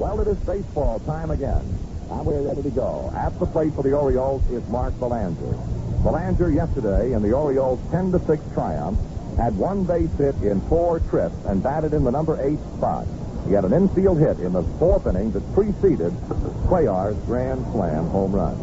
[0.00, 1.60] Well, it is baseball time again.
[2.10, 3.12] And we're ready to go.
[3.14, 5.52] At the plate for the Orioles is Mark Belanger.
[6.02, 8.98] Belanger yesterday in the Orioles 10 to 6 triumph
[9.36, 13.06] had one base hit in four trips and batted in the number eight spot.
[13.46, 16.14] He had an infield hit in the fourth inning that preceded
[16.66, 18.56] Cuellar's grand slam home run.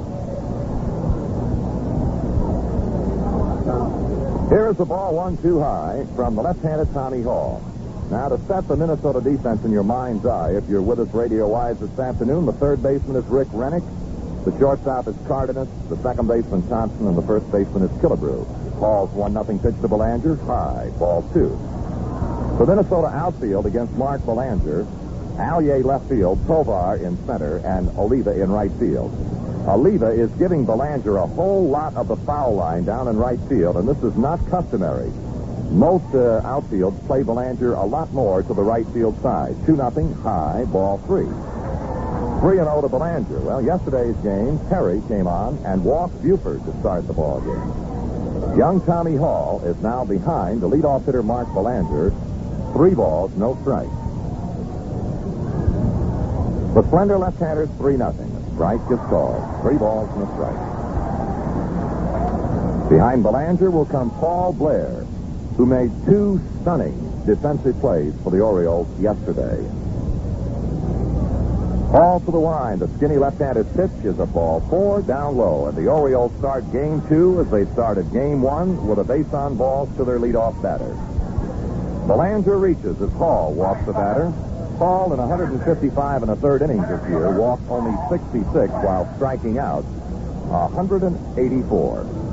[4.49, 7.61] Here is the ball one too high from the left-handed Tommy Hall.
[8.09, 11.79] Now, to set the Minnesota defense in your mind's eye, if you're with us radio-wise
[11.79, 13.83] this afternoon, the third baseman is Rick Renick,
[14.45, 18.47] the shortstop is Cardenas, the second baseman Thompson, and the first baseman is Killebrew.
[18.79, 21.49] Hall's one nothing pitch to Belanger, high, ball two.
[22.59, 24.87] The Minnesota outfield against Mark Belanger,
[25.35, 29.11] Alyea left field, Tovar in center, and Oliva in right field.
[29.67, 33.75] Oliva is giving Belanger a whole lot of the foul line down in right field,
[33.75, 35.11] and this is not customary.
[35.69, 39.55] Most uh, outfields play Belanger a lot more to the right field side.
[39.65, 41.27] 2 nothing, high, ball three.
[42.39, 43.39] 3 and 0 to Belanger.
[43.39, 48.57] Well, yesterday's game, Perry came on and walked Buford to start the ball game.
[48.57, 52.11] Young Tommy Hall is now behind the leadoff hitter Mark Belanger.
[52.73, 53.91] Three balls, no strikes.
[56.75, 58.31] The slender left-handers 3 nothing.
[58.53, 59.61] Strike is called.
[59.61, 60.77] Three balls and a strike.
[62.89, 65.06] Behind Belanger will come Paul Blair,
[65.57, 69.57] who made two stunning defensive plays for the Orioles yesterday.
[71.91, 72.79] Ball to the line.
[72.79, 77.01] The skinny left-handed pitch is a ball four down low, and the Orioles start game
[77.07, 80.95] two as they started game one with a base on balls to their leadoff batter.
[82.07, 84.29] Belanger reaches as Hall walks the batter.
[84.77, 89.83] Hall in 155 and a third innings this year walked only 66 while striking out
[89.83, 92.26] 184.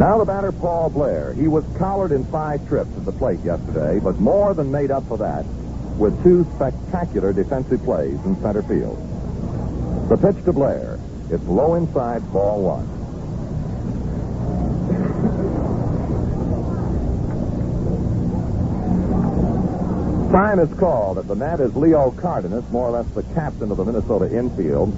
[0.00, 1.34] Now the batter, Paul Blair.
[1.34, 5.06] He was collared in five trips at the plate yesterday, but more than made up
[5.06, 5.44] for that
[5.98, 8.96] with two spectacular defensive plays in center field.
[10.08, 10.98] The pitch to Blair.
[11.28, 12.88] It's low inside, ball one.
[20.32, 23.76] Time is called at the net as Leo Cardenas, more or less the captain of
[23.76, 24.94] the Minnesota infield,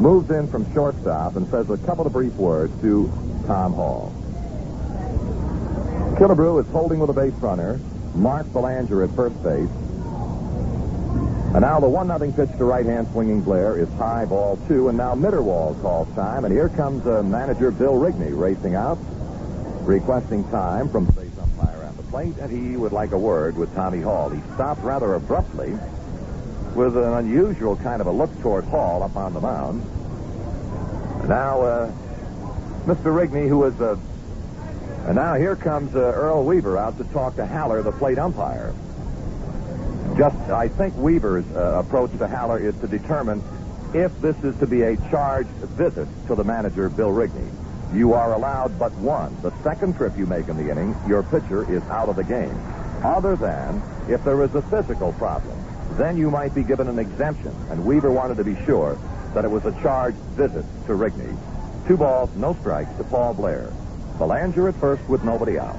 [0.00, 3.08] moves in from shortstop and says a couple of brief words to
[3.46, 4.12] Tom Hall.
[6.16, 7.80] Killebrew is holding with a base runner.
[8.14, 9.68] Mark Belanger at first base.
[11.54, 14.88] And now the 1 0 pitch to right hand swinging Blair is high ball two.
[14.88, 16.44] And now Mitterwald calls time.
[16.44, 18.98] And here comes uh, manager Bill Rigney racing out,
[19.82, 22.34] requesting time from the base umpire at the plate.
[22.40, 24.28] And he would like a word with Tommy Hall.
[24.28, 25.72] He stopped rather abruptly
[26.74, 29.82] with an unusual kind of a look toward Hall up on the mound.
[31.28, 31.92] Now, uh,
[32.84, 33.14] Mr.
[33.14, 33.98] Rigney, who is a.
[35.06, 38.72] And now here comes uh, Earl Weaver out to talk to Haller, the plate umpire.
[40.16, 43.42] Just, I think Weaver's uh, approach to Haller is to determine
[43.94, 47.50] if this is to be a charged visit to the manager, Bill Rigney.
[47.92, 49.36] You are allowed but one.
[49.42, 52.56] The second trip you make in the inning, your pitcher is out of the game.
[53.02, 55.58] Other than if there is a physical problem,
[55.98, 57.54] then you might be given an exemption.
[57.70, 58.98] And Weaver wanted to be sure
[59.34, 61.36] that it was a charged visit to Rigney.
[61.88, 63.72] Two balls, no strikes to Paul Blair.
[64.18, 65.76] Belanger at first with nobody out.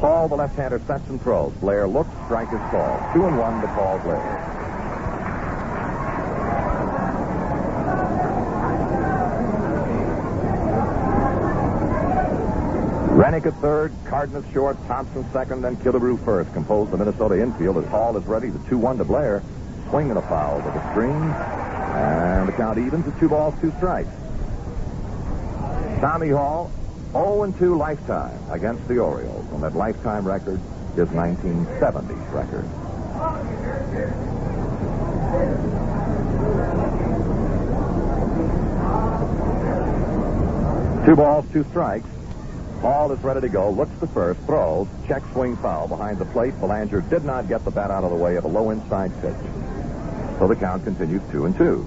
[0.00, 1.52] Hall, the left-hander, sets and throws.
[1.54, 3.00] Blair looks, strike is called.
[3.12, 4.58] Two and one to Paul Blair.
[13.18, 16.52] Renick at third, Cardenas short, Thompson second, then Killebrew first.
[16.52, 18.50] Compose the Minnesota infield as Hall is ready.
[18.50, 19.42] The 2-1 to Blair.
[19.90, 21.10] Swing and a foul to the screen.
[21.10, 24.08] And the count evens at two balls, two strikes.
[26.00, 26.70] Tommy Hall,
[27.12, 29.46] 0-2 lifetime against the Orioles.
[29.52, 30.60] And that lifetime record
[30.96, 32.64] is 1970's record.
[41.06, 42.06] Two balls, two strikes.
[42.82, 43.70] Hall is ready to go.
[43.70, 44.38] Looks to first.
[44.40, 44.86] Throws.
[45.06, 46.52] Check swing foul behind the plate.
[46.60, 49.34] Belanger did not get the bat out of the way of a low inside pitch.
[50.38, 51.86] So the count continues two and two.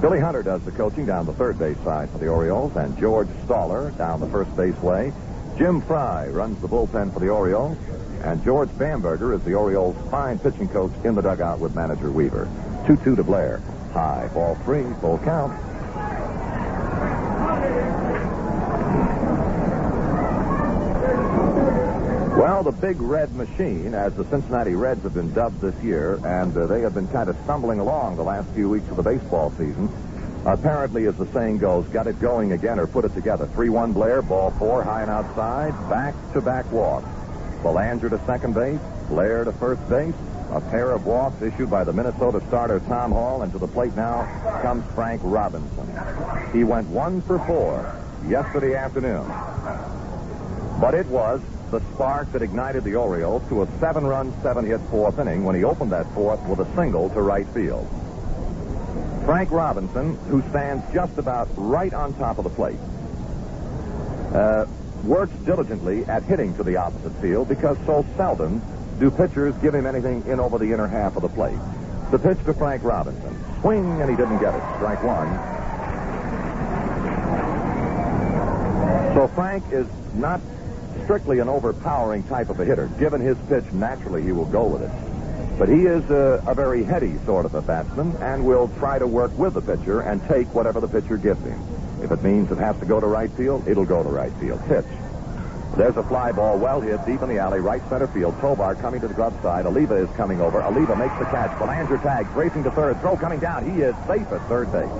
[0.00, 3.28] Billy Hunter does the coaching down the third base side for the Orioles, and George
[3.46, 5.12] Staller down the first base way.
[5.58, 7.76] Jim Frey runs the bullpen for the Orioles,
[8.22, 12.48] and George Bamberger is the Orioles' fine pitching coach in the dugout with manager Weaver.
[12.86, 13.60] 2-2 to Blair.
[13.92, 15.52] High, ball three, full count.
[22.40, 26.56] Well, the big red machine, as the Cincinnati Reds have been dubbed this year, and
[26.56, 29.50] uh, they have been kind of stumbling along the last few weeks of the baseball
[29.58, 29.90] season.
[30.46, 33.44] Apparently, as the saying goes, got it going again or put it together.
[33.48, 37.06] 3-1 Blair, ball four, high and outside, back-to-back walks.
[37.62, 40.14] Belanger to second base, Blair to first base,
[40.50, 43.94] A pair of walks issued by the Minnesota starter Tom Hall, and to the plate
[43.96, 44.24] now
[44.62, 45.86] comes Frank Robinson.
[46.54, 47.94] He went one for four
[48.26, 49.26] yesterday afternoon.
[50.80, 55.44] But it was the spark that ignited the Orioles to a seven-run, seven-hit fourth inning
[55.44, 57.88] when he opened that fourth with a single to right field.
[59.24, 62.78] Frank Robinson, who stands just about right on top of the plate,
[64.34, 64.66] uh,
[65.04, 68.62] works diligently at hitting to the opposite field because so seldom
[68.98, 71.58] do pitchers give him anything in over the inner half of the plate.
[72.10, 73.36] The pitch to Frank Robinson.
[73.60, 74.62] Swing, and he didn't get it.
[74.76, 75.28] Strike one.
[79.14, 80.40] So Frank is not
[81.04, 82.86] strictly an overpowering type of a hitter.
[82.98, 84.90] Given his pitch, naturally he will go with it.
[85.58, 89.06] But he is a, a, very heady sort of a batsman and will try to
[89.06, 91.60] work with the pitcher and take whatever the pitcher gives him.
[92.02, 94.60] If it means it has to go to right field, it'll go to right field.
[94.68, 94.86] Pitch.
[95.76, 98.40] There's a fly ball well hit deep in the alley, right center field.
[98.40, 99.66] Tovar coming to the glove side.
[99.66, 100.62] Oliva is coming over.
[100.62, 101.56] Oliva makes the catch.
[101.58, 102.98] Belanger tags, racing to third.
[103.00, 103.70] Throw coming down.
[103.70, 104.90] He is safe at third base.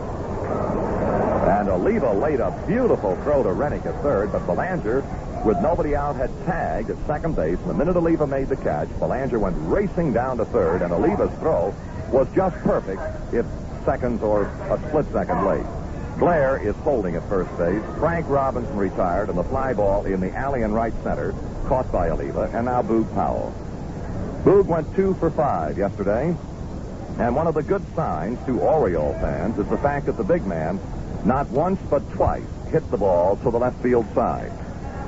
[1.50, 5.02] And Oliva laid a beautiful throw to Renick at third, but Belanger,
[5.44, 7.58] with nobody out, had tagged at second base.
[7.58, 11.32] And the minute Oliva made the catch, Belanger went racing down to third, and Oliva's
[11.38, 11.75] throw
[12.12, 13.00] was just perfect
[13.32, 13.46] if
[13.84, 15.66] seconds or a split second late.
[16.19, 17.82] Blair is holding at first base.
[17.98, 21.34] Frank Robinson retired, and the fly ball in the alley in right center,
[21.66, 23.54] caught by Oliva, and now Boog Powell.
[24.44, 26.37] Boog went two for five yesterday,
[27.19, 30.44] and one of the good signs to Oriole fans is the fact that the big
[30.46, 30.78] man,
[31.25, 34.52] not once but twice, hit the ball to the left field side.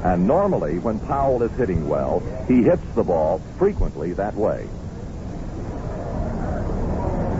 [0.02, 4.68] And normally, when Powell is hitting well, he hits the ball frequently that way.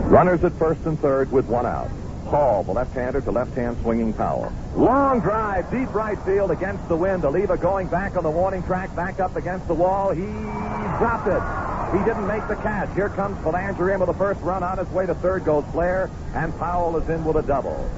[0.05, 1.89] Runners at first and third with one out.
[2.25, 4.51] Hall, the left-hander to left-hand swinging Powell.
[4.75, 7.25] Long drive, deep right field against the wind.
[7.25, 10.11] Oliva going back on the warning track, back up against the wall.
[10.11, 11.97] He dropped it.
[11.97, 12.93] He didn't make the catch.
[12.95, 16.09] Here comes Belanger in with the first run on his way to third goes Blair,
[16.33, 17.89] and Powell is in with a double.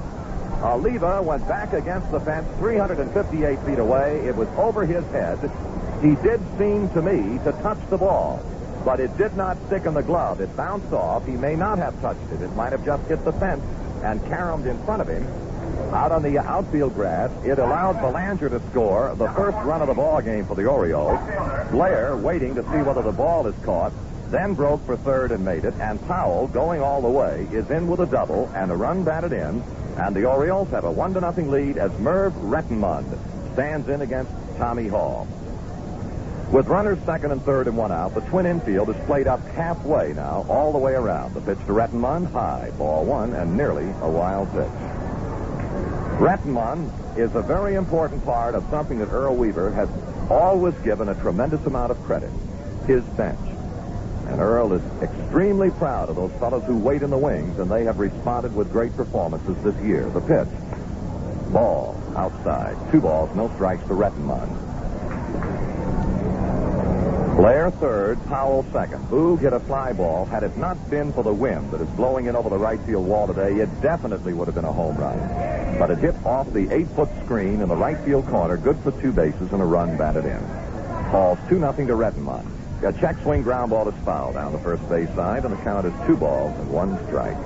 [0.62, 4.26] Oliva went back against the fence 358 feet away.
[4.26, 5.38] It was over his head.
[6.02, 8.42] He did seem to me to touch the ball,
[8.84, 10.40] but it did not stick in the glove.
[10.40, 11.26] It bounced off.
[11.26, 12.42] He may not have touched it.
[12.42, 13.62] It might have just hit the fence
[14.02, 15.26] and caromed in front of him.
[15.92, 19.94] Out on the outfield grass, it allowed Belanger to score the first run of the
[19.94, 21.18] ball game for the Orioles.
[21.70, 23.92] Blair waiting to see whether the ball is caught,
[24.30, 25.74] then broke for third and made it.
[25.74, 29.32] And Powell, going all the way, is in with a double and a run batted
[29.32, 29.62] in.
[29.96, 33.18] And the Orioles have a one to nothing lead as Merv Rettenmund
[33.54, 35.26] stands in against Tommy Hall.
[36.52, 40.12] With runners second and third and one out, the twin infield is played up halfway
[40.12, 41.34] now, all the way around.
[41.34, 44.68] The pitch to Rettenmund, high, ball one, and nearly a wild pitch.
[46.20, 49.88] Rettenmund is a very important part of something that Earl Weaver has
[50.30, 52.30] always given a tremendous amount of credit,
[52.86, 53.55] his bench.
[54.28, 57.84] And Earl is extremely proud of those fellows who wait in the wings, and they
[57.84, 60.04] have responded with great performances this year.
[60.10, 60.48] The pitch,
[61.52, 62.76] ball, outside.
[62.90, 64.64] Two balls, no strikes to Rettenmund.
[67.36, 69.04] Blair third, Powell second.
[69.08, 70.24] Boog hit a fly ball.
[70.24, 73.06] Had it not been for the wind that is blowing in over the right field
[73.06, 75.18] wall today, it definitely would have been a home run.
[75.78, 79.12] But it hit off the eight-foot screen in the right field corner, good for two
[79.12, 80.42] bases and a run batted in.
[81.10, 82.55] Hall's 2 nothing to Rettenmund.
[82.82, 85.86] A check swing ground ball is foul down the first base side, and the count
[85.86, 87.36] is two balls and one strike.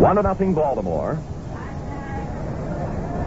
[0.00, 1.18] One to nothing Baltimore.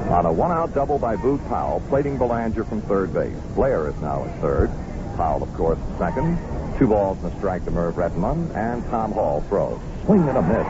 [0.10, 3.36] On a one-out double by Boog Powell, plating Belanger from third base.
[3.56, 4.70] Blair is now at third.
[5.18, 6.38] Powell, of course, second.
[6.78, 9.80] Two balls and a strike to Merv Rettenmund, and Tom Hall throws.
[10.06, 10.68] Swing and a miss.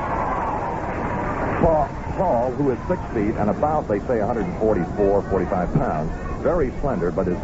[2.16, 7.28] Hall, who is six feet and about, they say, 144, 45 pounds, very slender, but
[7.28, 7.38] is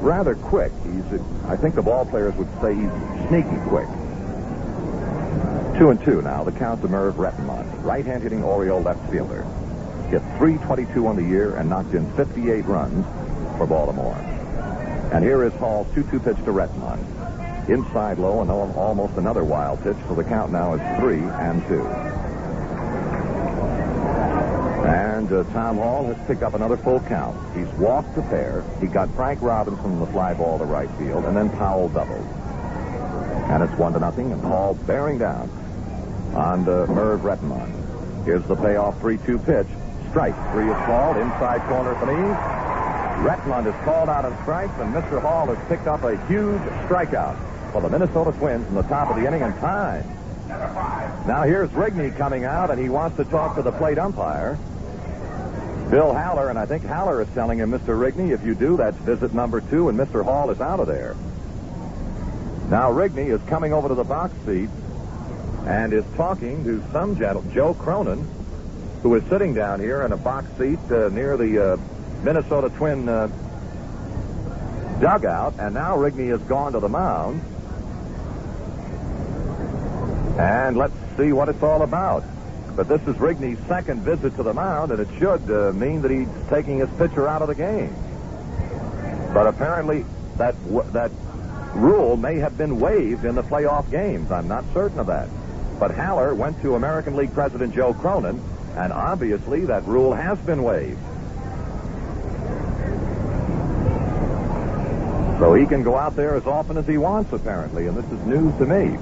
[0.00, 0.72] rather quick.
[0.84, 2.90] He's, I think the ball players would say he's
[3.28, 3.88] sneaky quick.
[5.78, 6.44] Two and two now.
[6.44, 9.46] The count to Merv Rettenmund, right-hand hitting Oriole left fielder
[10.12, 13.06] hit 322 on the year and knocked in 58 runs
[13.56, 14.14] for Baltimore.
[15.10, 17.00] And here is Hall's 2-2 pitch to Rettenmund.
[17.70, 21.82] Inside low and almost another wild pitch, so the count now is three and two.
[25.22, 27.36] And uh, Tom Hall has picked up another full count.
[27.56, 28.64] He's walked the pair.
[28.80, 32.26] He got Frank Robinson the fly ball to right field, and then Powell doubled.
[33.48, 35.48] And it's one to nothing, and Hall bearing down
[36.34, 38.24] on uh, Merv Rettenmund.
[38.24, 39.68] Here's the payoff 3-2 pitch
[40.10, 40.34] strike.
[40.50, 41.16] Three is called.
[41.16, 42.18] Inside corner for me.
[43.24, 45.22] Rettenmund is called out on strikes, and Mr.
[45.22, 47.38] Hall has picked up a huge strikeout
[47.70, 50.02] for the Minnesota Twins in the top of the inning and time.
[51.28, 54.58] Now here's Rigney coming out, and he wants to talk to the plate umpire.
[55.92, 57.88] Bill Haller, and I think Haller is telling him, Mr.
[57.88, 60.24] Rigney, if you do, that's visit number two, and Mr.
[60.24, 61.14] Hall is out of there.
[62.70, 64.70] Now Rigney is coming over to the box seat
[65.66, 68.26] and is talking to some gentleman, Joe Cronin,
[69.02, 71.76] who is sitting down here in a box seat uh, near the uh,
[72.22, 73.26] Minnesota Twin uh,
[74.98, 77.42] dugout, and now Rigney has gone to the mound.
[80.40, 82.24] And let's see what it's all about.
[82.74, 86.10] But this is Rigney's second visit to the mound, and it should uh, mean that
[86.10, 87.94] he's taking his pitcher out of the game.
[89.34, 90.04] But apparently,
[90.36, 90.54] that
[90.92, 91.10] that
[91.74, 94.30] rule may have been waived in the playoff games.
[94.30, 95.28] I'm not certain of that.
[95.78, 98.40] But Haller went to American League President Joe Cronin,
[98.76, 100.98] and obviously that rule has been waived.
[105.40, 108.26] So he can go out there as often as he wants, apparently, and this is
[108.26, 108.96] news to me.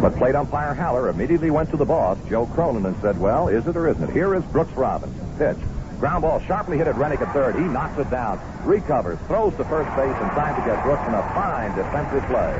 [0.00, 3.66] But plate umpire Haller immediately went to the boss, Joe Cronin, and said, Well, is
[3.66, 4.10] it or isn't it?
[4.10, 5.20] Here is Brooks Robinson.
[5.36, 5.58] Pitch.
[5.98, 7.54] Ground ball sharply hit at Renick at third.
[7.56, 11.12] He knocks it down, recovers, throws to first base in time to get Brooks in
[11.12, 12.56] a fine defensive play.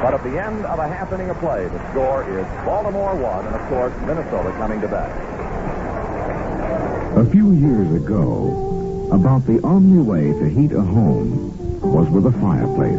[0.00, 3.46] But at the end of a half inning of play, the score is Baltimore 1,
[3.46, 5.12] and of course, Minnesota coming to bat.
[7.18, 11.52] A few years ago, about the only way to heat a home
[11.82, 12.98] was with a fireplace.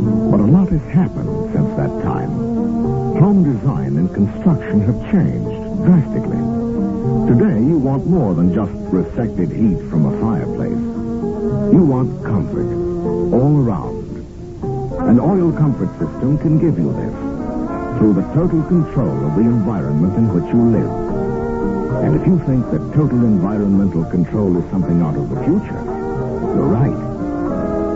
[0.00, 2.30] But a lot has happened since that time.
[3.20, 6.40] Home design and construction have changed drastically.
[7.28, 10.80] Today, you want more than just reflected heat from a fireplace.
[11.72, 12.64] You want comfort
[13.36, 14.00] all around.
[15.04, 17.14] An oil comfort system can give you this
[17.98, 20.92] through the total control of the environment in which you live.
[22.04, 25.84] And if you think that total environmental control is something out of the future,
[26.56, 26.96] you're right.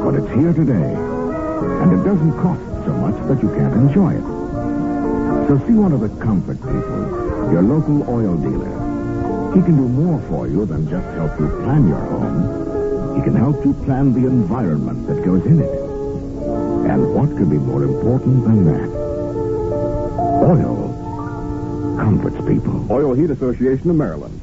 [0.05, 1.14] But it's here today,
[1.63, 4.25] and it doesn't cost so much that you can't enjoy it.
[5.49, 8.73] So see one of the comfort people, your local oil dealer.
[9.55, 13.17] He can do more for you than just help you plan your home.
[13.17, 15.71] He can help you plan the environment that goes in it.
[16.91, 18.89] And what could be more important than that?
[20.43, 20.85] Oil
[21.99, 22.91] comforts people.
[22.91, 24.41] Oil Heat Association of Maryland.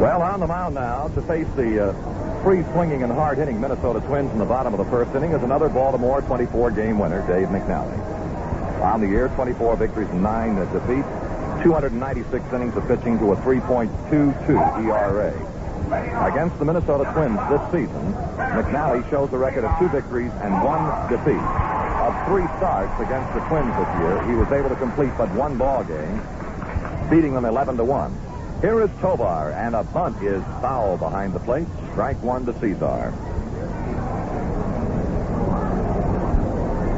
[0.00, 3.98] Well, on the mound now to face the uh, free swinging and hard hitting Minnesota
[4.06, 7.48] Twins in the bottom of the first inning is another Baltimore 24 game winner, Dave
[7.48, 7.98] McNally.
[8.80, 11.08] On the year, 24 victories and 9 defeats,
[11.64, 15.34] 296 innings of pitching to a 3.22 ERA.
[16.30, 18.12] Against the Minnesota Twins this season,
[18.54, 21.42] McNally shows a record of two victories and one defeat.
[22.06, 25.58] Of three starts against the Twins this year, he was able to complete but one
[25.58, 26.22] ball game,
[27.10, 28.37] beating them 11 to 1.
[28.60, 31.68] Here is Tovar, and a bunt is foul behind the plate.
[31.92, 33.14] Strike one to Cesar.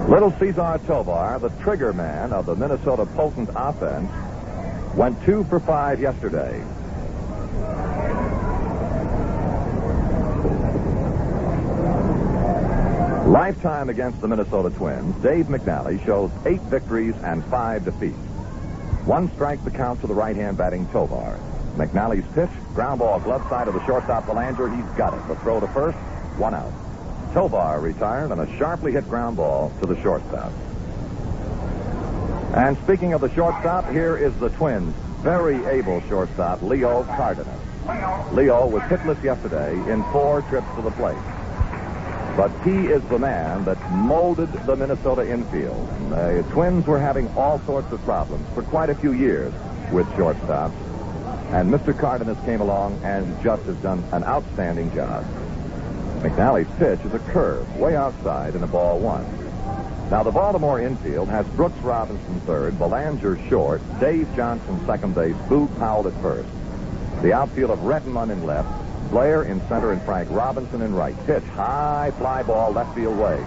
[0.09, 4.11] Little Cesar Tovar, the trigger man of the Minnesota potent offense,
[4.97, 6.65] went two for five yesterday.
[13.29, 18.17] Lifetime against the Minnesota Twins, Dave McNally shows eight victories and five defeats.
[19.05, 21.39] One strike the count to the right-hand batting Tovar.
[21.81, 24.69] McNally's pitch, ground ball glove side of the shortstop Belanger.
[24.69, 25.27] He's got it.
[25.29, 25.97] The throw to first,
[26.37, 26.71] one out.
[27.33, 30.53] Tovar retired on a sharply hit ground ball to the shortstop.
[32.55, 37.49] And speaking of the shortstop, here is the Twins' very able shortstop, Leo Cardenas.
[38.33, 41.17] Leo was hitless yesterday in four trips to the plate.
[42.37, 45.89] But he is the man that molded the Minnesota infield.
[46.11, 49.53] The Twins were having all sorts of problems for quite a few years
[49.93, 50.90] with shortstops.
[51.51, 51.97] And Mr.
[51.99, 55.25] Cardenas came along and just has done an outstanding job.
[56.21, 59.25] McNally's pitch is a curve way outside in a ball one.
[60.11, 65.77] Now, the Baltimore infield has Brooks Robinson third, Belanger short, Dave Johnson second base, Boog
[65.79, 66.49] Powell at first.
[67.23, 68.69] The outfield of Rettenmund in left,
[69.11, 71.17] Blair in center, and Frank Robinson in right.
[71.27, 73.45] Pitch, high fly ball, left field way.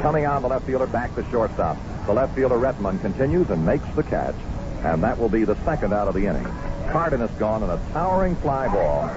[0.00, 1.76] Coming on the left fielder, back to shortstop.
[2.06, 4.36] The left fielder, Rettenmund, continues and makes the catch,
[4.84, 6.46] and that will be the second out of the inning.
[6.90, 9.08] Cardenas gone on a towering fly ball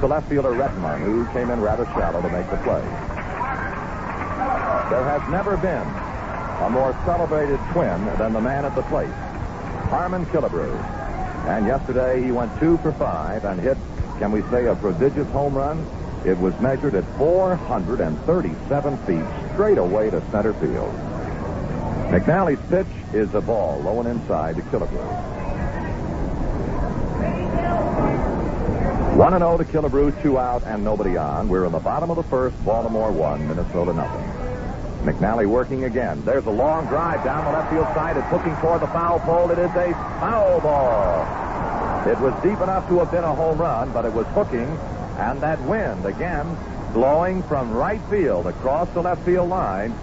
[0.00, 2.82] to left fielder Rettenmund, who came in rather shallow to make the play.
[4.90, 5.86] There has never been
[6.62, 9.12] a more celebrated twin than the man at the plate,
[9.90, 10.72] Harmon Killebrew.
[11.46, 13.76] And yesterday he went two for five and hit,
[14.18, 15.86] can we say, a prodigious home run?
[16.24, 19.24] It was measured at 437 feet
[19.54, 20.92] straight away to center field.
[22.10, 25.45] McNally's pitch is a ball low and inside to Killebrew.
[29.16, 31.48] 1 0 to Killebrew, two out and nobody on.
[31.48, 32.62] We're in the bottom of the first.
[32.66, 34.28] Baltimore 1, Minnesota nothing.
[35.06, 36.22] McNally working again.
[36.26, 38.18] There's a long drive down the left field side.
[38.18, 39.50] It's looking for the foul pole.
[39.50, 42.06] It is a foul ball.
[42.06, 44.68] It was deep enough to have been a home run, but it was hooking,
[45.16, 46.54] and that wind again
[46.92, 49.94] blowing from right field across the left field line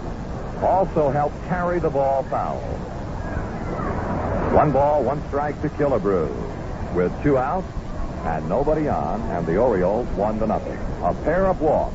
[0.60, 2.58] also helped carry the ball foul.
[4.52, 6.94] One ball, one strike to Killebrew.
[6.96, 7.66] With two outs
[8.24, 10.78] and nobody on, and the Orioles one to nothing.
[11.02, 11.94] A pair of walks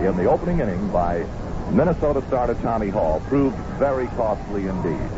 [0.00, 1.26] in the opening inning by
[1.70, 5.10] Minnesota starter Tommy Hall proved very costly indeed.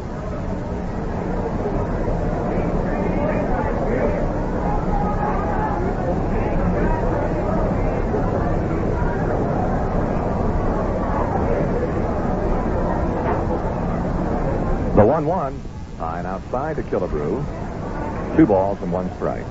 [14.97, 15.61] The 1 1,
[15.99, 18.37] high and outside to Killebrew.
[18.37, 19.45] Two balls and one strike.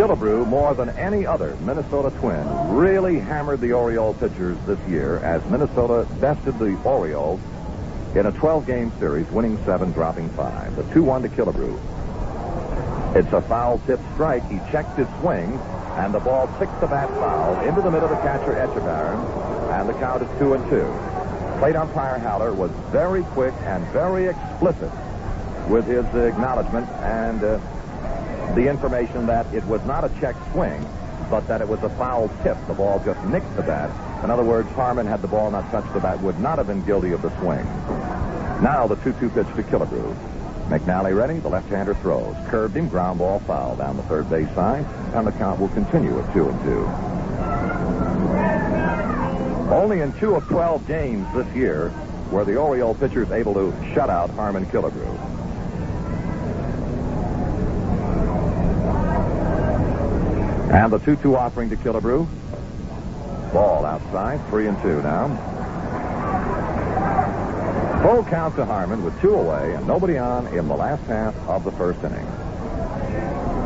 [0.00, 5.44] Killebrew, more than any other Minnesota Twin, really hammered the Oriole pitchers this year as
[5.50, 7.38] Minnesota bested the Orioles
[8.14, 10.74] in a 12-game series, winning seven, dropping five.
[10.74, 13.14] The 2-1 to Killebrew.
[13.14, 14.42] It's a foul tip strike.
[14.48, 15.52] He checked his swing,
[15.98, 19.20] and the ball ticks the bat foul into the middle of the catcher Etchebarren,
[19.78, 20.90] and the count is two and two.
[21.58, 24.90] Plate umpire Haller was very quick and very explicit
[25.68, 27.60] with his acknowledgement and uh,
[28.54, 30.86] the information that it was not a check swing,
[31.30, 32.56] but that it was a foul tip.
[32.66, 33.90] The ball just nicked the bat.
[34.24, 36.84] In other words, Harmon, had the ball not touched the bat, would not have been
[36.84, 37.64] guilty of the swing.
[38.62, 40.14] Now the 2-2 pitch to Killebrew.
[40.68, 41.38] McNally ready.
[41.38, 42.36] The left-hander throws.
[42.48, 42.88] Curved him.
[42.88, 44.84] Ground ball foul down the third base side.
[45.14, 46.86] And the count will continue at 2 and 2.
[49.74, 51.92] Only in two of 12 games this year
[52.30, 55.29] were the Oriole pitchers able to shut out Harmon Killebrew.
[60.70, 62.28] And the 2-2 offering to Killebrew.
[63.52, 65.26] Ball outside, three and two now.
[68.02, 71.64] Full count to Harmon with two away and nobody on in the last half of
[71.64, 72.24] the first inning.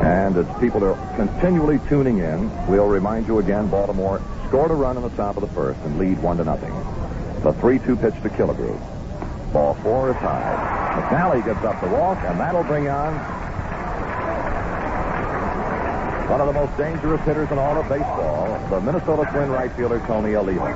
[0.02, 4.96] And as people are continually tuning in, we'll remind you again, Baltimore scored a run
[4.96, 6.72] in the top of the first and lead one to nothing.
[7.42, 9.52] The 3-2 pitch to Killebrew.
[9.52, 11.02] Ball four is high.
[11.02, 13.43] McNally gets up the walk, and that'll bring on
[16.28, 20.00] one of the most dangerous hitters in all of baseball, the Minnesota Twin right fielder
[20.06, 20.72] Tony Oliva.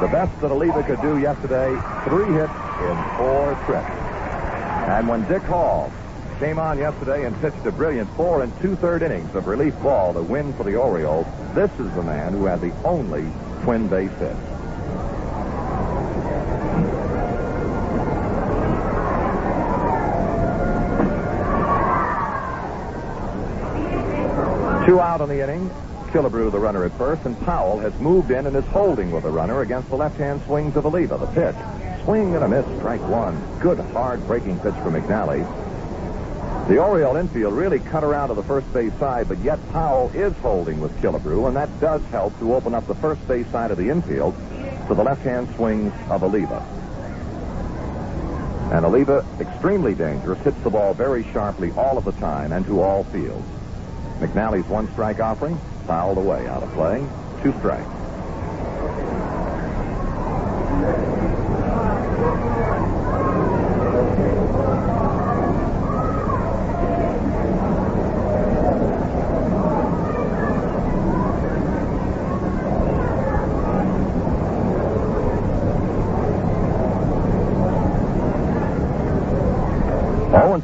[0.00, 1.70] The best that Oliva could do yesterday,
[2.04, 3.86] three hits in four trips.
[4.90, 5.92] And when Dick Hall
[6.40, 10.22] came on yesterday and pitched a brilliant four and two-third innings of relief ball to
[10.22, 13.30] win for the Orioles, this is the man who had the only
[13.62, 14.36] twin base hit.
[24.90, 25.70] Two out in the inning.
[26.08, 29.30] Killebrew, the runner at first, and Powell has moved in and is holding with the
[29.30, 31.16] runner against the left-hand swing to Oliva.
[31.16, 32.02] The pitch.
[32.02, 33.40] Swing and a miss, strike one.
[33.60, 35.46] Good, hard breaking pitch for McNally.
[36.66, 40.32] The Oriole infield really cut around to the first base side, but yet Powell is
[40.38, 43.78] holding with Killebrew, and that does help to open up the first base side of
[43.78, 44.34] the infield
[44.88, 46.66] to the left-hand swings of Oliva.
[48.72, 52.80] And Oliva, extremely dangerous, hits the ball very sharply all of the time and to
[52.80, 53.46] all fields.
[54.20, 57.04] McNally's one strike offering, fouled away out of play.
[57.42, 57.88] Two strikes.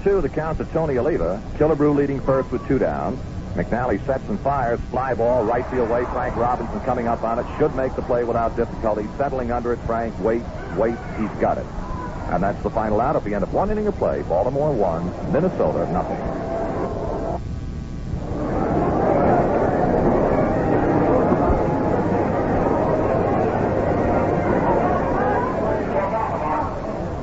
[0.06, 1.42] 2 the count to Tony Oliva.
[1.56, 3.18] Killebrew leading first with two down.
[3.56, 4.78] McNally sets and fires.
[4.90, 6.04] Fly ball, right field way.
[6.04, 7.46] Frank Robinson coming up on it.
[7.58, 9.08] Should make the play without difficulty.
[9.16, 10.18] Settling under it, Frank.
[10.20, 10.42] Wait,
[10.76, 10.94] wait.
[11.18, 11.66] He's got it.
[12.28, 14.22] And that's the final out at the end of one inning of play.
[14.22, 16.18] Baltimore one, Minnesota nothing.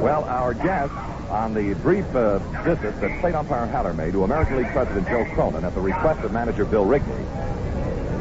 [0.01, 0.93] Well, our guest
[1.43, 5.25] on the brief uh, visit that plate umpire Haller made to American League President Joe
[5.33, 7.27] Cronin at the request of manager Bill Rigney,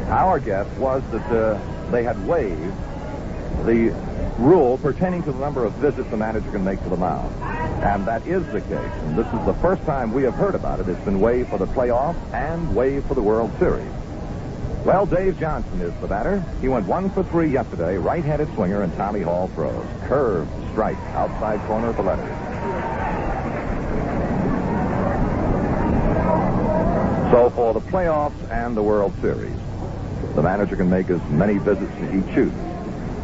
[0.08, 2.74] our guess was that uh, they had waived
[3.64, 3.94] the
[4.40, 7.32] rule pertaining to the number of visits the manager can make to the mound.
[7.84, 8.72] And that is the case.
[8.72, 10.88] And this is the first time we have heard about it.
[10.88, 13.86] It's been waived for the playoffs and waived for the World Series.
[14.84, 16.44] Well, Dave Johnson is the batter.
[16.60, 19.86] He went one for three yesterday, right-handed swinger, and Tommy Hall throws.
[20.08, 22.41] Curved strike, outside corner of the letters.
[27.32, 29.56] So for the playoffs and the World Series,
[30.34, 32.52] the manager can make as many visits as he chooses.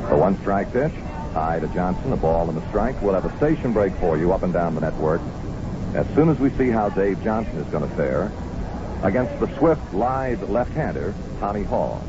[0.08, 0.94] The one strike pitch,
[1.34, 3.02] high to Johnson, a ball and a strike.
[3.02, 5.20] We'll have a station break for you up and down the network
[5.94, 8.32] as soon as we see how Dave Johnson is going to fare
[9.02, 12.02] against the swift, lithe left-hander, Tommy Hall.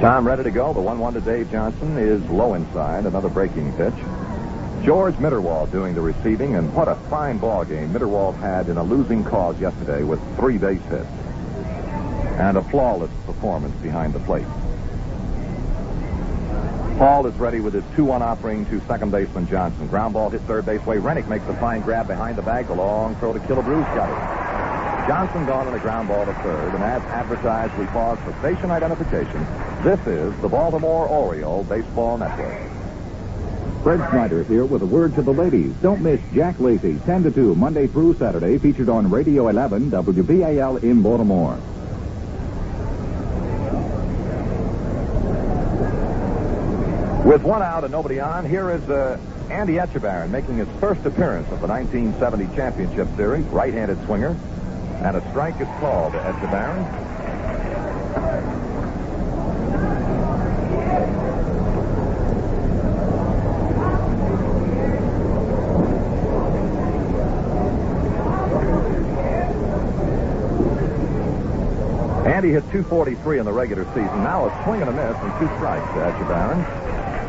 [0.00, 0.72] Time ready to go.
[0.72, 3.94] The 1-1 to Dave Johnson is low inside, another breaking pitch.
[4.84, 8.82] George Mitterwald doing the receiving, and what a fine ball game Mitterwald had in a
[8.82, 11.06] losing cause yesterday with three base hits
[12.40, 14.46] and a flawless performance behind the plate.
[16.98, 19.86] Hall is ready with his 2-1 offering to second baseman Johnson.
[19.86, 20.96] Ground ball hit third base way.
[20.96, 22.66] Renick makes a fine grab behind the bag.
[22.66, 25.08] The long throw to Killebrew got it.
[25.08, 28.72] Johnson gone on a ground ball to third, and as advertised, we pause for station
[28.72, 29.46] identification.
[29.84, 32.71] This is the Baltimore Oriole Baseball Network.
[33.82, 35.72] Fred Snyder here with a word to the ladies.
[35.82, 40.84] Don't miss Jack Lacey, 10 to 2, Monday through Saturday, featured on Radio 11, WBAL
[40.84, 41.58] in Baltimore.
[47.26, 49.18] With one out and nobody on, here is uh,
[49.50, 54.36] Andy Etchebarren making his first appearance of the 1970 Championship Series, right-handed swinger.
[55.02, 57.02] And a strike is called to.
[72.42, 74.24] Andy hit 243 in the regular season.
[74.24, 76.58] Now a swing and a miss and two strikes to Etchebarren.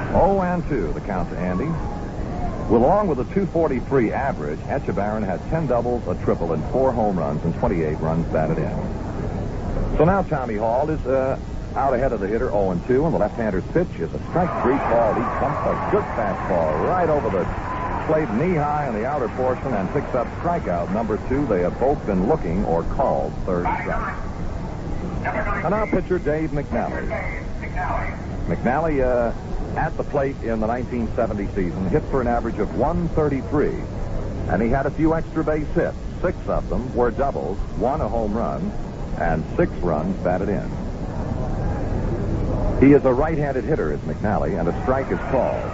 [0.10, 1.68] 0 and 2, the count to Andy.
[2.68, 7.20] Well, along with a 243 average, Etchebarren had 10 doubles, a triple, and four home
[7.20, 8.74] runs and 28 runs batted in.
[10.00, 11.38] So now Tommy Hall is uh,
[11.76, 14.50] out ahead of the hitter, 0 and 2, and the left-hander's pitch is a strike
[14.64, 15.14] three call.
[15.14, 17.44] He pumps a good fastball right over the
[18.08, 21.46] plate, knee high in the outer portion, and picks up strikeout number two.
[21.46, 24.18] They have both been looking or called third strike.
[25.26, 27.08] And now pitcher Dave McNally.
[28.48, 29.34] McNally uh,
[29.78, 33.70] at the plate in the 1970 season hit for an average of 133.
[34.50, 35.98] And he had a few extra base hits.
[36.22, 38.72] Six of them were doubles, one a home run,
[39.18, 40.70] and six runs batted in.
[42.80, 45.70] He is a right-handed hitter, is McNally, and a strike is called.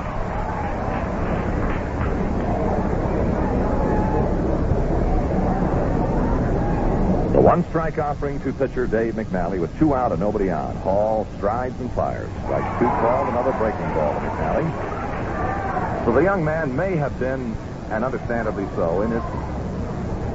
[7.34, 10.74] The one strike offering to pitcher Dave McNally with two out and nobody on.
[10.78, 12.30] Hall strides and fires.
[12.44, 16.06] Strike two called, another breaking ball to McNally.
[16.06, 17.58] So the young man may have been,
[17.90, 19.22] and understandably so, in his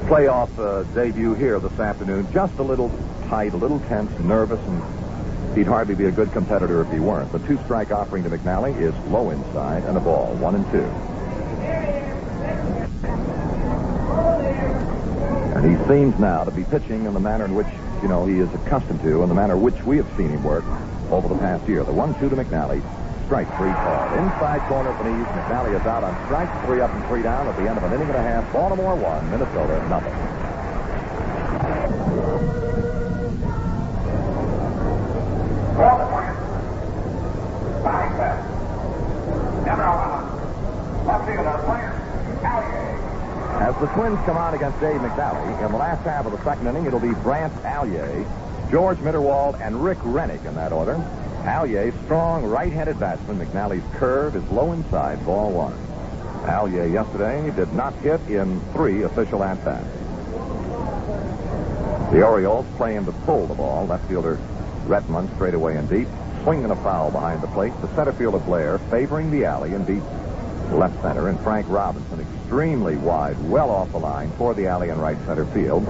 [0.06, 2.90] playoff uh, debut here this afternoon, just a little
[3.28, 7.32] tight, a little tense, nervous, and he'd hardly be a good competitor if he weren't.
[7.32, 12.03] The two strike offering to McNally is low inside and a ball, one and two.
[15.64, 17.66] He seems now to be pitching in the manner in which,
[18.02, 20.64] you know, he is accustomed to, and the manner which we have seen him work
[21.10, 21.82] over the past year.
[21.84, 22.82] The one-two to McNally.
[23.24, 24.12] Strike three called.
[24.20, 25.26] Inside corner of the knees.
[25.28, 26.52] McNally is out on strike.
[26.66, 28.52] Three up and three down at the end of an inning and a half.
[28.52, 30.43] Baltimore one, Minnesota nothing.
[44.04, 47.00] Twins come on against Dave McNally, in the last half of the second inning, it'll
[47.00, 50.96] be Brant Alyea, George Mitterwald, and Rick Renick in that order.
[51.44, 53.38] Alyea, strong right-handed batsman.
[53.38, 55.72] McNally's curve is low inside, ball one.
[56.44, 59.88] Alyea yesterday did not hit in three official at-bats.
[62.12, 63.86] The Orioles playing to pull the ball.
[63.86, 64.38] Left fielder
[64.84, 66.08] Rettenmund straight away and deep.
[66.42, 67.72] Swinging a foul behind the plate.
[67.80, 70.02] The center fielder Blair favoring the alley in deep
[70.72, 71.28] left center.
[71.28, 75.44] And Frank Robinson extremely wide, well off the line for the alley and right center
[75.46, 75.86] field.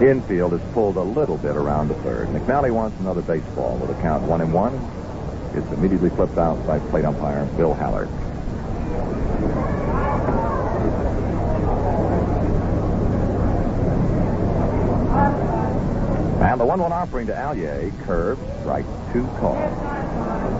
[0.00, 2.28] Infield is pulled a little bit around the third.
[2.28, 4.74] McNally wants another baseball with a count one and one.
[5.54, 8.06] It's immediately flipped out by plate umpire Bill Haller.
[16.56, 18.84] And the 1 1 offering to Alyea, curve, strike
[19.16, 19.56] two call.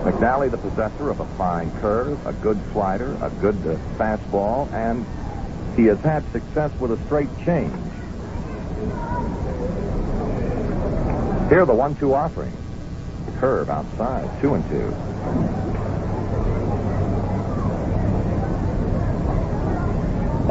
[0.04, 5.04] McNally, the possessor of a fine curve, a good slider, a good uh, fastball, and
[5.76, 7.74] he has had success with a straight change.
[11.50, 12.56] Here, the 1 2 offering.
[13.26, 14.76] The curve outside, 2 and 2.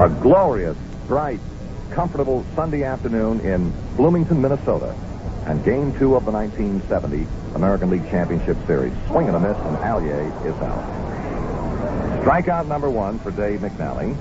[0.04, 1.40] A glorious, bright,
[1.90, 4.96] comfortable Sunday afternoon in Bloomington, Minnesota.
[5.46, 8.94] And game two of the 1970 American League Championship Series.
[9.08, 12.24] Swing and a miss, and Alyea is out.
[12.24, 14.18] Strikeout number one for Dave McNally.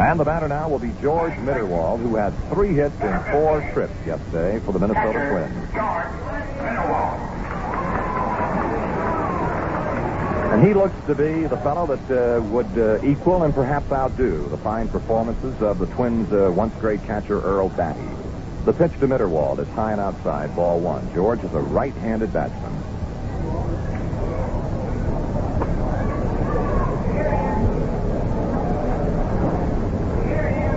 [0.00, 3.94] And the batter now will be George Mitterwald, who had three hits in four trips
[4.04, 5.70] yesterday for the Minnesota Twins.
[10.52, 14.48] And he looks to be the fellow that uh, would uh, equal and perhaps outdo
[14.48, 18.19] the fine performances of the Twins' uh, once great catcher Earl Battey.
[18.64, 21.12] The pitch to Mitterwald is high and outside, ball one.
[21.14, 22.72] George is a right-handed batsman.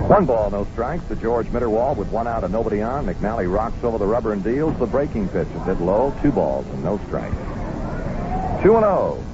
[0.08, 3.06] One ball, no strikes to George Mitterwald with one out and nobody on.
[3.06, 6.13] McNally rocks over the rubber and deals the breaking pitch a bit low.
[6.22, 7.36] Two balls and no strikes.
[8.63, 9.26] 2 and 0.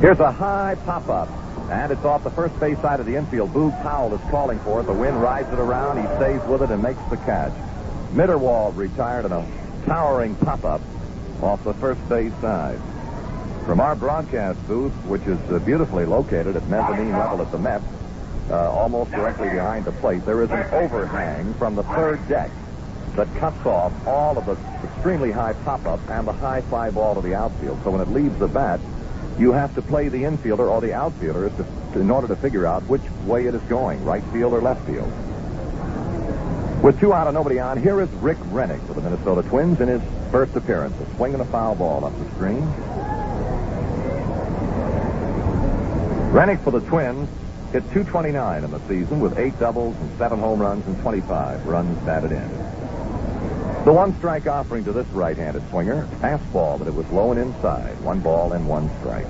[0.00, 1.28] Here's a high pop up.
[1.70, 3.52] And it's off the first base side of the infield.
[3.52, 4.84] Boog Powell is calling for it.
[4.84, 6.00] The wind rides it around.
[6.00, 7.52] He stays with it and makes the catch.
[8.12, 9.44] Mitterwald retired in a
[9.86, 10.80] towering pop up
[11.42, 12.78] off the first base side.
[13.66, 17.82] From our broadcast booth, which is uh, beautifully located at mezzanine level at the Met,
[18.50, 22.50] uh, almost directly behind the plate, there is an overhang from the third deck
[23.16, 24.56] that cuts off all of the
[24.88, 27.78] extremely high pop-up and the high fly ball to the outfield.
[27.82, 28.80] So when it leaves the bat,
[29.38, 32.82] you have to play the infielder or the outfielder to, in order to figure out
[32.84, 35.10] which way it is going, right field or left field.
[36.82, 39.88] With two out and nobody on, here is Rick Renick for the Minnesota Twins in
[39.88, 40.94] his first appearance.
[41.00, 42.62] A swing and a foul ball up the screen.
[46.32, 47.28] Renick for the Twins
[47.72, 51.98] hit 229 in the season with eight doubles and seven home runs and 25 runs
[52.04, 52.67] batted in.
[53.88, 57.98] The one strike offering to this right-handed swinger, fastball, but it was low and inside.
[58.02, 59.24] One ball and one strike.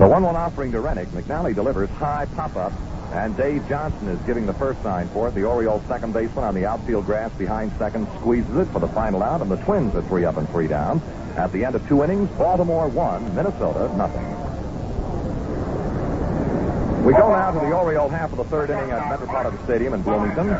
[0.00, 1.06] The 1-1 offering to Renick.
[1.10, 2.72] McNally delivers high pop-up,
[3.12, 5.36] and Dave Johnson is giving the first sign for it.
[5.36, 9.22] The Orioles second baseman on the outfield grass behind second squeezes it for the final
[9.22, 11.00] out, and the Twins are three up and three down.
[11.36, 14.47] At the end of two innings, Baltimore one, Minnesota nothing.
[17.08, 20.02] We go now to the Oriole half of the third inning at Metropolitan Stadium in
[20.02, 20.50] Bloomington.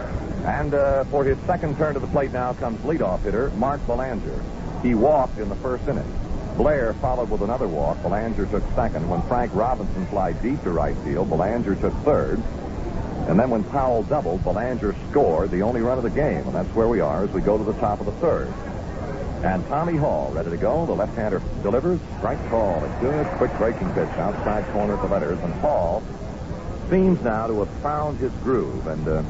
[0.46, 4.42] And uh, for his second turn to the plate now comes leadoff hitter Mark Belanger.
[4.82, 6.10] He walked in the first inning.
[6.56, 8.02] Blair followed with another walk.
[8.02, 9.10] Belanger took second.
[9.10, 12.42] When Frank Robinson fly deep to right field, Belanger took third.
[13.28, 16.46] And then when Powell doubled, Belanger scored the only run of the game.
[16.46, 18.48] And that's where we are as we go to the top of the third.
[19.44, 20.86] And Tommy Hall ready to go.
[20.86, 22.00] The left-hander delivers.
[22.16, 22.82] Strike call.
[22.82, 25.38] A good, quick breaking pitch outside corner of the letters.
[25.40, 26.02] And Hall
[26.90, 28.86] seems now to have found his groove.
[28.86, 29.22] And uh,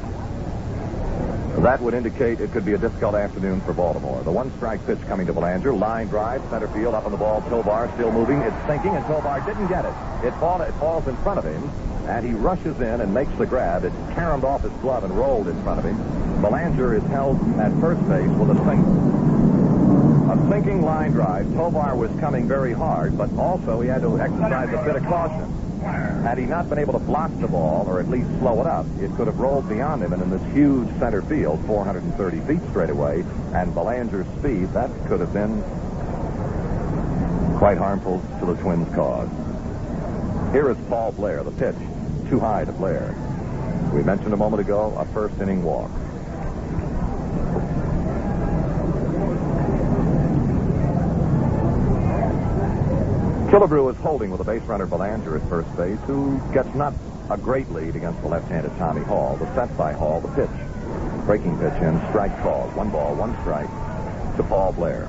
[1.62, 4.23] that would indicate it could be a difficult afternoon for Baltimore.
[4.23, 5.73] The one strike pitch coming to Belanger.
[5.73, 7.42] Line drive, center field, up on the ball.
[7.42, 8.40] Tovar still moving.
[8.42, 9.92] It's sinking, and Tovar didn't get it.
[10.25, 11.68] It, fall, it falls in front of him,
[12.09, 13.85] and he rushes in and makes the grab.
[13.85, 15.97] It caromed off his glove and rolled in front of him.
[16.40, 20.31] Belanger is held at first base with a single.
[20.31, 21.53] A sinking line drive.
[21.55, 25.58] Tovar was coming very hard, but also he had to exercise a bit of caution.
[26.22, 28.87] Had he not been able to block the ball, or at least slow it up,
[29.01, 32.90] it could have rolled beyond him and in this huge center field, 430 feet straight
[32.90, 33.24] away,
[33.55, 35.62] and Belanger's speed, that could have been
[37.59, 39.29] quite harmful to the Twins' cause.
[40.53, 41.77] Here is Paul Blair, the pitch.
[42.31, 43.14] Too high to Blair.
[43.92, 45.90] We mentioned a moment ago a first inning walk.
[53.48, 56.92] Killebrew is holding with a base runner Belanger at first base, who gets not
[57.30, 59.37] a great lead against the left-handed Tommy Hall.
[59.37, 60.50] The set by Hall, the pitch.
[61.24, 62.76] Breaking pitch in, strike called.
[62.76, 63.70] One ball, one strike
[64.37, 65.08] to Paul Blair.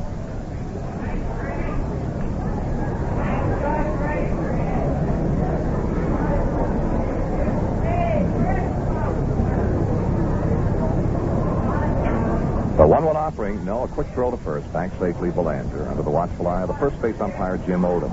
[12.77, 12.87] The
[13.39, 16.63] 1-1 offering, no, a quick throw to first, back safely Belanger, under the watchful eye
[16.63, 18.11] of the first base umpire, Jim Odom.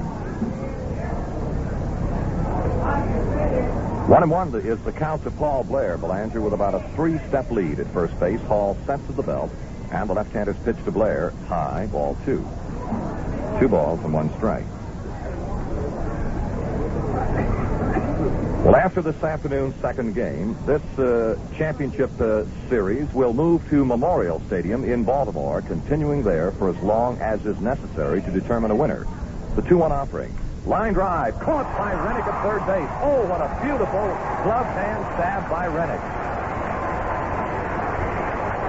[4.08, 5.98] One and one is the count to Paul Blair.
[5.98, 8.40] Belanger with about a three-step lead at first base.
[8.42, 9.50] Hall sets the belt,
[9.90, 12.46] and the left-hander's pitch to Blair, high, ball two.
[13.58, 14.64] Two balls and one strike.
[18.66, 24.42] Well, after this afternoon's second game, this uh, championship uh, series will move to Memorial
[24.48, 29.06] Stadium in Baltimore, continuing there for as long as is necessary to determine a winner.
[29.54, 30.36] The 2-1 offering.
[30.66, 32.90] Line drive, caught by Renick at third base.
[33.06, 34.02] Oh, what a beautiful
[34.42, 36.02] glove hand stab by Renick.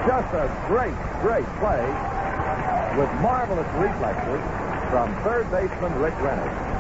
[0.06, 0.94] Just a great,
[1.26, 1.82] great play
[3.02, 4.46] with marvelous reflexes
[4.92, 6.77] from third baseman Rick Renick.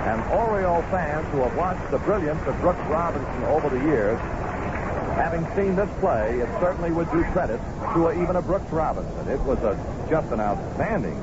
[0.00, 4.18] And Oriole fans who have watched the brilliance of Brooks Robinson over the years,
[5.14, 7.60] having seen this play, it certainly would do credit
[7.94, 9.28] to a, even a Brooks Robinson.
[9.28, 9.76] It was a,
[10.08, 11.16] just an outstanding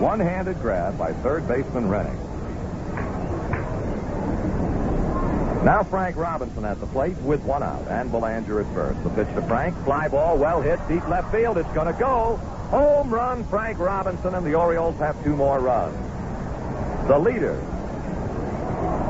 [0.00, 2.16] one-handed grab by third baseman Renning.
[5.64, 9.02] Now Frank Robinson at the plate with one out and Belanger at first.
[9.02, 9.76] The pitch to Frank.
[9.84, 11.58] Fly ball, well hit, deep left field.
[11.58, 12.36] It's going to go.
[12.70, 15.96] Home run, Frank Robinson, and the Orioles have two more runs.
[17.08, 17.56] The leader,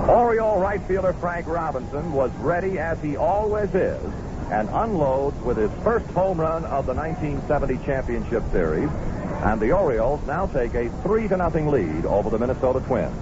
[0.09, 4.03] Oriole right fielder Frank Robinson, was ready as he always is
[4.53, 8.89] and unloads with his first home run of the 1970 Championship Series.
[9.43, 13.17] And the Orioles now take a 3 to nothing lead over the Minnesota Twins.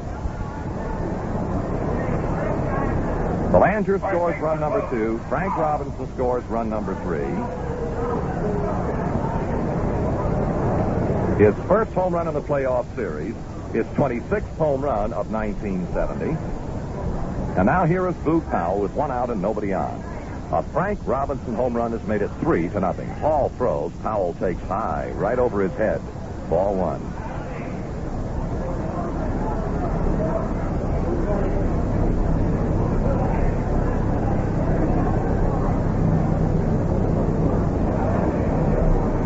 [3.50, 5.18] Belanger scores run number two.
[5.28, 7.20] Frank Robinson scores run number three.
[11.42, 13.34] His first home run in the playoff series,
[13.72, 16.36] his 26th home run of 1970.
[17.56, 20.02] And now here is Boog Powell with one out and nobody on.
[20.50, 23.08] A Frank Robinson home run has made it three to nothing.
[23.08, 23.92] Hall throws.
[24.02, 26.00] Powell takes high, right over his head.
[26.50, 27.00] Ball one.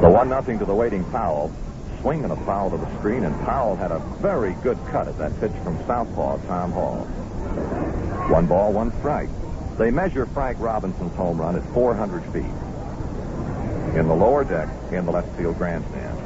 [0.02, 1.50] The one nothing to the waiting Powell.
[2.02, 5.16] Swing and a foul to the screen, and Powell had a very good cut at
[5.16, 7.08] that pitch from Southpaw, Tom Hall.
[8.28, 9.30] One ball, one strike.
[9.78, 15.12] They measure Frank Robinson's home run at 400 feet in the lower deck in the
[15.12, 16.18] left field grandstand.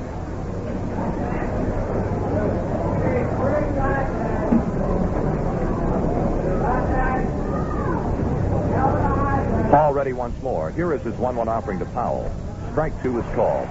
[9.70, 10.72] Hall ready once more.
[10.72, 12.30] Here is his 1-1 offering to Powell.
[12.72, 13.68] Strike two is called.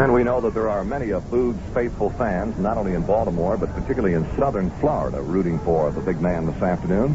[0.00, 3.58] And we know that there are many of Boog's faithful fans, not only in Baltimore,
[3.58, 7.14] but particularly in southern Florida, rooting for the big man this afternoon.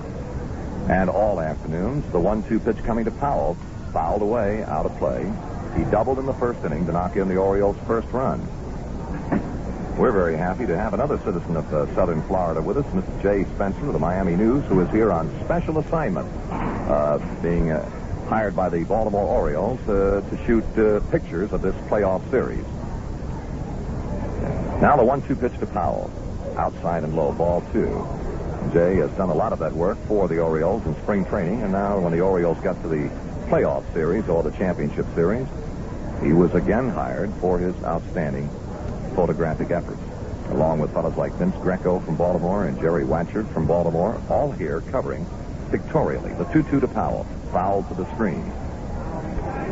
[0.88, 3.58] And all afternoons, the one-two pitch coming to Powell,
[3.92, 5.24] fouled away, out of play.
[5.76, 8.40] He doubled in the first inning to knock in the Orioles' first run.
[9.98, 13.24] We're very happy to have another citizen of uh, southern Florida with us, Mr.
[13.24, 17.90] Jay Spencer of the Miami News, who is here on special assignment, uh, being uh,
[18.28, 22.64] hired by the Baltimore Orioles uh, to shoot uh, pictures of this playoff series.
[24.82, 26.12] Now the one-two pitch to Powell,
[26.58, 28.06] outside and low, ball two.
[28.74, 31.72] Jay has done a lot of that work for the Orioles in spring training, and
[31.72, 33.10] now when the Orioles got to the
[33.48, 35.48] playoff series or the championship series,
[36.22, 38.50] he was again hired for his outstanding
[39.16, 40.02] photographic efforts,
[40.50, 44.82] along with fellows like Vince Greco from Baltimore and Jerry Watcherd from Baltimore, all here
[44.92, 45.26] covering
[45.72, 48.52] pictorially the 2-2 to Powell, foul to the screen.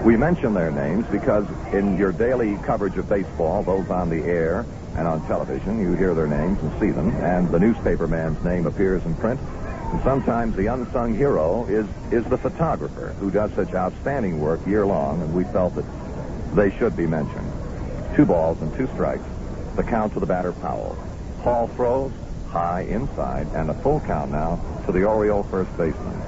[0.03, 4.65] We mention their names because in your daily coverage of baseball, both on the air
[4.97, 8.65] and on television, you hear their names and see them, and the newspaper man's name
[8.65, 9.39] appears in print.
[9.39, 14.85] And sometimes the unsung hero is, is the photographer who does such outstanding work year
[14.85, 15.85] long, and we felt that
[16.55, 17.51] they should be mentioned.
[18.15, 19.23] Two balls and two strikes.
[19.75, 20.95] The count to the batter Powell.
[21.43, 22.11] Hall throws
[22.49, 26.21] high inside, and a full count now to the Oriole first baseman.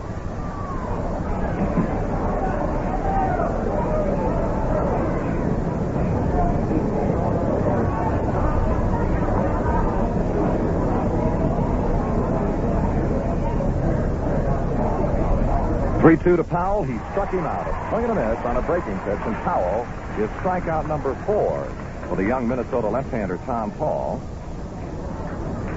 [16.15, 16.83] Three-two to Powell.
[16.83, 17.67] He struck him out.
[17.67, 19.85] A swing and a miss on a breaking pitch, and Powell
[20.17, 21.65] is strikeout number four
[22.07, 24.21] for the young Minnesota left-hander Tom Hall.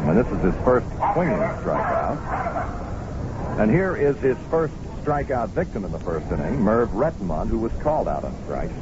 [0.06, 3.58] And this is his first swinging strikeout.
[3.58, 4.72] And here is his first
[5.02, 8.72] strikeout victim in the first inning, Merv Rettenmund, who was called out on strikes.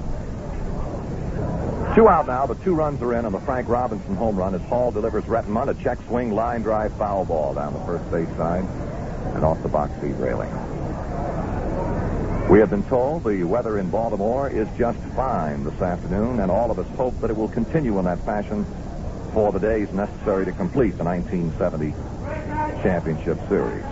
[1.95, 2.45] Two out now.
[2.45, 5.69] The two runs are in on the Frank Robinson home run as Hall delivers Rettenmund
[5.69, 8.67] a check swing, line drive, foul ball down the first base side
[9.35, 10.51] and off the box seat railing.
[12.49, 16.71] We have been told the weather in Baltimore is just fine this afternoon, and all
[16.71, 18.65] of us hope that it will continue in that fashion
[19.33, 21.91] for the days necessary to complete the 1970
[22.85, 23.83] championship series.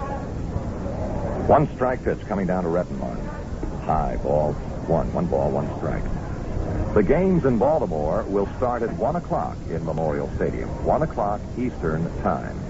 [1.49, 3.27] One strike pitch coming down to Rettenmund.
[3.83, 4.53] High ball,
[4.87, 5.13] one.
[5.13, 6.05] One ball, one strike.
[6.95, 10.69] The games in Baltimore will start at 1 o'clock in Memorial Stadium.
[10.85, 12.64] 1 o'clock Eastern Time.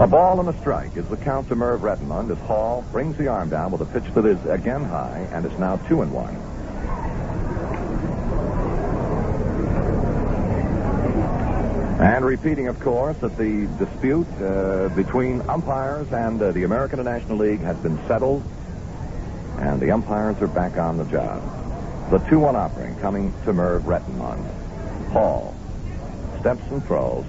[0.00, 3.28] A ball and a strike is the count to Merv Rettenmund as Hall brings the
[3.28, 6.34] arm down with a pitch that is again high and is now two and one.
[12.00, 17.36] And repeating, of course, that the dispute uh, between umpires and uh, the American National
[17.36, 18.42] League has been settled,
[19.58, 21.42] and the umpires are back on the job.
[22.10, 25.10] The 2-1 offering coming to Merv Rettenmund.
[25.10, 25.54] Hall
[26.40, 27.26] steps and throws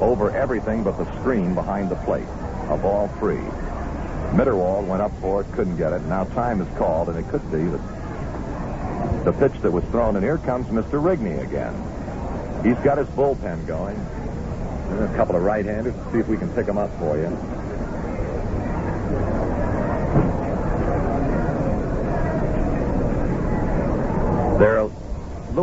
[0.00, 2.28] over everything but the screen behind the plate.
[2.68, 3.42] A ball three.
[4.36, 6.02] Mitterwald went up for it, couldn't get it.
[6.02, 10.24] Now time is called, and it could be that the pitch that was thrown, and
[10.24, 11.02] here comes Mr.
[11.02, 11.74] Rigney again.
[12.64, 13.96] He's got his bullpen going.
[13.96, 15.94] a couple of right-handers.
[16.12, 17.28] See if we can pick them up for you.
[24.58, 24.90] There,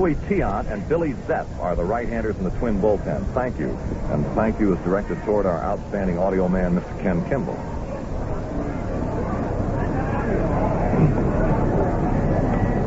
[0.06, 3.26] Louis Tiant and Billy Zepp are the right-handers in the twin bullpen.
[3.34, 3.70] Thank you.
[4.12, 7.02] And thank you is directed toward our outstanding audio man, Mr.
[7.02, 7.56] Ken Kimball.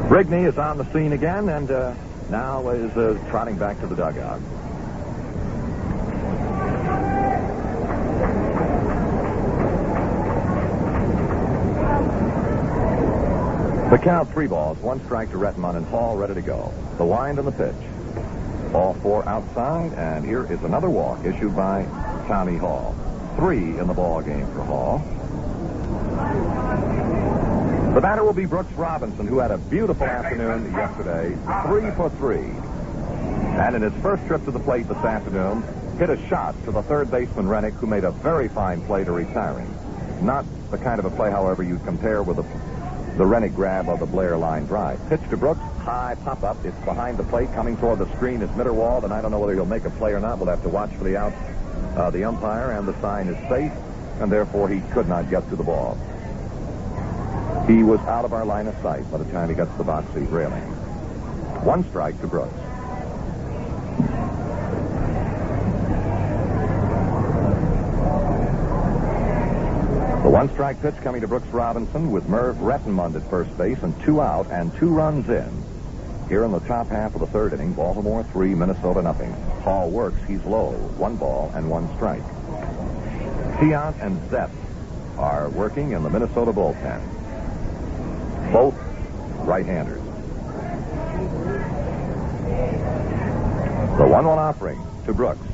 [0.09, 1.93] Rigney is on the scene again and uh,
[2.31, 4.41] now is uh, trotting back to the dugout.
[13.91, 16.75] The count, three balls, one strike to Rettenmund and Hall ready to go.
[16.99, 18.75] The wind and the pitch.
[18.75, 21.85] All four outside, and here is another walk issued by
[22.27, 22.95] Tommy Hall.
[23.37, 24.99] Three in the ball game for Hall.
[27.95, 31.31] The batter will be Brooks Robinson, who had a beautiful afternoon yesterday,
[31.67, 32.53] three for three.
[33.57, 35.63] And in his first trip to the plate this afternoon,
[35.97, 39.13] hit a shot to the third baseman Renick, who made a very fine play to
[39.13, 39.75] retiring.
[40.21, 42.45] Not the kind of a play, however, you'd compare with the
[43.19, 45.01] the Renick grab of the Blair line drive.
[45.09, 46.65] Pitch to Brooks, high pop up.
[46.65, 47.53] It's behind the plate.
[47.53, 50.13] Coming toward the screen is Mitterwald, and I don't know whether he'll make a play
[50.13, 50.39] or not.
[50.39, 51.33] We'll have to watch for the out,
[51.97, 53.73] uh, the umpire, and the sign is safe,
[54.21, 55.99] and therefore he could not get to the ball.
[57.67, 59.85] He was out of our line of sight by the time he got to the
[59.85, 60.63] box seat railing.
[61.65, 62.55] One strike to Brooks.
[70.39, 74.21] One strike pitch coming to Brooks Robinson with Merv Rettenmund at first base and two
[74.21, 75.65] out and two runs in.
[76.29, 79.33] Here in the top half of the third inning, Baltimore three, Minnesota nothing.
[79.65, 82.23] Hall works, he's low, one ball and one strike.
[83.59, 84.53] Tiant and Zepp
[85.17, 87.03] are working in the Minnesota bullpen.
[88.53, 88.77] Both
[89.45, 90.01] right-handers.
[93.99, 95.45] The 1-1 offering to Brooks.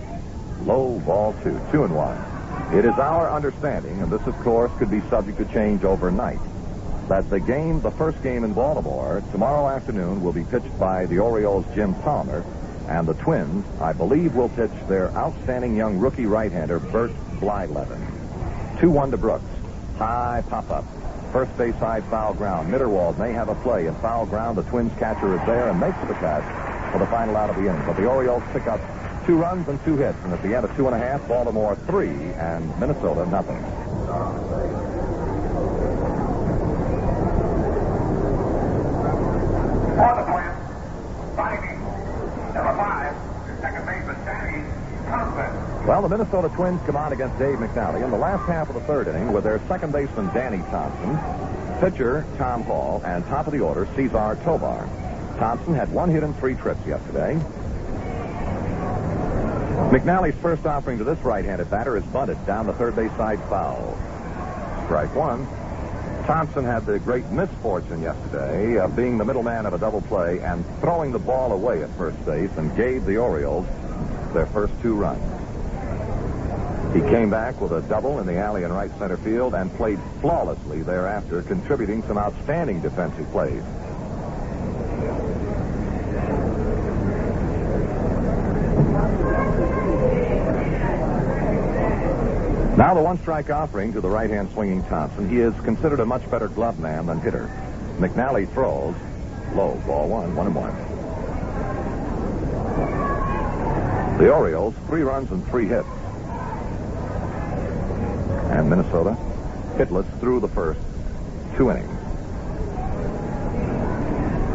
[0.61, 2.34] Low ball two, two and one.
[2.75, 6.41] It is our understanding, and this, of course, could be subject to change overnight,
[7.09, 11.21] that the game, the first game in Baltimore, tomorrow afternoon will be pitched by the
[11.21, 12.45] Orioles' Jim Palmer,
[12.89, 18.01] and the Twins, I believe, will pitch their outstanding young rookie right-hander, Bert Blyleven.
[18.79, 19.45] 2-1 to Brooks.
[19.97, 20.85] High pop-up.
[21.31, 22.73] First base side foul ground.
[22.73, 24.59] Mitterwald may have a play in foul ground.
[24.59, 27.69] The Twins catcher is there and makes the catch for the final out of the
[27.69, 27.87] inning.
[27.87, 28.81] But the Orioles pick up
[29.27, 30.19] two runs and two hits.
[30.25, 33.63] And at the end of two and a half, Baltimore three and Minnesota nothing.
[39.97, 40.25] For the
[42.55, 43.17] number five,
[43.61, 44.65] second baseman Danny
[45.07, 45.87] Thompson.
[45.87, 48.81] Well, the Minnesota Twins come out against Dave McNally in the last half of the
[48.83, 51.19] third inning with their second baseman Danny Thompson,
[51.81, 54.89] pitcher Tom Hall, and top of the order Cesar Tovar.
[55.39, 57.39] Thompson had one hit in three trips yesterday.
[59.75, 63.97] McNally's first offering to this right-handed batter is bunted down the third base side foul.
[64.85, 65.47] Strike one.
[66.27, 70.65] Thompson had the great misfortune yesterday of being the middleman of a double play and
[70.81, 73.67] throwing the ball away at first base and gave the Orioles
[74.33, 75.23] their first two runs.
[76.95, 79.99] He came back with a double in the alley in right center field and played
[80.21, 83.65] flawlessly thereafter, contributing some outstanding defensive plays.
[93.19, 95.29] Strike offering to the right hand swinging Thompson.
[95.29, 97.51] He is considered a much better glove man than hitter.
[97.99, 98.95] McNally throws
[99.55, 100.75] low, ball one, one and one.
[104.19, 105.89] The Orioles, three runs and three hits.
[108.51, 109.17] And Minnesota,
[109.77, 110.81] hitless through the first
[111.57, 111.91] two innings.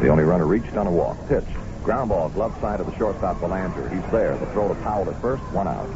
[0.02, 1.18] The only runner reached on a walk.
[1.28, 1.44] Pitch.
[1.84, 3.90] Ground ball, glove side of the shortstop, Belanger.
[3.90, 4.38] He's there.
[4.38, 5.90] The throw to Powell at first, one out.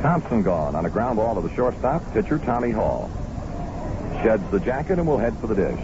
[0.00, 3.10] Thompson gone on a ground ball to the shortstop, pitcher Tommy Hall.
[4.22, 5.80] Sheds the jacket and will head for the dish.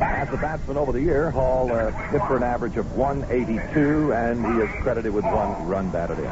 [0.00, 4.44] As a batsman over the year, Hall uh, hit for an average of 182, and
[4.44, 6.24] he is credited with one run batted in.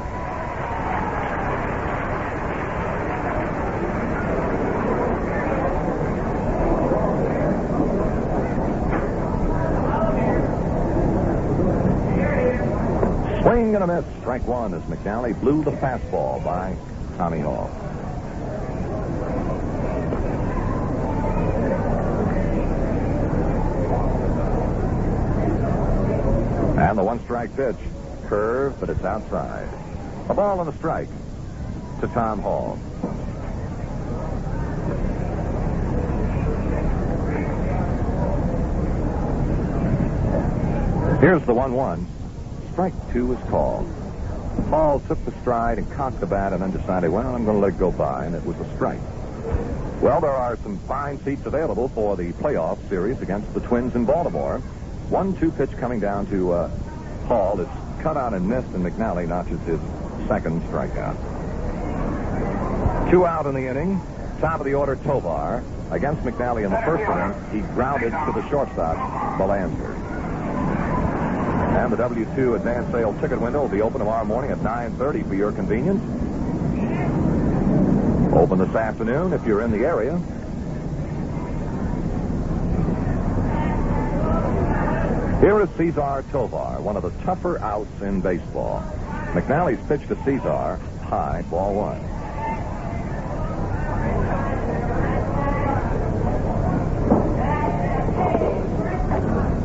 [13.43, 14.24] Swing and a miss.
[14.35, 16.77] Strike one as McNally blew the fastball by
[17.17, 17.71] Tommy Hall.
[26.77, 27.77] And the one strike pitch.
[28.27, 29.69] Curve, but it's outside.
[30.29, 31.07] A ball and a strike
[32.01, 32.77] to Tom Hall.
[41.21, 42.07] Here's the 1 1.
[42.73, 44.04] Strike two is called.
[44.71, 47.61] Hall took the stride and cocked the bat and then decided, well, I'm going to
[47.61, 49.01] let it go by, and it was a strike.
[50.01, 54.05] Well, there are some fine seats available for the playoff series against the Twins in
[54.05, 54.59] Baltimore.
[55.09, 56.69] One two pitch coming down to uh,
[57.27, 57.61] Hall.
[57.61, 57.71] It's
[58.03, 59.81] cut out and missed, and McNally notches his
[60.29, 61.17] second strikeout.
[63.11, 64.01] Two out in the inning.
[64.41, 65.63] Top of the order, Tovar.
[65.91, 69.94] Against McNally in the first inning, he grounded to the shortstop, Belanger.
[71.85, 75.35] And the W2 advance sale ticket window will be open tomorrow morning at 9.30 for
[75.35, 76.03] your convenience.
[78.35, 80.17] Open this afternoon if you're in the area.
[85.41, 88.81] Here is Cesar Tovar, one of the tougher outs in baseball.
[89.35, 92.14] McNally's pitch to Cesar, high, ball one.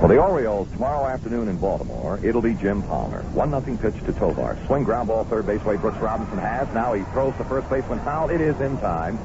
[0.09, 3.21] For the Orioles tomorrow afternoon in Baltimore, it'll be Jim Palmer.
[3.33, 4.57] One nothing pitch to Tovar.
[4.65, 6.67] Swing ground ball third base way Brooks Robinson has.
[6.73, 8.31] Now he throws the first baseman foul.
[8.31, 9.19] It is in time.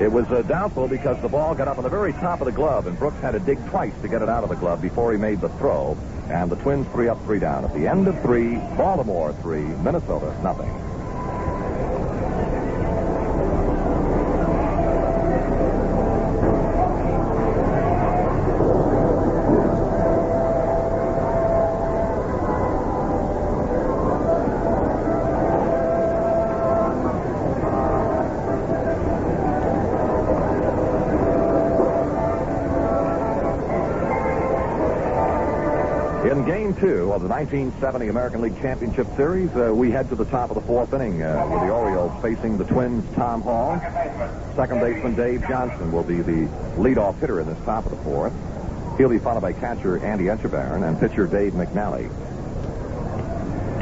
[0.00, 2.52] It was uh, doubtful because the ball got up on the very top of the
[2.52, 5.12] glove, and Brooks had to dig twice to get it out of the glove before
[5.12, 5.96] he made the throw.
[6.28, 7.64] And the Twins three up, three down.
[7.64, 10.83] At the end of three, Baltimore three, Minnesota nothing.
[37.34, 41.20] 1970 American League Championship Series, uh, we head to the top of the fourth inning
[41.20, 43.76] uh, with the Orioles facing the Twins' Tom Hall.
[44.54, 48.32] Second baseman Dave Johnson will be the leadoff hitter in this top of the fourth.
[48.98, 52.08] He'll be followed by catcher Andy Etchebarren and pitcher Dave McNally.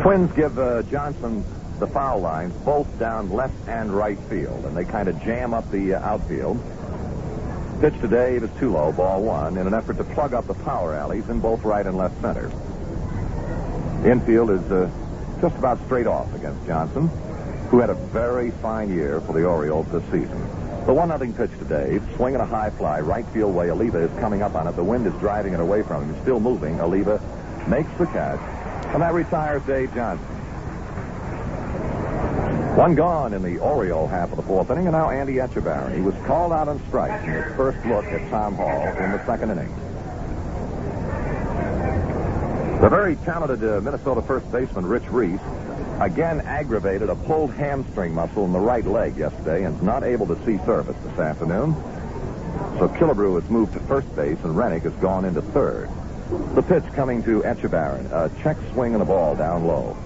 [0.01, 1.45] Twins give uh, Johnson
[1.79, 5.71] the foul lines both down left and right field, and they kind of jam up
[5.71, 6.59] the uh, outfield.
[7.83, 10.55] Pitch to Dave is too low, ball one, in an effort to plug up the
[10.55, 12.51] power alleys in both right and left center.
[14.03, 14.91] The infield is uh,
[15.41, 17.07] just about straight off against Johnson,
[17.69, 20.41] who had a very fine year for the Orioles this season.
[20.87, 23.71] The one nothing pitch to Dave, swinging a high fly, right field way.
[23.71, 24.75] Oliva is coming up on it.
[24.75, 26.21] The wind is driving it away from him.
[26.23, 26.81] Still moving.
[26.81, 27.23] Oliva
[27.69, 28.41] makes the catch,
[28.93, 30.27] and that retires Dave Johnson.
[32.77, 35.95] One gone in the Oriole half of the fourth inning, and now Andy Etchebarren.
[35.95, 39.25] He was called out on strikes in his first look at Tom Hall in the
[39.27, 39.73] second inning.
[42.83, 45.39] The very talented uh, Minnesota first baseman Rich Reese
[46.01, 50.27] again aggravated a pulled hamstring muscle in the right leg yesterday and is not able
[50.27, 51.77] to see service this afternoon.
[52.81, 55.91] So Killebrew has moved to first base and Renick has gone into third.
[56.57, 59.97] The pitch coming to Etchebarren, a check swing and a ball down low.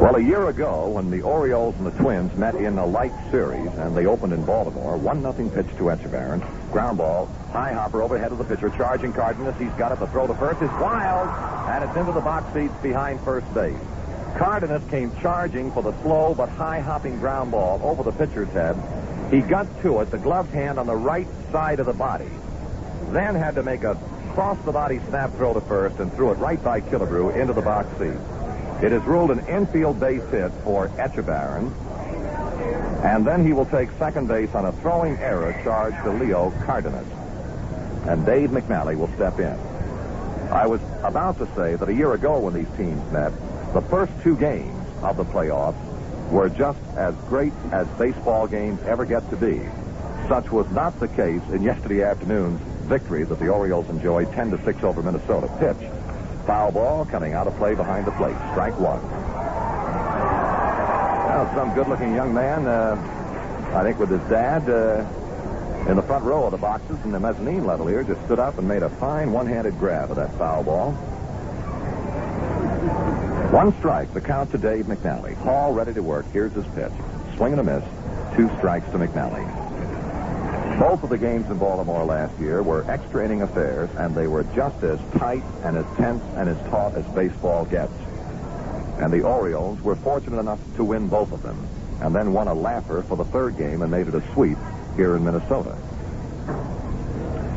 [0.00, 3.96] Well, a ago, when the Orioles and the Twins met in a light series, and
[3.96, 6.40] they opened in Baltimore, one nothing pitch to Etchebarren,
[6.70, 9.56] ground ball, high hopper overhead of the pitcher, charging Cardenas.
[9.58, 9.98] He's got it.
[9.98, 11.28] The throw to first is wild,
[11.70, 13.76] and it's into the box seats behind first base.
[14.36, 18.76] Cardenas came charging for the slow but high hopping ground ball over the pitcher's head.
[19.30, 22.30] He got to it, the gloved hand on the right side of the body.
[23.10, 23.98] Then had to make a
[24.32, 27.62] cross the body snap throw to first and threw it right by Killebrew into the
[27.62, 28.35] box seat.
[28.82, 31.72] It is ruled an infield base hit for Etchebarren.
[33.04, 37.06] And then he will take second base on a throwing error charged to Leo Cardenas.
[38.06, 39.58] And Dave McNally will step in.
[40.50, 43.32] I was about to say that a year ago when these teams met,
[43.72, 45.80] the first two games of the playoffs
[46.30, 49.60] were just as great as baseball games ever get to be.
[50.28, 54.64] Such was not the case in yesterday afternoon's victory that the Orioles enjoyed 10 to
[54.64, 55.48] 6 over Minnesota.
[55.58, 55.90] Pitch.
[56.46, 58.36] Foul ball coming out of play behind the plate.
[58.52, 59.02] Strike one.
[61.28, 65.04] Now, some good-looking young man, uh, I think with his dad, uh,
[65.90, 68.58] in the front row of the boxes in the mezzanine level here, just stood up
[68.58, 70.92] and made a fine one-handed grab of that foul ball.
[73.52, 75.34] One strike, the count to Dave McNally.
[75.36, 76.26] Hall ready to work.
[76.32, 76.92] Here's his pitch.
[77.36, 77.84] Swing and a miss.
[78.36, 79.46] Two strikes to McNally.
[80.78, 84.44] Both of the games in Baltimore last year were extra inning affairs, and they were
[84.54, 87.92] just as tight and as tense and as taut as baseball gets.
[88.98, 91.66] And the Orioles were fortunate enough to win both of them,
[92.02, 94.58] and then won a laugher for the third game and made it a sweep
[94.96, 95.76] here in Minnesota.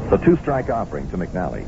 [0.10, 1.68] The two-strike offering to McNally.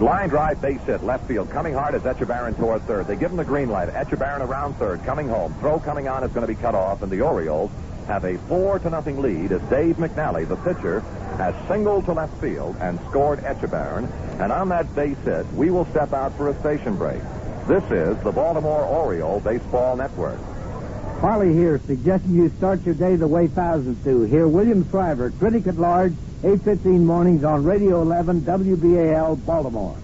[0.00, 1.50] Line drive, base hit, left field.
[1.50, 3.06] Coming hard is Etchebarren toward third.
[3.06, 3.88] They give him the green light.
[3.88, 5.54] Etchebarren around third, coming home.
[5.60, 7.70] Throw coming on is going to be cut off, and the Orioles
[8.10, 10.98] have a four to nothing lead as Dave McNally, the pitcher,
[11.38, 14.10] has singled to left field and scored Etchebarren.
[14.40, 17.22] And on that base hit, we will step out for a station break.
[17.68, 20.40] This is the Baltimore Oriole Baseball Network.
[21.20, 24.22] Harley here, suggesting you start your day the way thousands do.
[24.22, 29.96] Here, William Shriver, critic at large, 8.15 mornings on Radio 11, WBAL, Baltimore.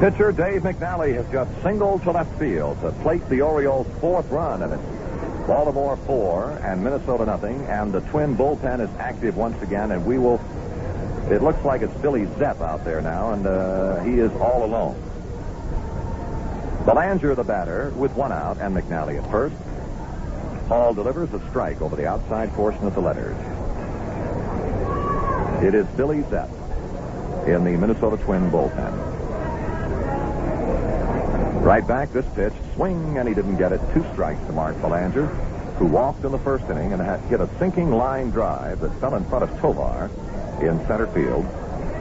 [0.00, 4.62] Pitcher Dave McNally has just singled to left field to plate the Orioles' fourth run,
[4.62, 5.01] and it's
[5.46, 7.60] Baltimore four and Minnesota nothing.
[7.66, 10.40] And the Twin bullpen is active once again, and we will.
[11.30, 14.96] It looks like it's Billy Zepp out there now, and uh, he is all alone.
[16.84, 19.54] Belanger, the batter, with one out, and McNally at first.
[20.68, 23.36] Hall delivers a strike over the outside portion of the letters.
[25.62, 26.50] It is Billy Zepp
[27.46, 29.11] in the Minnesota Twin bullpen.
[31.62, 33.80] Right back, this pitch, swing, and he didn't get it.
[33.94, 35.26] Two strikes to Mark Belanger,
[35.78, 39.14] who walked in the first inning and had hit a sinking line drive that fell
[39.14, 40.10] in front of Tovar
[40.60, 41.46] in center field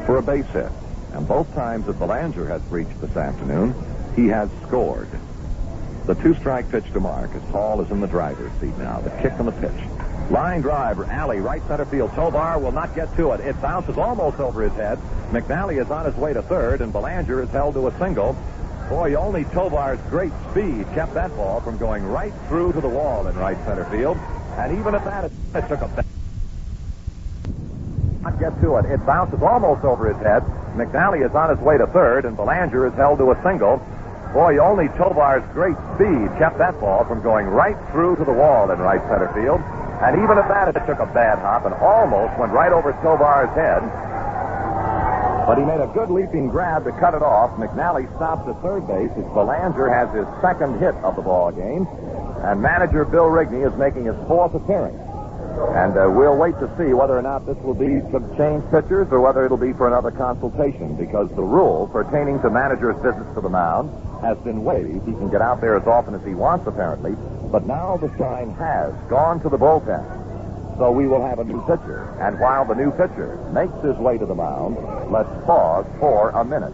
[0.08, 0.72] for a base hit.
[1.14, 3.76] And both times that Belanger has reached this afternoon,
[4.16, 5.08] he has scored.
[6.08, 9.00] The two-strike pitch to Mark as Hall is in the driver's seat now.
[9.02, 10.32] The kick and the pitch.
[10.32, 12.10] Line drive, alley, right center field.
[12.16, 13.42] Tovar will not get to it.
[13.42, 14.98] It bounces almost over his head.
[15.30, 18.36] McNally is on his way to third, and Belanger is held to a single.
[18.92, 23.26] Boy, only Tovar's great speed kept that ball from going right through to the wall
[23.26, 24.18] in right center field.
[24.58, 26.04] And even at that, it, took a
[28.22, 28.86] not get to it.
[28.92, 30.44] It bounces almost over his head.
[30.76, 33.78] McNally is on his way to third, and Belanger is held to a single.
[34.34, 38.72] Boy, only Tovar's great speed kept that ball from going right through to the wall
[38.72, 39.62] in right center field.
[40.04, 43.56] And even at that, it took a bad hop and almost went right over Tovar's
[43.56, 43.84] head.
[45.46, 47.52] But he made a good leaping grab to cut it off.
[47.58, 51.88] McNally stops at third base as Belanger has his second hit of the ball game.
[52.44, 55.02] And manager Bill Rigney is making his fourth appearance.
[55.76, 59.08] And uh, we'll wait to see whether or not this will be to change pitchers
[59.12, 63.42] or whether it'll be for another consultation because the rule pertaining to manager's visits to
[63.42, 65.06] the mound has been waived.
[65.06, 67.14] He can get out there as often as he wants, apparently.
[67.52, 70.31] But now the sign has gone to the bullpen.
[70.82, 72.10] So we will have a new pitcher.
[72.18, 74.82] And while the new pitcher makes his way to the mound,
[75.14, 76.74] let's pause for a minute.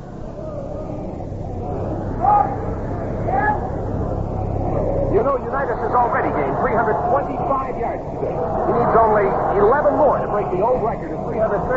[5.12, 8.32] You know, Unitas has already gained 325 yards today.
[8.32, 9.28] He needs only
[9.60, 11.68] 11 more to break the old record of 335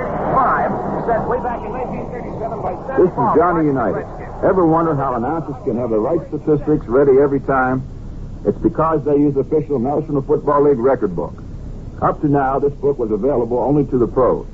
[1.11, 4.07] set way back in 1937 by Seth This is Johnny Unitas.
[4.47, 7.83] Ever wonder how announcers can have the right statistics ready every time?
[8.47, 11.35] It's because they use the official National Football League record book.
[12.01, 14.47] Up to now, this book was available only to the pros.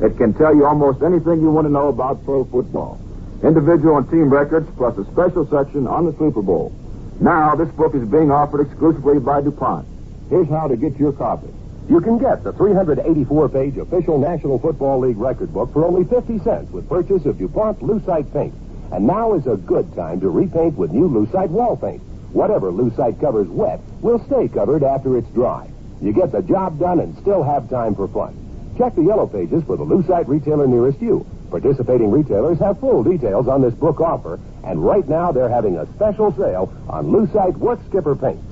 [0.00, 3.00] It can tell you almost anything you want to know about pro football.
[3.42, 6.72] Individual and team records, plus a special section on the Super Bowl.
[7.20, 9.86] Now, this book is being offered exclusively by DuPont.
[10.30, 11.48] Here's how to get your copy.
[11.90, 16.70] You can get the 384-page official National Football League record book for only 50 cents
[16.70, 18.54] with purchase of DuPont Lucite paint.
[18.92, 22.00] And now is a good time to repaint with new Lucite wall paint.
[22.32, 25.71] Whatever Lucite covers wet will stay covered after it's dry.
[26.02, 28.36] You get the job done and still have time for fun.
[28.76, 31.24] Check the yellow pages for the Lucite retailer nearest you.
[31.50, 35.86] Participating retailers have full details on this book offer, and right now they're having a
[35.94, 38.42] special sale on Lucite Work Skipper paints.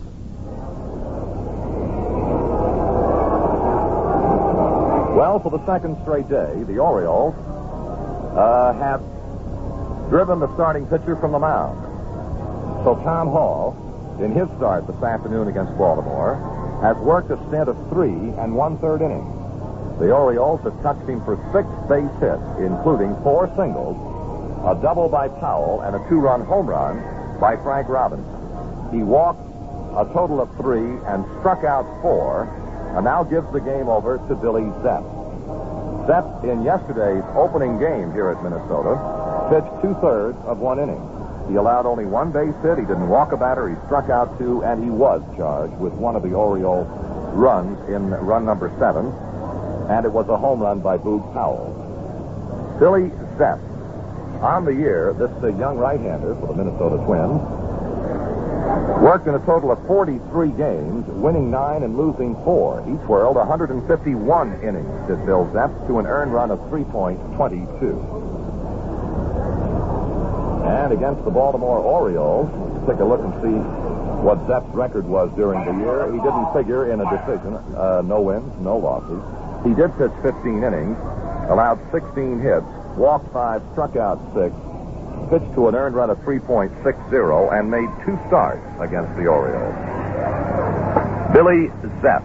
[5.17, 7.35] Well, for the second straight day, the Orioles
[8.37, 9.01] uh, have
[10.09, 11.79] driven the starting pitcher from the mound.
[12.85, 13.77] So Tom Hall,
[14.23, 19.03] in his start this afternoon against Baltimore, has worked a stint of three and one-third
[19.03, 19.29] innings.
[20.01, 23.97] The Orioles have touched him for six base hits, including four singles,
[24.65, 26.99] a double by Powell, and a two-run home run
[27.39, 28.33] by Frank Robinson.
[28.93, 29.45] He walked
[29.93, 32.49] a total of three and struck out four,
[32.97, 35.05] and now gives the game over to Billy Zepp.
[36.07, 38.97] Zepp, in yesterday's opening game here at Minnesota,
[39.53, 41.20] pitched two-thirds of one inning.
[41.51, 42.79] He allowed only one base hit.
[42.79, 43.69] He didn't walk a batter.
[43.69, 46.87] He struck out two, and he was charged with one of the Orioles'
[47.35, 49.07] runs in run number seven,
[49.91, 51.75] and it was a home run by Boog Powell.
[52.79, 53.59] Billy Zepp,
[54.41, 57.43] on the year, this uh, young right-hander for the Minnesota Twins,
[59.03, 62.81] worked in a total of 43 games, winning nine and losing four.
[62.87, 68.20] He twirled 151 innings, did Bill Zepp, to an earned run of 3.22.
[70.71, 72.47] And against the Baltimore Orioles,
[72.87, 73.59] take a look and see
[74.23, 76.07] what Zepp's record was during the year.
[76.13, 77.59] He didn't figure in a decision.
[77.75, 79.19] Uh, no wins, no losses.
[79.67, 80.97] He did pitch 15 innings,
[81.51, 84.55] allowed 16 hits, walked five, struck out six,
[85.27, 86.71] pitched to an earned run of 3.60,
[87.51, 89.75] and made two starts against the Orioles.
[91.35, 91.67] Billy
[92.01, 92.23] Zepp,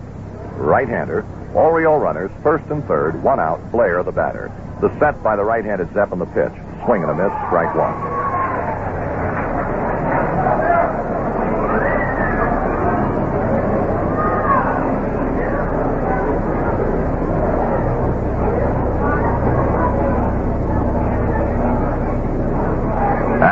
[0.61, 1.25] right-hander,
[1.55, 4.51] Oriole runners, first and third, one out, Blair the batter.
[4.81, 6.53] The set by the right-handed Zepp on the pitch.
[6.85, 8.15] Swing and a miss, strike one.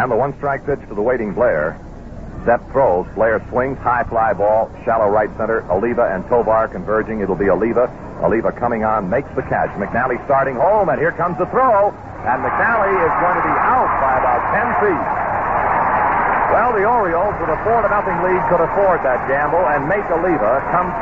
[0.03, 1.73] And the one strike pitch to the waiting Blair.
[2.45, 3.07] Zepp throws.
[3.15, 3.77] Blair swings.
[3.79, 4.69] High fly ball.
[4.85, 5.65] Shallow right center.
[5.71, 7.21] Oliva and Tovar converging.
[7.21, 7.89] It'll be Oliva.
[8.21, 9.09] Oliva coming on.
[9.09, 9.73] Makes the catch.
[9.81, 10.89] McNally starting home.
[10.89, 11.89] And here comes the throw.
[11.89, 15.05] And McNally is going to be out by about 10 feet.
[16.53, 19.63] Well, the Orioles, with a 4 to nothing lead, could afford that gamble.
[19.73, 20.93] And Make Oliva comes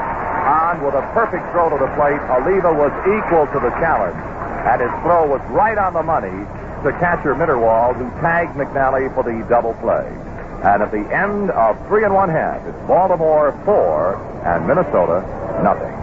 [0.47, 2.23] on with a perfect throw to the plate.
[2.39, 4.15] Oliva was equal to the challenge.
[4.63, 6.47] And his throw was right on the money
[6.83, 10.05] to catcher Mitterwald, who tagged McNally for the double play.
[10.63, 14.15] And at the end of three and one half, it's Baltimore four
[14.45, 15.21] and Minnesota
[15.63, 15.93] nothing.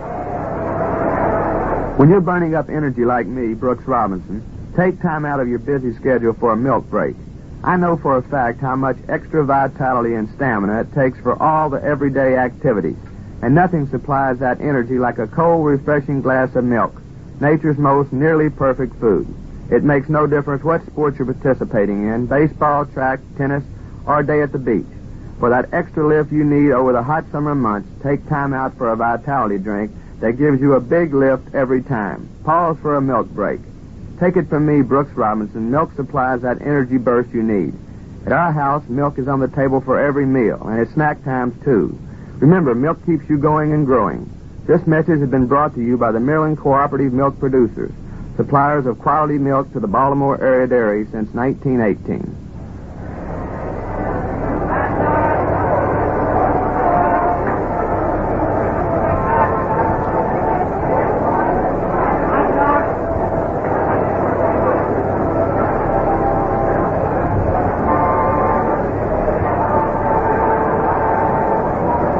[1.99, 4.43] When you're burning up energy like me, Brooks Robinson,
[4.77, 7.17] take time out of your busy schedule for a milk break.
[7.65, 11.71] I know for a fact how much extra vitality and stamina it takes for all
[11.71, 12.97] the everyday activities.
[13.43, 17.01] And nothing supplies that energy like a cold, refreshing glass of milk,
[17.41, 19.27] nature's most nearly perfect food.
[19.71, 23.65] It makes no difference what sport you're participating in baseball, track, tennis,
[24.07, 24.87] or a day at the beach.
[25.39, 28.91] For that extra lift you need over the hot summer months, take time out for
[28.91, 32.29] a vitality drink that gives you a big lift every time.
[32.45, 33.61] Pause for a milk break.
[34.19, 35.71] Take it from me, Brooks Robinson.
[35.71, 37.73] Milk supplies that energy burst you need.
[38.27, 41.55] At our house, milk is on the table for every meal, and at snack times,
[41.63, 41.97] too.
[42.41, 44.29] Remember, milk keeps you going and growing.
[44.67, 47.93] This message has been brought to you by the Maryland Cooperative Milk Producers,
[48.39, 52.23] suppliers of quality milk to the Baltimore area dairy since 1918.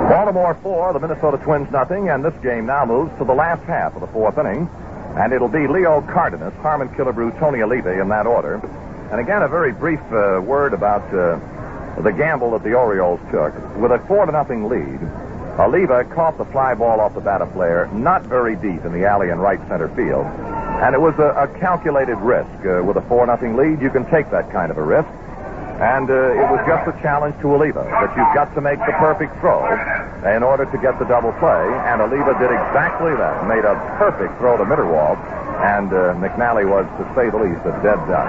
[0.09, 3.95] Baltimore four, the Minnesota Twins nothing, and this game now moves to the last half
[3.95, 4.69] of the fourth inning.
[5.19, 8.55] And it'll be Leo Cardenas, Harmon Killebrew, Tony Oliva in that order.
[9.11, 11.41] And again, a very brief uh, word about uh,
[12.03, 13.53] the gamble that the Orioles took.
[13.79, 15.01] With a four to nothing lead,
[15.59, 19.07] Oliva caught the fly ball off the bat of Blair, not very deep in the
[19.07, 20.25] alley in right center field.
[20.79, 22.49] And it was a, a calculated risk.
[22.65, 25.09] Uh, with a four nothing lead, you can take that kind of a risk.
[25.83, 28.95] And uh, it was just a challenge to Oliva that you've got to make the
[29.03, 29.67] perfect throw
[30.27, 31.65] in order to get the double play.
[31.87, 35.19] And Oliva did exactly that, made a perfect throw to Mitterwald.
[35.63, 38.29] And uh, McNally was, to say the least, a dead duck.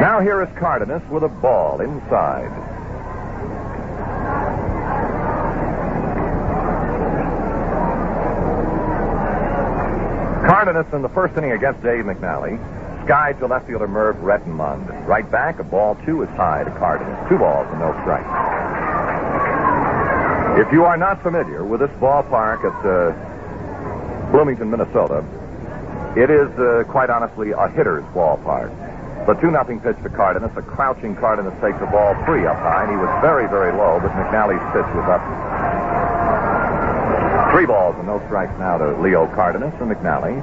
[0.00, 2.69] Now here is Cardenas with a ball inside.
[10.50, 12.58] Cardenas in the first inning against Dave McNally
[13.06, 15.06] Sky to left fielder Merv Rettenmund.
[15.06, 17.28] Right back, a ball two is high to Cardenas.
[17.30, 18.26] Two balls and no strikes.
[20.58, 25.24] If you are not familiar with this ballpark at uh, Bloomington, Minnesota,
[26.16, 28.74] it is uh, quite honestly a hitter's ballpark.
[29.26, 30.50] The 2 nothing pitch to Cardenas.
[30.56, 34.00] A crouching Cardenas takes the ball three up high, and he was very, very low,
[34.02, 35.22] but McNally's pitch was up.
[37.50, 40.38] Three balls and no strikes now to Leo Cardenas and McNally.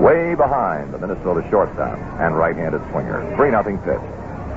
[0.00, 3.20] Way behind the Minnesota shortstop and right-handed swinger.
[3.36, 4.00] 3 nothing pitch.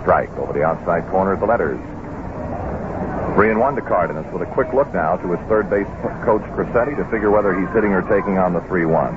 [0.02, 1.80] Strike over the outside corner of the letters.
[3.36, 5.88] Three and one to Cardenas with a quick look now to his third base
[6.24, 9.14] coach Crosetti to figure whether he's hitting or taking on the 3 1.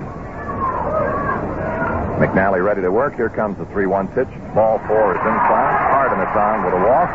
[2.23, 3.17] McNally ready to work.
[3.17, 4.31] Here comes the 3 1 pitch.
[4.55, 5.75] Ball four is inside.
[5.91, 7.11] Cardenas on with a walk.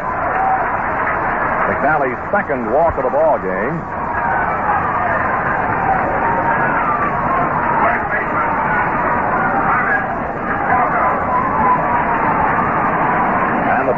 [1.71, 4.07] McNally's second walk of the ball game.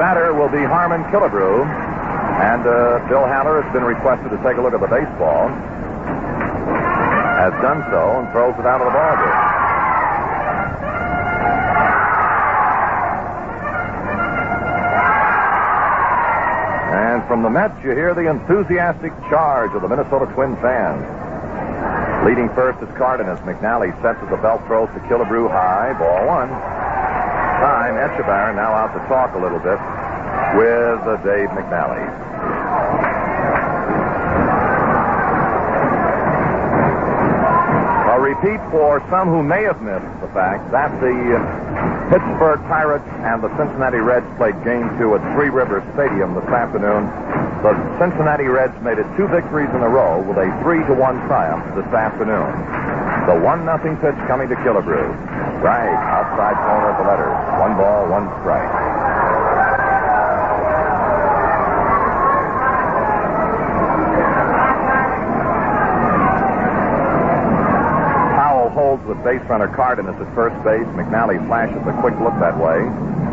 [0.10, 1.70] Batter will be Harmon Killebrew.
[2.41, 5.53] And uh, Bill Haller has been requested to take a look at the baseball.
[7.38, 9.38] Has done so and throws it out of the ball game.
[16.89, 21.05] And from the Mets, you hear the enthusiastic charge of the Minnesota Twin fans.
[22.26, 23.38] Leading first is Cardenas.
[23.45, 25.93] McNally sets the belt throws to Killebrew high.
[26.01, 26.49] Ball one.
[27.62, 27.93] Time.
[27.93, 29.78] Etchebarren now out to talk a little bit
[30.57, 32.03] with Dave McNally.
[38.09, 43.07] A repeat for some who may have missed the fact that the uh, Pittsburgh Pirates
[43.21, 47.05] and the Cincinnati Reds played game two at Three Rivers Stadium this afternoon.
[47.61, 51.19] The Cincinnati Reds made it two victories in a row with a three to one
[51.27, 52.49] triumph this afternoon.
[53.27, 55.05] The one nothing pitch coming to Killebrew.
[55.61, 57.30] Right, outside corner of the letter.
[57.59, 58.63] One ball, one strike.
[68.39, 70.88] Powell holds with base runner Cardenas at first base.
[70.95, 72.84] McNally flashes a quick look that way.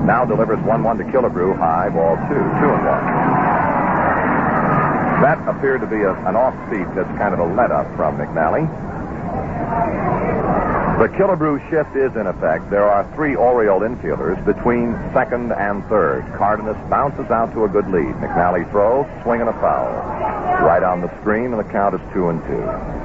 [0.05, 1.57] Now delivers 1-1 to Killebrew.
[1.59, 3.05] High ball two, two and one.
[5.22, 8.68] That appeared to be a, an off-speed pitch, kind of a let-up from McNally.
[10.99, 12.70] The Killebrew shift is in effect.
[12.70, 16.24] There are three Oriole infielders between second and third.
[16.37, 18.14] Cardenas bounces out to a good lead.
[18.16, 19.93] McNally throws, swing and a foul.
[20.64, 22.95] Right on the screen, and the count is two and two.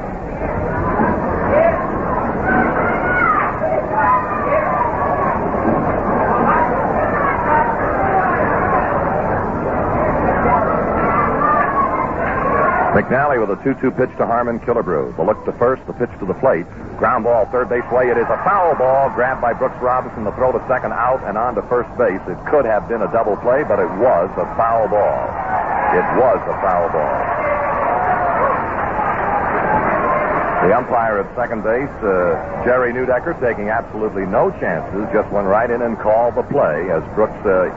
[13.01, 15.15] McNally with a 2-2 pitch to Harmon Killebrew.
[15.17, 16.65] The look to first, the pitch to the plate.
[16.97, 18.09] Ground ball, third base way.
[18.09, 20.23] It is a foul ball grabbed by Brooks Robinson.
[20.23, 22.21] The throw to second out and on to first base.
[22.29, 25.21] It could have been a double play, but it was a foul ball.
[25.97, 27.41] It was a foul ball.
[30.61, 35.69] The umpire at second base, uh, Jerry Neudecker, taking absolutely no chances, just went right
[35.71, 37.73] in and called the play as Brooks, uh,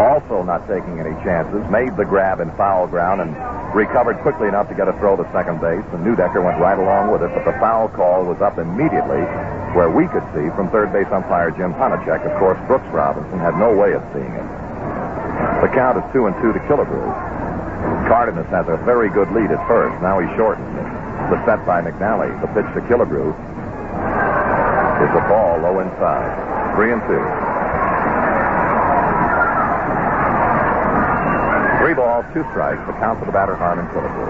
[0.00, 3.36] also not taking any chances, made the grab in foul ground and
[3.74, 5.84] recovered quickly enough to get a throw to second base.
[5.92, 9.20] And Neudecker went right along with it, but the foul call was up immediately
[9.76, 12.24] where we could see from third base umpire Jim Honochick.
[12.24, 14.48] Of course, Brooks Robinson had no way of seeing it.
[15.62, 17.08] The count is two and two to Killebrew.
[18.08, 19.94] Cardenas has a very good lead at first.
[20.02, 20.88] Now he shortens it.
[21.30, 22.32] The set by McNally.
[22.40, 23.30] The pitch to Killebrew
[24.98, 26.74] is a ball low inside.
[26.74, 27.37] Three and two.
[31.88, 32.84] Three balls, two strikes.
[32.84, 34.28] The count for the batter, Harmon Killebrew.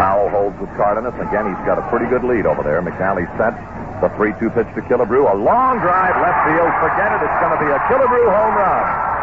[0.00, 1.12] Powell holds with Cardenas.
[1.20, 2.80] Again, he's got a pretty good lead over there.
[2.80, 3.60] McNally sets
[4.00, 5.28] the 3-2 pitch to Killebrew.
[5.28, 6.72] A long drive left field.
[6.80, 7.28] Forget it.
[7.28, 9.16] It's going to be a Killebrew home run.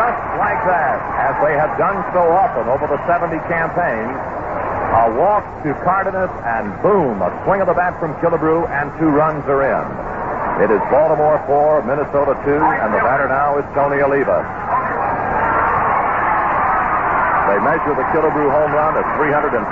[0.00, 4.12] just like that, as they have done so often over the 70 campaigns,
[5.00, 9.08] a walk to Cardenas, and boom, a swing of the bat from Killebrew, and two
[9.08, 9.86] runs are in.
[10.60, 14.44] It is Baltimore 4, Minnesota 2, and the batter now is Tony Oliva.
[17.48, 19.64] They measure the Killebrew home run at 376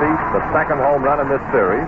[0.00, 1.84] feet, the second home run in this series.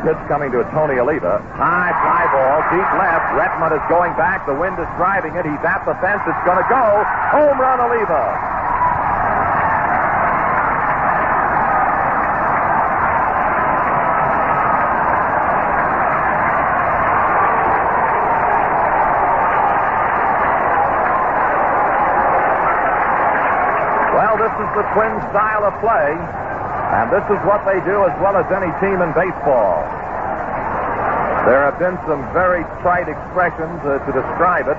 [0.00, 1.44] Pitch coming to Tony Oliva.
[1.60, 3.36] High fly ball, deep left.
[3.36, 4.46] Rettenmund is going back.
[4.46, 5.44] The wind is driving it.
[5.44, 6.24] He's at the fence.
[6.24, 7.04] It's going to go.
[7.36, 8.24] Home run, Oliva.
[24.16, 26.49] Well, this is the twin style of play.
[26.90, 29.86] And this is what they do as well as any team in baseball.
[31.46, 34.76] There have been some very trite expressions uh, to describe it.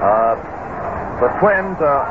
[0.00, 0.34] Uh,
[1.20, 2.02] the Twins uh,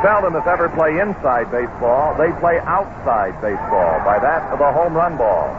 [0.00, 2.14] seldom, if ever, play inside baseball.
[2.16, 3.98] They play outside baseball.
[4.06, 5.50] By that, the home run ball.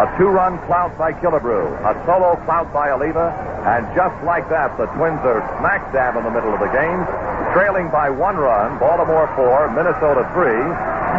[0.00, 1.76] A two-run clout by Killebrew.
[1.84, 3.30] A solo clout by Oliva.
[3.68, 7.04] And just like that, the Twins are smack dab in the middle of the game,
[7.52, 8.80] trailing by one run.
[8.80, 10.64] Baltimore four, Minnesota three.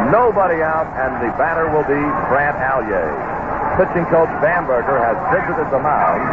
[0.09, 3.05] Nobody out, and the batter will be Brant Alyea.
[3.77, 6.25] Pitching coach Bamberger has visited the mound.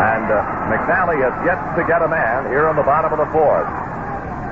[0.00, 0.40] And uh,
[0.72, 3.68] McNally has yet to get a man here on the bottom of the fourth.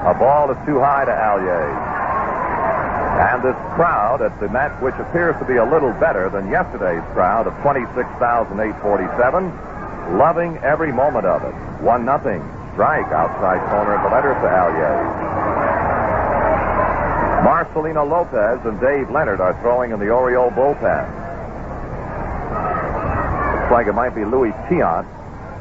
[0.04, 1.88] A ball is too high to Alyea.
[3.18, 7.02] And this crowd at the Met, which appears to be a little better than yesterday's
[7.16, 9.50] crowd of 26,847,
[10.16, 11.52] loving every moment of it.
[11.82, 12.40] One nothing.
[12.74, 15.27] Strike outside corner of the letter to Alyea.
[17.68, 21.04] Marcelino Lopez and Dave Leonhard are throwing in the Oriole bullpen.
[23.60, 25.04] Looks like it might be Louis Tiant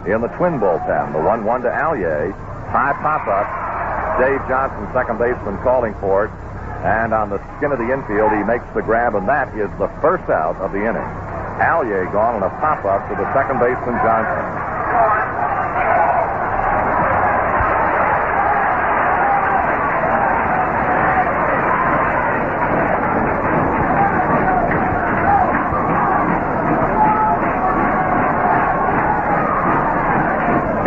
[0.07, 1.11] in the twin bullpen.
[1.11, 2.31] The 1 1 to Alyea.
[2.71, 3.47] High pop up.
[4.19, 6.31] Dave Johnson, second baseman, calling for it.
[6.83, 9.89] And on the skin of the infield, he makes the grab, and that is the
[9.99, 11.09] first out of the inning.
[11.59, 14.56] Alyea gone on a pop up to the second baseman, Johnson.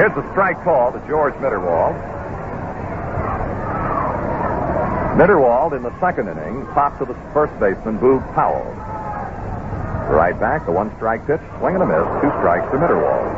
[0.01, 1.93] Here's a strike call to George Mitterwald.
[5.19, 8.65] Mitterwald in the second inning popped to the first baseman, Boog Powell.
[10.11, 13.29] Right back, the one strike pitch, swing and a miss, two strikes to Mitterwald.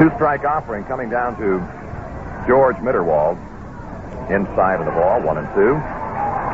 [0.00, 1.60] Two strike offering coming down to
[2.48, 3.38] George Mitterwald.
[4.32, 5.80] Inside of the ball, one and two.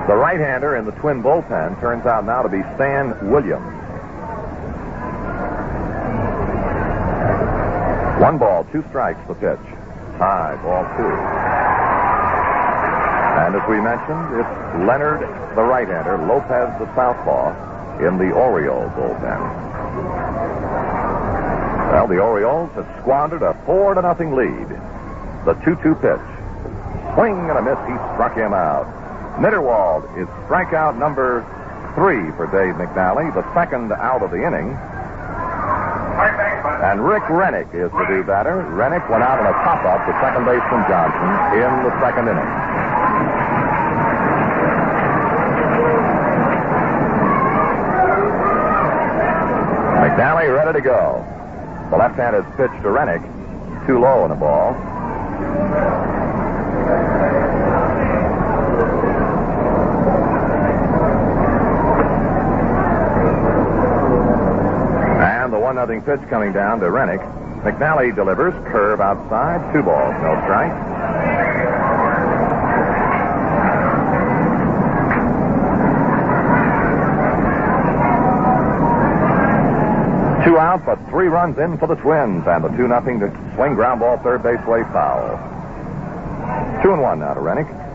[0.06, 3.66] The right hander in the twin bullpen turns out now to be Stan Williams.
[8.22, 9.58] One ball, two strikes, the pitch.
[10.16, 11.10] High, ball two.
[13.42, 15.20] And as we mentioned, it's Leonhard,
[15.56, 17.50] the right hander, Lopez, the southpaw,
[17.98, 19.40] in the Orioles bullpen.
[21.90, 24.68] Well, the Orioles have squandered a four to nothing lead.
[25.44, 27.14] The 2-2 pitch.
[27.14, 27.78] Swing and a miss.
[27.90, 28.95] He struck him out.
[29.36, 31.44] Mitterwald is strikeout number
[31.94, 34.72] three for Dave McNally, the second out of the inning.
[36.82, 38.64] And Rick Renick is the do batter.
[38.72, 41.28] Renick went out on a pop-up to second baseman Johnson
[41.60, 42.50] in the second inning.
[50.00, 51.24] McNally ready to go.
[51.90, 53.20] The left-handed pitch to Renick,
[53.86, 54.74] too low in the ball.
[65.46, 67.18] And the 1 0 pitch coming down to Renick.
[67.64, 70.70] McNally delivers, curve outside, two balls, no strike.
[80.44, 83.74] Two out, but three runs in for the Twins, and the 2 nothing to swing
[83.74, 85.34] ground ball third base way foul.
[86.80, 87.85] Two and one now to Renick.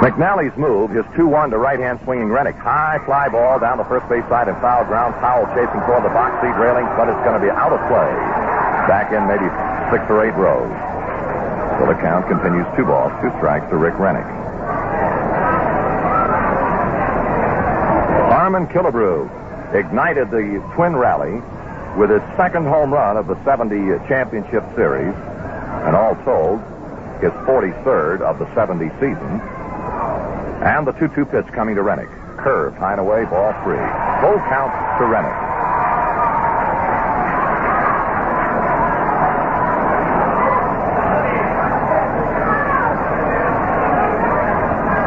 [0.00, 2.56] McNally's move, his 2-1 to right-hand swinging Renick.
[2.56, 5.12] High fly ball down the first base side and foul ground.
[5.20, 8.08] Powell chasing toward the box seat railing, but it's going to be out of play.
[8.88, 9.44] Back in maybe
[9.92, 10.72] six or eight rows.
[11.76, 14.24] So the count continues two balls, two strikes to Rick Renick.
[18.32, 19.28] Harmon Killebrew
[19.76, 21.44] ignited the twin rally
[22.00, 23.76] with his second home run of the 70
[24.08, 25.12] championship series,
[25.84, 26.56] and all told,
[27.20, 29.40] his 43rd of the 70 season.
[30.60, 32.10] And the 2 2 pitch coming to Renick.
[32.36, 33.80] Curve, high and away, ball three.
[34.20, 35.32] Full count to Renick.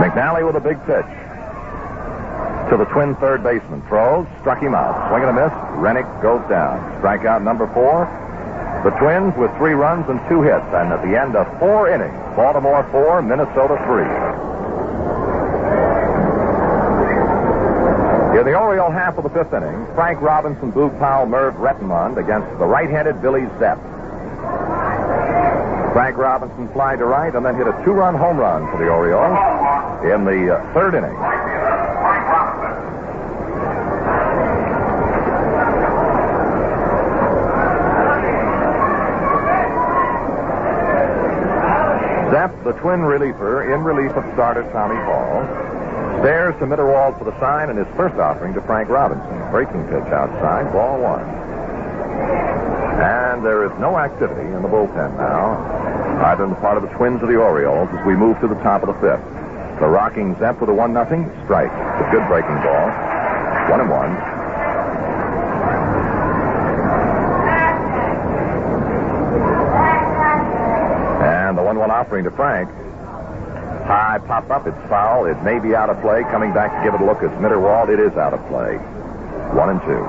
[0.02, 1.06] McNally with a big pitch.
[2.72, 3.84] To the twin third baseman.
[3.84, 5.10] Throws, struck him out.
[5.10, 5.54] Swing and a miss.
[5.78, 6.82] Renick goes down.
[7.00, 8.10] Strikeout number four.
[8.84, 10.66] The Twins with three runs and two hits.
[10.74, 14.53] And at the end of four innings, Baltimore four, Minnesota three.
[18.44, 22.66] The Oriole half of the fifth inning, Frank Robinson, Boog Powell, Merv Rettenmund against the
[22.66, 23.80] right-handed Billy Zepp.
[25.94, 29.32] Frank Robinson flied to right and then hit a two-run home run for the Orioles
[30.04, 31.16] in the uh, third inning.
[42.30, 45.73] Zepp, the twin reliever, in relief of starter Tommy Hall,
[46.24, 49.28] stares to Mitterwald for the sign and his first offering to Frank Robinson.
[49.52, 51.20] Breaking pitch outside, ball one.
[53.04, 55.60] And there is no activity in the bullpen now,
[56.32, 58.56] either on the part of the Twins or the Orioles as we move to the
[58.64, 59.20] top of the fifth.
[59.84, 61.68] The rocking Zepp with a one nothing strike.
[61.68, 62.88] A good breaking ball.
[63.68, 64.16] One and one.
[71.20, 72.70] And the one one offering to Frank.
[73.94, 74.66] High pop up.
[74.66, 75.28] It's foul.
[75.28, 76.24] It may be out of play.
[76.24, 77.90] Coming back to give it a look at Mitterwald.
[77.90, 78.78] It is out of play.
[79.54, 80.02] One and two.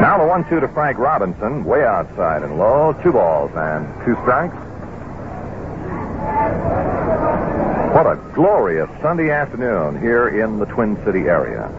[0.00, 2.98] Now the one-two to Frank Robinson, way outside and low.
[3.04, 4.56] Two balls and two strikes.
[8.34, 11.70] Glorious Sunday afternoon here in the Twin City area.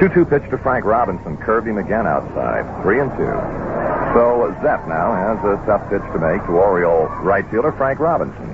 [0.00, 2.64] 2-2 pitch to Frank Robinson, curved him again outside.
[2.82, 3.28] Three and two.
[4.16, 8.48] So Zepp now has a tough pitch to make to Oriole right fielder Frank Robinson.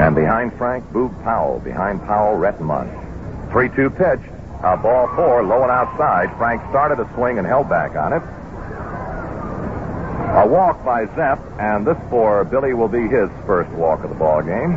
[0.00, 1.60] And behind Frank, Boog Powell.
[1.60, 2.88] Behind Powell, Rettenmund.
[3.50, 4.30] 3-2 pitch.
[4.62, 6.34] A ball four, low and outside.
[6.38, 8.22] Frank started a swing and held back on it.
[10.34, 14.16] A walk by Zepp, and this for Billy will be his first walk of the
[14.16, 14.76] ball game.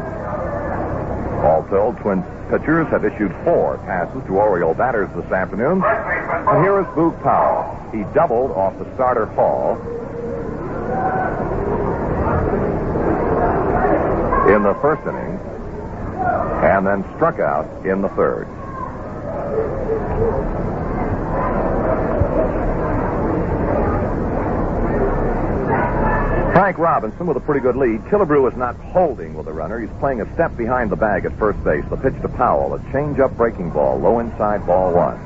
[1.44, 5.84] All told, Twin pitchers have issued four passes to Oriole batters this afternoon.
[5.84, 7.76] And here is Boog Powell.
[7.92, 9.78] He doubled off the starter Hall
[14.56, 15.40] in the first inning
[16.64, 18.48] and then struck out in the third.
[26.58, 28.02] Frank Robinson with a pretty good lead.
[28.06, 29.80] Killebrew is not holding with the runner.
[29.80, 31.86] He's playing a step behind the bag at first base.
[31.92, 35.20] The pitch to Powell, a change-up breaking ball, low inside, ball one.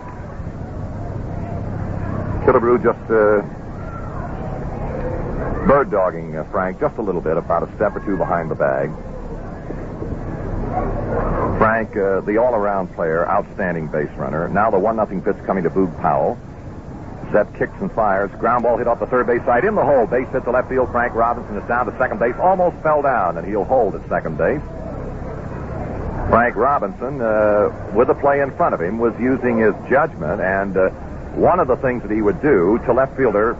[2.43, 3.47] Killebrew just uh,
[5.67, 8.55] bird dogging uh, Frank just a little bit, about a step or two behind the
[8.55, 8.91] bag.
[11.59, 14.49] Frank, uh, the all-around player, outstanding base runner.
[14.49, 16.37] Now the one nothing pitch coming to Boog Powell.
[17.31, 18.31] Zepp kicks and fires.
[18.39, 20.05] Ground ball hit off the third base side in the hole.
[20.05, 20.91] Base hit to left field.
[20.91, 22.35] Frank Robinson is down to second base.
[22.39, 24.61] Almost fell down, and he'll hold at second base.
[26.29, 30.77] Frank Robinson, uh, with the play in front of him, was using his judgment, and
[30.77, 30.89] uh,
[31.35, 33.55] one of the things that he would do to left fielder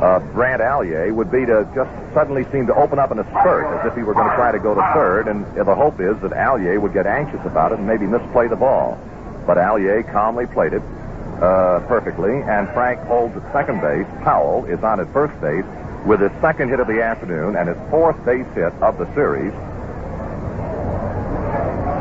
[0.00, 3.66] uh, Brant Alyea would be to just suddenly seem to open up in a spurt
[3.78, 6.18] as if he were going to try to go to third, and the hope is
[6.20, 8.98] that Alyea would get anxious about it and maybe misplay the ball.
[9.46, 10.82] But Alyea calmly played it
[11.42, 14.06] uh, perfectly, and Frank holds at second base.
[14.22, 15.64] Powell is on at first base
[16.06, 19.52] with his second hit of the afternoon and his fourth base hit of the series.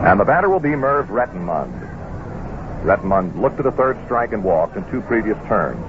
[0.06, 1.80] And the batter will be Merv Rettenmund.
[2.84, 5.82] Rettenmund looked at a third strike and walked in two previous turns.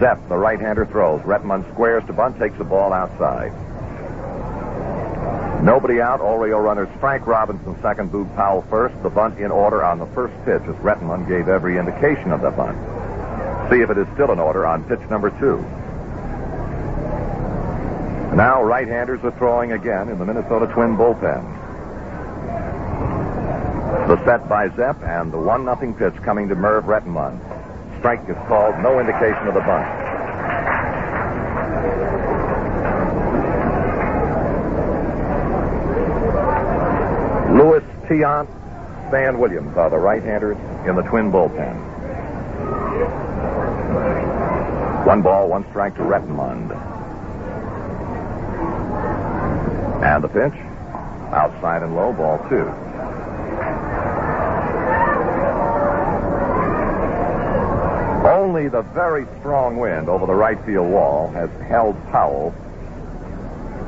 [0.00, 1.20] Zepp, the right-hander, throws.
[1.22, 3.52] Rettenmund squares to bunt, takes the ball outside.
[5.62, 6.20] Nobody out.
[6.20, 8.94] Oriole runners Frank Robinson second, Boog Powell first.
[9.02, 12.50] The bunt in order on the first pitch as Rettenmund gave every indication of the
[12.50, 12.78] bunt.
[13.70, 15.58] See if it is still in order on pitch number two.
[18.36, 21.56] Now right-handers are throwing again in the Minnesota Twin bullpen.
[24.06, 27.40] The set by Zepp and the one nothing pitch coming to Merv Rettenmund.
[27.98, 28.78] Strike is called.
[28.78, 30.07] No indication of the bunt.
[37.58, 38.46] Louis Tiant,
[39.08, 40.56] Stan Williams are the right-handers
[40.86, 41.74] in the Twin bullpen.
[45.04, 46.70] One ball, one strike to Rettenmund.
[50.04, 50.54] And the pitch,
[51.34, 52.68] outside and low, ball two.
[58.24, 62.54] Only the very strong wind over the right field wall has held Powell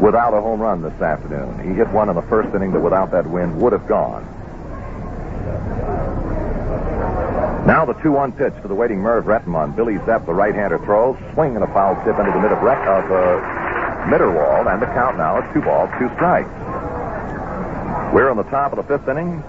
[0.01, 1.61] without a home run this afternoon.
[1.69, 4.25] He hit one in the first inning that without that wind would have gone.
[7.67, 9.77] Now the 2-1 pitch to the waiting Merv Rettenmund.
[9.77, 11.17] Billy Zepp, the right-hander, throws.
[11.35, 13.61] Swing and a foul tip into the mid of, of uh,
[14.11, 16.49] and the count now is two balls, two strikes.
[18.15, 19.45] We're on the top of the fifth inning,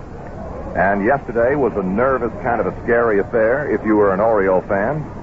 [0.75, 4.61] and yesterday was a nervous, kind of a scary affair if you were an Oriole
[4.61, 5.20] fan.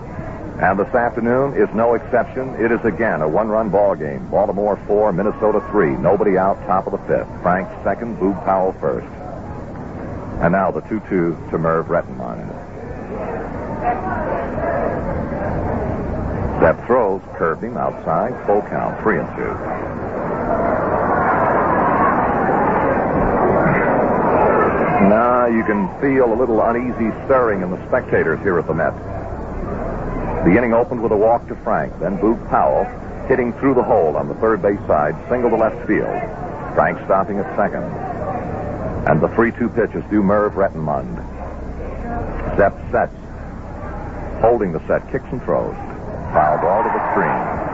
[0.60, 2.56] And this afternoon is no exception.
[2.56, 4.28] It is again a one-run ball game.
[4.28, 5.96] Baltimore four, Minnesota three.
[5.96, 7.28] Nobody out, top of the fifth.
[7.42, 9.06] Frank second, Boog Powell first.
[10.42, 12.48] And now the 2-2 to Merv Rettenmund.
[16.60, 19.54] That throws curved him outside, full count, three and two.
[25.08, 28.92] Now you can feel a little uneasy stirring in the spectators here at the Met.
[30.44, 32.84] The inning opened with a walk to Frank, then Boog Powell
[33.28, 36.08] hitting through the hole on the third base side, single to left field.
[36.74, 37.84] Frank stopping at second.
[39.06, 41.16] And the 3-2 pitch is due Merv Rettenmund.
[42.56, 43.14] Zepp sets.
[44.40, 45.74] Holding the set, kicks and throws.
[46.32, 47.68] Foul ball to the screen.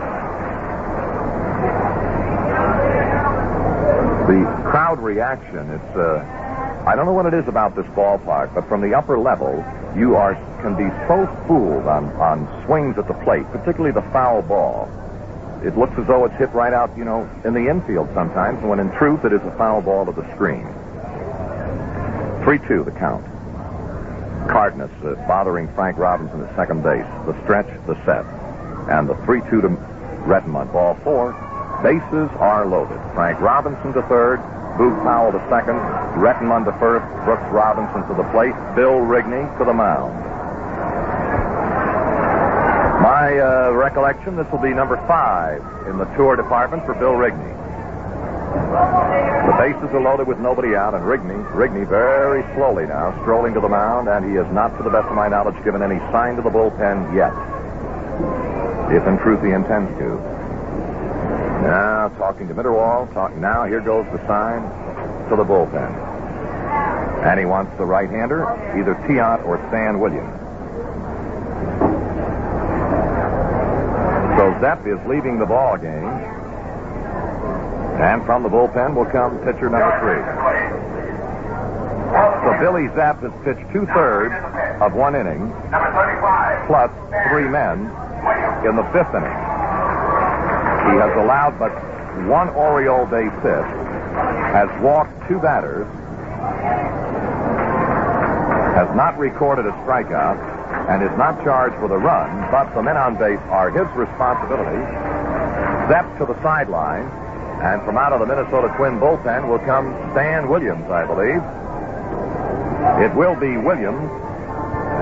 [4.26, 6.24] The crowd reaction, it's uh,
[6.86, 9.62] I don't know what it is about this ballpark, but from the upper level,
[9.96, 14.42] you are can be so fooled on, on swings at the plate, particularly the foul
[14.42, 14.88] ball.
[15.62, 18.80] It looks as though it's hit right out, you know, in the infield sometimes, when
[18.80, 20.66] in truth it is a foul ball to the screen.
[22.44, 23.24] 3 2, the count.
[24.48, 27.06] Cardenas uh, bothering Frank Robinson at second base.
[27.24, 28.24] The stretch, the set.
[28.90, 29.68] And the 3 2 to
[30.24, 30.72] Rettenmund.
[30.72, 31.32] Ball four.
[31.82, 33.00] Bases are loaded.
[33.14, 34.40] Frank Robinson to third.
[34.76, 35.78] Boog Powell to second.
[36.18, 37.06] Rettenmund to first.
[37.24, 38.54] Brooks Robinson to the plate.
[38.74, 40.12] Bill Rigney to the mound.
[43.04, 47.52] My uh, recollection, this will be number five in the tour department for Bill Rigney.
[48.54, 53.60] The bases are loaded with nobody out, and Rigney, Rigney very slowly now, strolling to
[53.60, 56.36] the mound, and he has not, to the best of my knowledge, given any sign
[56.36, 57.34] to the bullpen yet.
[58.90, 60.33] If in truth he intends to.
[61.64, 64.60] Now, talking to Mitterwald, talking now, here goes the sign
[65.30, 66.12] to the bullpen.
[67.24, 68.44] And he wants the right-hander,
[68.76, 70.28] either Tiant or Stan Williams.
[74.36, 76.04] So Zepp is leaving the ball game.
[77.96, 80.20] And from the bullpen will come pitcher number three.
[82.44, 84.34] So Billy Zepp has pitched two thirds
[84.82, 85.50] of one inning,
[86.66, 86.90] plus
[87.30, 87.88] three men
[88.66, 89.63] in the fifth inning.
[90.84, 91.72] He has allowed but
[92.28, 93.64] one Oriole base hit,
[94.52, 95.86] has walked two batters,
[98.74, 100.38] has not recorded a strikeout,
[100.88, 104.82] and is not charged with a run, but the men on base are his responsibility.
[105.88, 107.08] Zepp to the sideline,
[107.62, 111.40] and from out of the Minnesota Twin bullpen will come Stan Williams, I believe.
[113.00, 114.10] It will be Williams,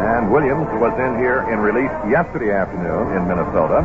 [0.06, 3.82] and Williams was in here in relief yesterday afternoon in Minnesota,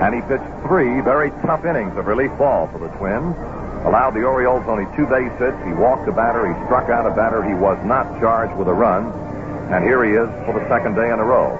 [0.00, 3.36] and he pitched three very tough innings of relief ball for the Twins.
[3.84, 5.56] Allowed the Orioles only two base hits.
[5.64, 6.48] He walked a batter.
[6.48, 7.44] He struck out a batter.
[7.44, 9.12] He was not charged with a run.
[9.72, 11.52] And here he is for the second day in a row.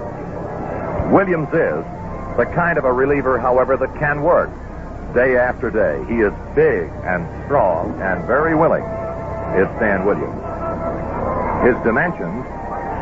[1.13, 1.85] Williams is
[2.37, 4.49] the kind of a reliever, however, that can work
[5.13, 6.03] day after day.
[6.07, 8.83] He is big and strong and very willing,
[9.53, 10.41] is Stan Williams.
[11.65, 12.45] His dimensions,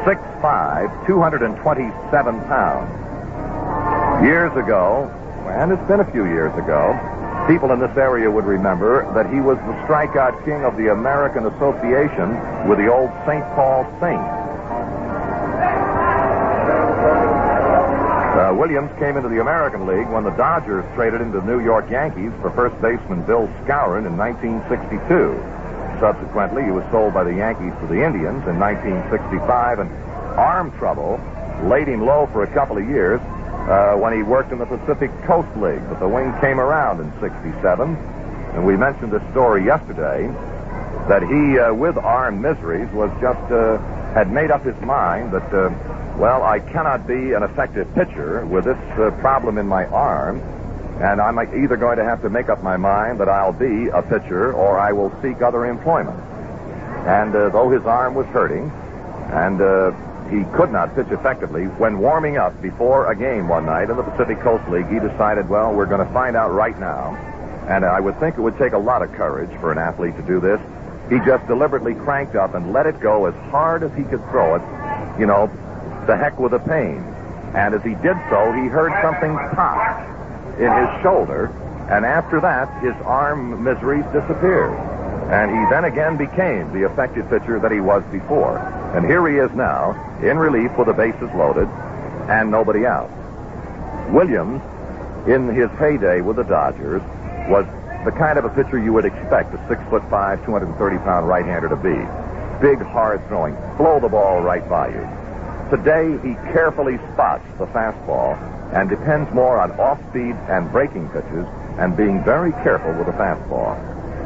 [0.04, 4.24] 6'5", 227 pounds.
[4.24, 5.08] Years ago,
[5.48, 6.94] and it's been a few years ago,
[7.48, 11.46] people in this area would remember that he was the strikeout king of the American
[11.48, 12.36] Association
[12.68, 13.44] with the old St.
[13.56, 14.40] Paul Saints.
[18.38, 21.60] Uh, Williams came into the American League when the Dodgers traded him to the New
[21.64, 25.36] York Yankees for first baseman Bill Skowron in 1962.
[26.00, 29.90] Subsequently, he was sold by the Yankees to the Indians in 1965, and
[30.40, 31.20] arm trouble
[31.68, 33.20] laid him low for a couple of years
[33.68, 35.82] uh, when he worked in the Pacific Coast League.
[35.90, 40.28] But the wing came around in 67, and we mentioned this story yesterday
[41.08, 43.78] that he, uh, with arm miseries, was just uh,
[44.14, 45.70] had made up his mind that, uh,
[46.18, 50.40] well, I cannot be an effective pitcher with this uh, problem in my arm,
[51.02, 54.02] and I'm either going to have to make up my mind that I'll be a
[54.02, 56.20] pitcher or I will seek other employment.
[57.08, 58.70] And uh, though his arm was hurting,
[59.32, 59.62] and
[60.30, 64.04] he could not pitch effectively, when warming up before a game one night in the
[64.04, 67.16] Pacific Coast League, he decided, well, we're going to find out right now.
[67.68, 70.24] And I would think it would take a lot of courage for an athlete to
[70.24, 70.60] do this.
[71.10, 74.56] He just deliberately cranked up and let it go as hard as he could throw
[74.56, 74.62] it.
[75.20, 75.48] You know,
[76.06, 77.04] the heck with the pain.
[77.56, 81.48] And as he did so, he heard something pop in his shoulder.
[81.90, 84.78] And after that, his arm miseries disappeared.
[85.30, 88.58] And he then again became the effective pitcher that he was before.
[88.96, 89.94] And here he is now,
[90.24, 91.68] in relief with the bases loaded
[92.30, 93.10] and nobody out.
[94.10, 94.62] Williams,
[95.28, 97.04] in his heyday with the Dodgers,
[97.48, 97.66] was
[98.06, 101.46] the kind of a pitcher you would expect a six foot five, 230 pound right
[101.46, 101.94] hander to be.
[102.60, 105.06] Big, hard throwing, blow the ball right by you.
[105.70, 108.34] Today, he carefully spots the fastball
[108.74, 111.46] and depends more on off speed and breaking pitches
[111.78, 113.78] and being very careful with the fastball.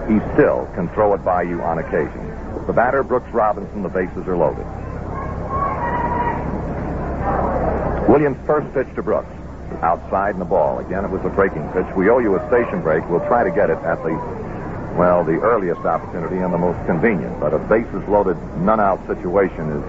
[0.08, 2.28] He still can throw it by you on occasion.
[2.68, 4.66] The batter, Brooks Robinson, the bases are loaded.
[8.10, 9.32] Williams' first pitch to Brooks
[9.82, 10.80] outside in the ball.
[10.80, 11.86] Again, it was a breaking pitch.
[11.96, 13.08] We owe you a station break.
[13.10, 14.14] We'll try to get it at the,
[14.98, 17.40] well, the earliest opportunity and the most convenient.
[17.40, 19.84] But a bases loaded, none out situation is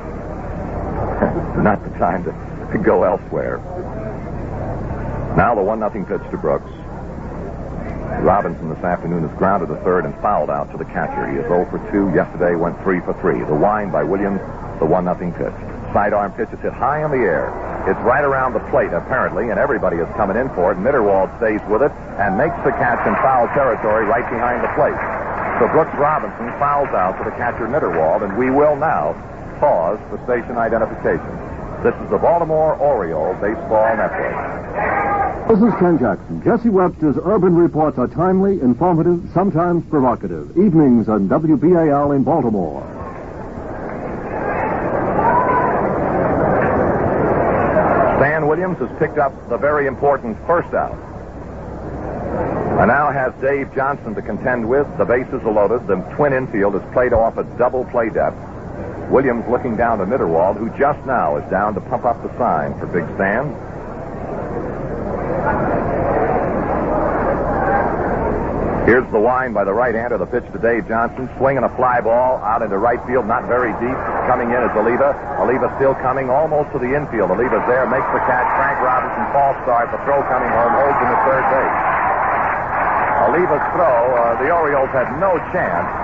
[1.63, 2.33] not the time to,
[2.73, 3.59] to go elsewhere.
[5.37, 6.71] Now the one nothing pitch to Brooks.
[8.25, 11.29] Robinson this afternoon is grounded to third and fouled out to the catcher.
[11.31, 12.15] He is 0 for 2.
[12.15, 13.45] Yesterday went 3 for 3.
[13.45, 14.41] The wind by Williams,
[14.79, 15.53] the 1 nothing pitch.
[15.93, 17.53] Sidearm pitch is hit high in the air.
[17.87, 20.79] It's right around the plate, apparently, and everybody is coming in for it.
[20.81, 24.97] Mitterwald stays with it and makes the catch in foul territory right behind the plate.
[25.61, 29.13] So Brooks Robinson fouls out to the catcher Mitterwald, and we will now
[29.61, 31.54] pause for station identification.
[31.85, 35.49] This is the Baltimore Oriole Baseball Network.
[35.49, 36.43] This is Ken Jackson.
[36.43, 40.57] Jesse Webster's urban reports are timely, informative, sometimes provocative.
[40.57, 42.81] Evenings on WBAL in Baltimore.
[48.17, 50.97] Stan Williams has picked up the very important first out.
[52.81, 54.87] And now has Dave Johnson to contend with.
[54.97, 55.87] The bases are loaded.
[55.87, 58.54] The twin infield is played off at double play depth.
[59.11, 62.79] Williams looking down to Mitterwald, who just now is down to pump up the sign
[62.79, 63.53] for Big Stan.
[68.85, 70.21] Here's the line by the right-hander.
[70.21, 71.25] The pitch to Dave Johnson.
[71.41, 73.97] Swinging a fly ball out into right field, not very deep.
[74.29, 75.17] Coming in is Oliva.
[75.41, 77.33] Oliva still coming almost to the infield.
[77.33, 78.45] Oliva's there, makes the catch.
[78.61, 79.89] Frank Robinson false start.
[79.89, 81.77] The throw coming home, holds him at third base.
[83.25, 86.04] Oliva's throw, uh, the Orioles had no chance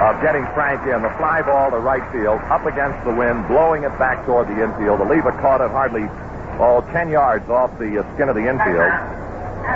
[0.00, 1.02] of getting Frank in.
[1.02, 4.56] The fly ball to right field, up against the wind, blowing it back toward the
[4.62, 5.00] infield.
[5.00, 6.08] The lever caught it hardly,
[6.58, 8.92] oh, 10 yards off the skin of the infield.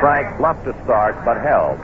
[0.00, 1.78] Frank bluffed to start, but held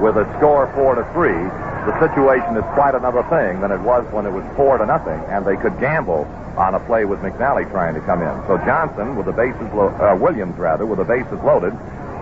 [0.00, 1.36] with a score four to three,
[1.84, 5.20] the situation is quite another thing than it was when it was four to nothing,
[5.28, 6.24] and they could gamble
[6.56, 8.32] on a play with McNally trying to come in.
[8.46, 11.72] So Johnson, with the bases, lo- uh, Williams rather, with the bases loaded,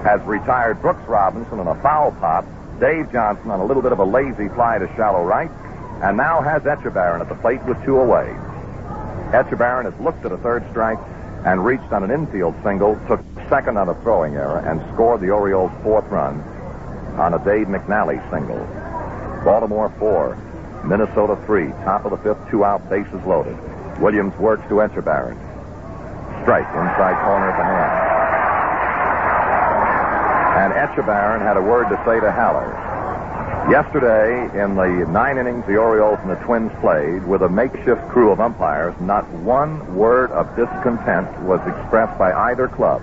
[0.03, 2.45] has retired Brooks Robinson on a foul pop,
[2.81, 5.51] Dave Johnson on a little bit of a lazy fly to shallow right,
[6.03, 8.35] and now has Etchebarren at the plate with two away.
[9.37, 10.99] Etchebarren has looked at a third strike
[11.45, 13.21] and reached on an infield single, took
[13.51, 16.41] second on a throwing error, and scored the Orioles' fourth run
[17.21, 18.59] on a Dave McNally single.
[19.45, 20.37] Baltimore four,
[20.85, 21.69] Minnesota three.
[21.85, 23.57] Top of the fifth, two out, bases loaded.
[24.01, 25.37] Williams works to Etchebarren.
[26.43, 28.11] Strike inside corner of the hand.
[30.61, 32.69] And Etchebarren had a word to say to Haller.
[33.71, 38.31] Yesterday, in the nine innings the Orioles and the Twins played, with a makeshift crew
[38.31, 43.01] of umpires, not one word of discontent was expressed by either club.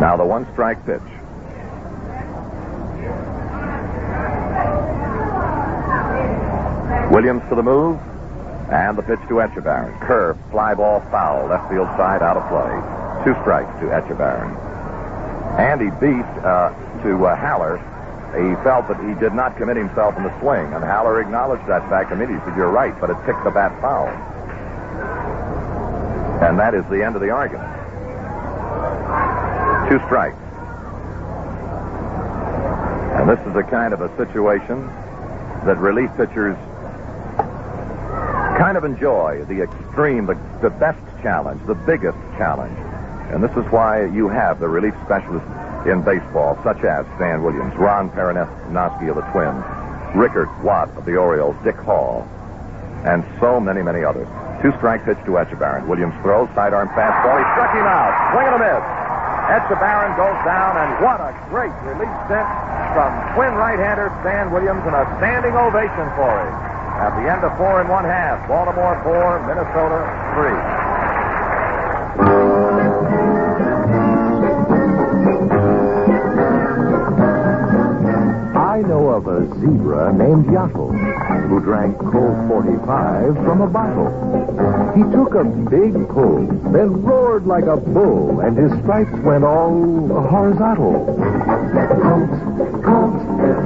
[0.00, 0.98] Now the one strike pitch.
[7.12, 8.00] Williams to the move,
[8.72, 9.96] and the pitch to Etchebarren.
[10.00, 13.22] Curve, fly ball, foul, left field side, out of play.
[13.22, 14.73] Two strikes to Etchebarren.
[15.58, 16.70] Andy beat uh,
[17.02, 17.78] to uh, Haller.
[18.34, 21.88] He felt that he did not commit himself in the swing, and Haller acknowledged that
[21.88, 22.40] fact immediately.
[22.40, 24.08] He said, "You're right, but it ticked the bat foul."
[26.42, 27.70] And that is the end of the argument.
[29.88, 30.36] Two strikes.
[33.14, 34.84] And this is a kind of a situation
[35.64, 36.56] that relief pitchers
[38.58, 42.76] kind of enjoy the extreme, the, the best challenge, the biggest challenge.
[43.34, 45.50] And this is why you have the relief specialists
[45.90, 49.58] in baseball, such as Stan Williams, Ron Perranoski of the Twins,
[50.14, 52.22] Richert Watt of the Orioles, Dick Hall,
[53.02, 54.30] and so many, many others.
[54.62, 55.90] Two strike pitch to Etchebarren.
[55.90, 57.36] Williams throws, sidearm fastball.
[57.36, 58.14] He struck him out.
[58.32, 58.84] Swing and a miss.
[59.50, 62.48] Etchebarren goes down, and what a great relief stint
[62.94, 66.54] from twin right-hander Stan Williams, and a standing ovation for him.
[67.02, 70.06] At the end of four and one half, Baltimore four, Minnesota
[70.38, 70.54] three.
[79.14, 80.90] Of a zebra named Yaffle
[81.48, 84.10] who drank Colt 45 from a bottle.
[84.96, 90.08] He took a big pull, then roared like a bull, and his stripes went all
[90.08, 91.06] horizontal.
[92.02, 92.30] Colt,
[92.82, 93.14] Colt,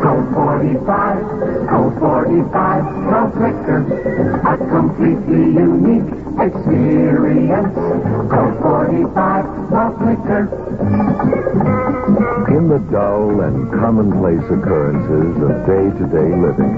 [0.04, 1.16] Colt 45,
[1.68, 3.80] Colt 45, Colt Liquor.
[4.44, 6.12] A completely unique
[6.44, 7.72] experience.
[8.28, 10.44] Colt 45, Colt Liquor.
[12.48, 16.74] In the dull and commonplace occurrences of day-to-day living,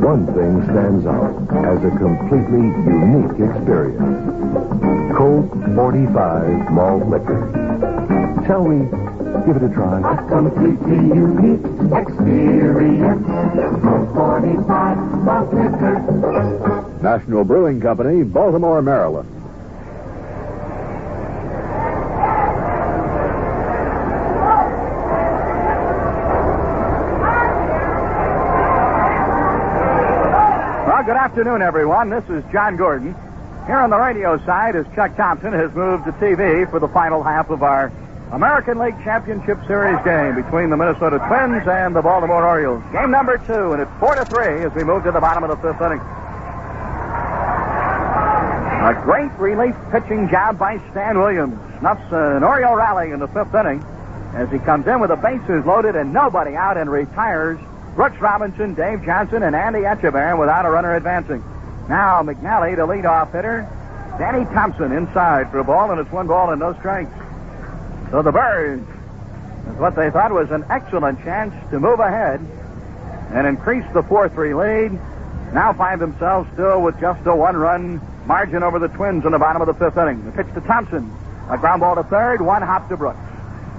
[0.00, 1.34] one thing stands out
[1.66, 5.16] as a completely unique experience.
[5.16, 7.42] Colt 45 malt liquor.
[8.46, 8.78] Shall we
[9.46, 10.00] give it a try?
[10.00, 13.26] A completely unique experience.
[13.82, 16.98] Colt 45, Colt Liquor.
[17.02, 19.41] National Brewing Company, Baltimore, Maryland.
[31.02, 32.10] Well, good afternoon, everyone.
[32.10, 33.12] This is John Gordon.
[33.66, 37.24] Here on the radio side is Chuck Thompson has moved to TV for the final
[37.24, 37.90] half of our
[38.30, 42.84] American League Championship Series game between the Minnesota Twins and the Baltimore Orioles.
[42.92, 45.50] Game number two, and it's four to three as we move to the bottom of
[45.50, 45.98] the fifth inning.
[48.78, 51.58] A great relief pitching job by Stan Williams.
[51.80, 53.82] Snuffs an Oriole rally in the fifth inning
[54.34, 57.58] as he comes in with the bases loaded and nobody out and retires
[57.94, 61.44] Brooks Robinson, Dave Johnson, and Andy Etchebarren without a runner advancing.
[61.88, 63.68] Now McNally, the leadoff hitter.
[64.18, 67.12] Danny Thompson inside for a ball, and it's one ball and no strikes.
[68.10, 68.86] So the Birds,
[69.78, 72.40] what they thought was an excellent chance to move ahead
[73.32, 78.78] and increase the 4-3 lead, now find themselves still with just a one-run margin over
[78.78, 80.24] the Twins in the bottom of the fifth inning.
[80.24, 81.10] The pitch to Thompson.
[81.50, 83.18] A ground ball to third, one hop to Brooks.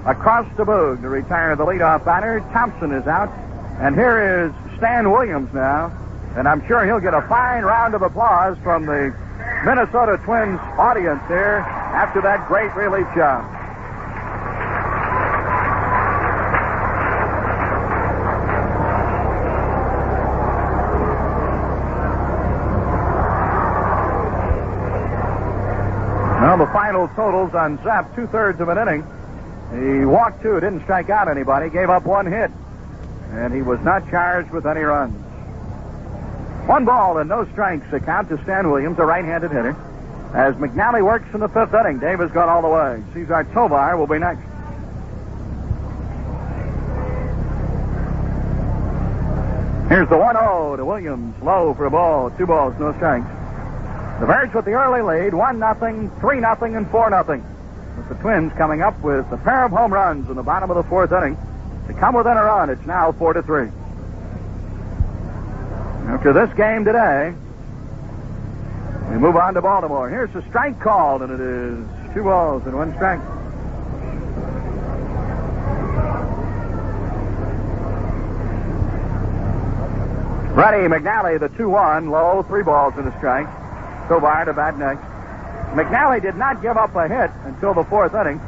[0.06, 2.42] Across to Boog to retire the leadoff batter.
[2.52, 3.32] Thompson is out.
[3.80, 5.92] And here is Stan Williams now.
[6.36, 9.16] And I'm sure he'll get a fine round of applause from the
[9.66, 11.64] Minnesota Twins audience here
[11.94, 13.44] after that great relief job.
[26.42, 29.04] Now the final totals on Zepp, two thirds of an inning.
[29.72, 32.52] He walked two, didn't strike out anybody, gave up one hit,
[33.34, 35.16] and he was not charged with any runs.
[36.68, 39.76] One ball and no strikes account to Stan Williams, a right-handed hitter.
[40.34, 43.04] As McNally works in the fifth inning, Dave has all the way.
[43.14, 44.42] Cesar Tovar will be next.
[49.90, 53.28] Here's the 1-0 to Williams, low for a ball, two balls, no strikes.
[54.20, 57.46] The Birds with the early lead, 1 nothing, 3 nothing, and 4 nothing.
[57.98, 60.78] With the Twins coming up with a pair of home runs in the bottom of
[60.78, 61.38] the fourth inning
[61.88, 62.70] to come within a run.
[62.70, 63.70] It's now 4 to 3.
[66.08, 67.34] After this game today,
[69.10, 70.10] we move on to Baltimore.
[70.10, 73.20] Here's a strike called, and it is two balls and one strike.
[80.56, 83.48] Ready, McNally, the 2 1, low, three balls and a strike.
[84.08, 85.02] Tovar to bat next.
[85.74, 88.40] McNally did not give up a hit until the fourth inning.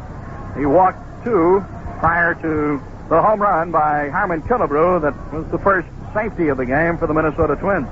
[0.55, 1.65] He walked two
[1.99, 6.65] prior to the home run by Harmon Killebrew that was the first safety of the
[6.65, 7.87] game for the Minnesota Twins.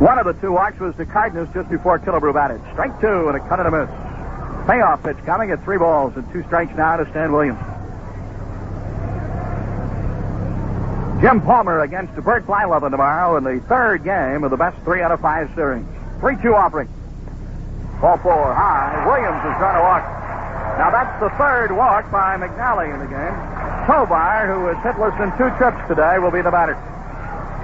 [0.00, 2.60] One of the two walks was to Cardenas just before Killebrew batted.
[2.72, 3.90] Strike two and a cut and a miss.
[4.66, 7.60] Payoff pitch coming at three balls and two strikes now to Stan Williams.
[11.20, 15.12] Jim Palmer against Bert Blyleven tomorrow in the third game of the best three out
[15.12, 15.84] of five series.
[16.20, 16.88] 3 2 offering.
[18.00, 19.06] Ball four high.
[19.06, 20.23] Williams is going to walk.
[20.78, 23.34] Now that's the third walk by McNally in the game.
[23.86, 26.74] Tovar, who was hitless in two trips today, will be the batter.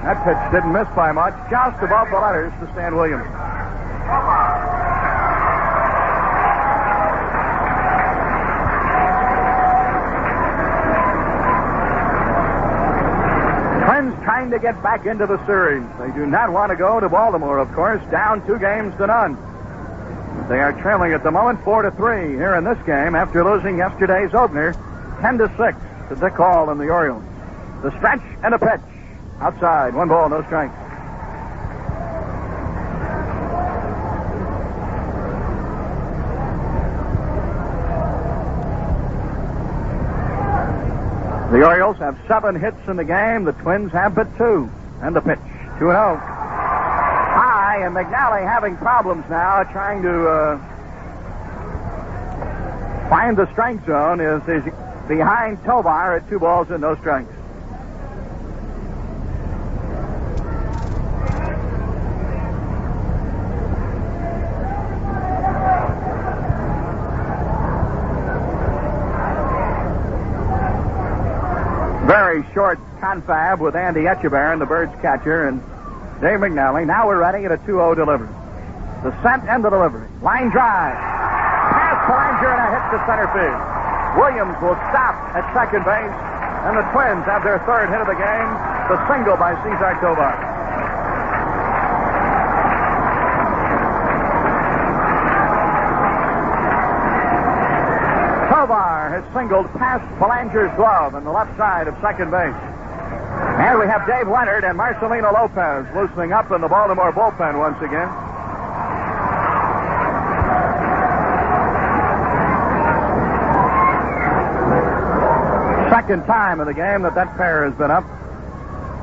[0.05, 3.27] That pitch didn't miss by much, just above the letters to Stan Williams.
[13.85, 15.85] Twins trying to get back into the series.
[15.99, 19.50] They do not want to go to Baltimore, of course, down two games to none.
[20.49, 23.79] They are trailing at the moment four to three here in this game after losing
[23.79, 24.73] yesterday's opener,
[25.21, 25.79] ten to six
[26.09, 27.23] to Dick Hall and the Orioles.
[27.83, 28.81] The stretch and a pitch.
[29.41, 30.75] Outside, one ball, no strikes.
[41.51, 43.45] The Orioles have seven hits in the game.
[43.45, 44.71] The Twins have but two.
[45.03, 45.41] And the pitch.
[45.81, 46.40] 2 0.
[47.81, 50.59] And McNally having problems now trying to uh,
[53.09, 54.63] find the strike zone is, is
[55.09, 57.33] behind Tovar at two balls and no strikes.
[72.07, 75.63] Very short confab with Andy Etchebarren, the Birds catcher, and
[76.21, 76.87] Dave McNally.
[76.87, 78.29] Now we're ready at a 2-0 delivery.
[79.01, 80.05] The sent and the delivery.
[80.21, 80.93] Line drive.
[80.93, 83.61] Pass Belanger and a hit to center field.
[84.21, 86.13] Williams will stop at second base,
[86.69, 88.49] and the Twins have their third hit of the game,
[88.93, 90.37] the single by Cesar Tovar.
[98.53, 102.70] Tovar has singled past Belanger's glove on the left side of second base.
[103.61, 107.77] And we have Dave Leonhard and Marcelino Lopez loosening up in the Baltimore bullpen once
[107.83, 108.09] again.
[115.91, 118.05] Second time in the game that that pair has been up.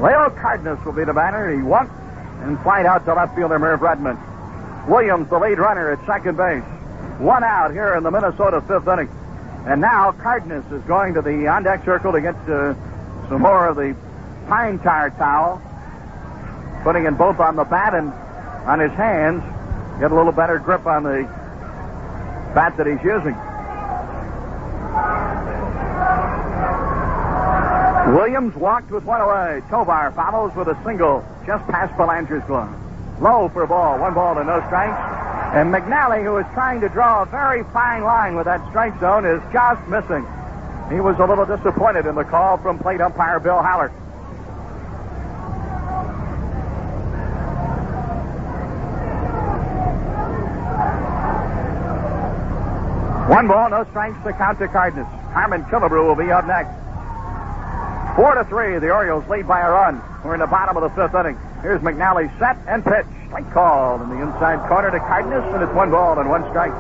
[0.02, 1.56] Leo Cardenas will be the batter.
[1.56, 1.92] He walked
[2.42, 4.18] and flied out to left fielder Merv Rettenmund.
[4.88, 6.64] Williams, the lead runner at second base.
[7.20, 9.10] One out here in the Minnesota fifth inning.
[9.68, 12.74] And now Cardenas is going to the on deck circle to get uh,
[13.30, 13.96] some more of the
[14.48, 15.62] pine tar towel,
[16.84, 18.12] putting it both on the bat and
[18.68, 19.44] on his hands,
[20.00, 21.24] get a little better grip on the
[22.56, 23.36] bat that he's using.
[28.16, 29.62] Williams walked with one away.
[29.70, 32.74] Tovar follows with a single just past Belanger's glove.
[33.22, 34.96] Low for a ball, one ball to no strikes.
[35.54, 39.26] And McNally, who is trying to draw a very fine line with that strike zone,
[39.26, 40.26] is just missing.
[40.90, 43.92] He was a little disappointed in the call from plate umpire Bill Haller.
[53.28, 55.06] One ball, no strikes to count to Cardenas.
[55.34, 56.72] Harmon Killebrew will be up next.
[58.16, 60.02] Four to three, the Orioles lead by a run.
[60.24, 61.38] We're in the bottom of the fifth inning.
[61.62, 63.06] Here's McNally set and pitch.
[63.28, 66.72] Strike called in the inside corner to Cardenas, and it's one ball and one strike.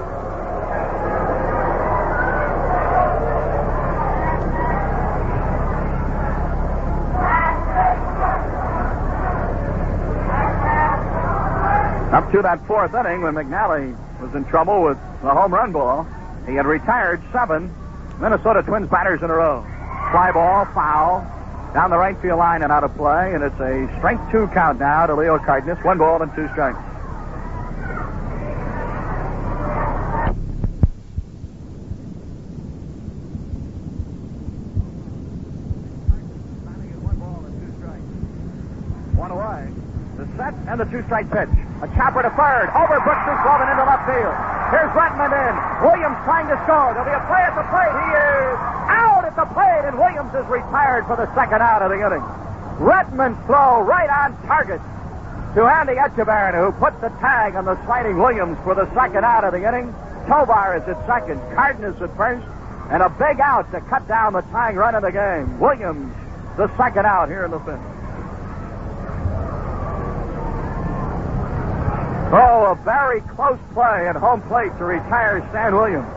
[12.13, 16.07] Up to that fourth inning when McNally was in trouble with the home run ball.
[16.47, 17.73] He had retired seven
[18.19, 19.61] Minnesota Twins batters in a row.
[20.11, 21.19] Fly ball, foul,
[21.73, 24.79] down the right field line and out of play, and it's a strike two count
[24.79, 25.83] now to Leo Cardenas.
[25.83, 26.77] One ball and two strikes.
[39.17, 39.67] One away.
[40.15, 41.49] The set and the two-strike pitch.
[41.81, 42.69] A chopper to third.
[42.73, 44.56] Over Brooks' glove and into left field.
[44.67, 45.53] Here's Rettenmund in.
[45.87, 46.91] Williams trying to score.
[46.91, 47.93] There'll be a play at the plate.
[47.95, 48.57] He is
[48.91, 52.23] out at the plate, and Williams is retired for the second out of the inning.
[52.83, 54.81] Rettenmund throw right on target
[55.55, 59.43] to Andy Etchebarren, who put the tag on the sliding Williams for the second out
[59.43, 59.93] of the inning.
[60.27, 62.45] Tovar is at second, Cardenas at first,
[62.91, 65.59] and a big out to cut down the tying run of the game.
[65.59, 66.13] Williams,
[66.57, 67.96] the second out here in the fifth.
[72.27, 76.11] Oh, a very close play at home plate to retire Stan Williams.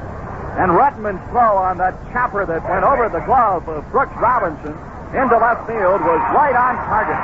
[0.59, 4.75] And Rettenmund's throw on that chopper that went over the glove of Brooks Robinson
[5.15, 7.15] into left field was right on target.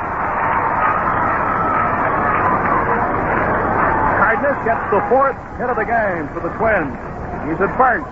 [4.23, 6.95] Cardenas gets the fourth hit of the game for the Twins.
[7.43, 8.07] He's at first.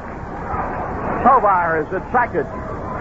[1.23, 2.51] Tovar is at second.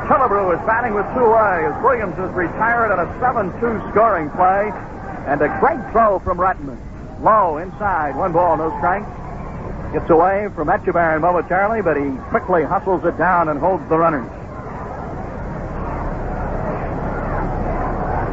[0.06, 4.70] Killebrew is batting with two away as Williams is retired on a 7-2 scoring play.
[5.26, 6.93] And a great throw from Rettenmund.
[7.22, 9.06] Low inside, one ball, no strikes.
[9.92, 14.28] Gets away from Etchebarren momentarily, but he quickly hustles it down and holds the runners.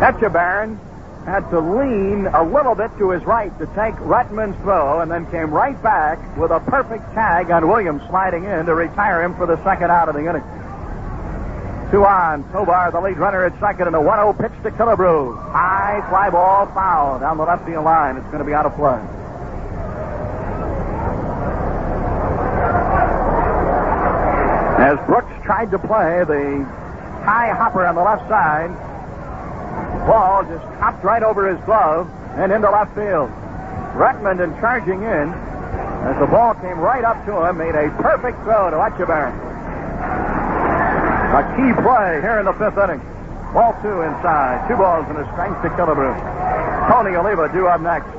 [0.01, 0.79] Etchebarren
[1.25, 5.29] had to lean a little bit to his right to take Rettenmund's throw and then
[5.29, 9.45] came right back with a perfect tag on Williams sliding in to retire him for
[9.45, 10.43] the second out of the inning.
[11.91, 12.49] Two on.
[12.53, 15.51] Tovar, the lead runner at second, and a 1-0 pitch to Killebrew.
[15.51, 18.15] High fly ball foul down the left field line.
[18.15, 18.95] It's going to be out of play.
[24.80, 26.63] As Brooks tried to play the
[27.27, 28.72] high hopper on the left side,
[30.07, 33.30] ball just hopped right over his glove and into left field.
[33.99, 35.34] Rettenmund and charging in
[36.07, 39.51] as the ball came right up to him, made a perfect throw to Etchebarren.
[41.31, 42.99] A key play here in the fifth inning.
[43.53, 44.67] Ball two inside.
[44.67, 46.11] Two balls and a strike to Killebrew.
[46.91, 48.09] Tony Oliva due up next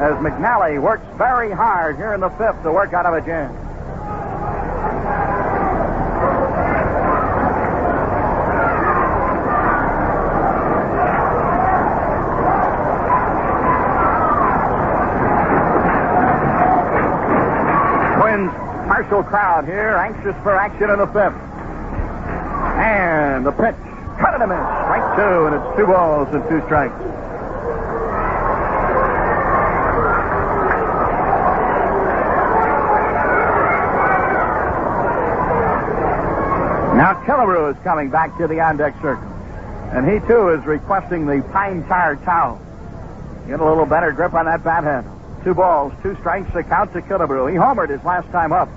[0.00, 3.52] as McNally works very hard here in the fifth to work out of a jam.
[18.20, 18.52] Twins
[18.88, 21.45] partial crowd here, anxious for action in the fifth.
[23.36, 23.76] And the pitch.
[24.18, 24.56] Cut and a miss.
[24.56, 26.96] Strike two, and it's two balls and two strikes.
[36.96, 39.28] Now Killebrew is coming back to the on deck circle.
[39.92, 42.58] And he too is requesting the pine tar towel.
[43.46, 45.12] Get a little better grip on that bat handle.
[45.44, 47.52] Two balls, two strikes, the count to Killebrew.
[47.52, 48.70] He homered his last time up.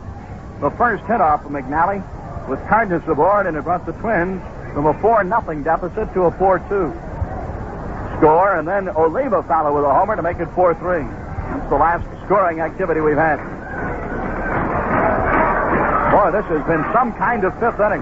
[0.59, 2.03] The first hit off of McNally
[2.49, 4.41] with Cardenas aboard, and it brought the Twins
[4.73, 6.65] from a 4 nothing deficit to a 4 2
[8.17, 8.57] score.
[8.57, 11.03] And then Oliva followed with a homer to make it 4 3.
[11.03, 13.37] That's the last scoring activity we've had.
[16.11, 18.01] Boy, this has been some kind of fifth inning.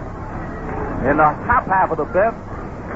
[1.06, 2.36] In the top half of the fifth,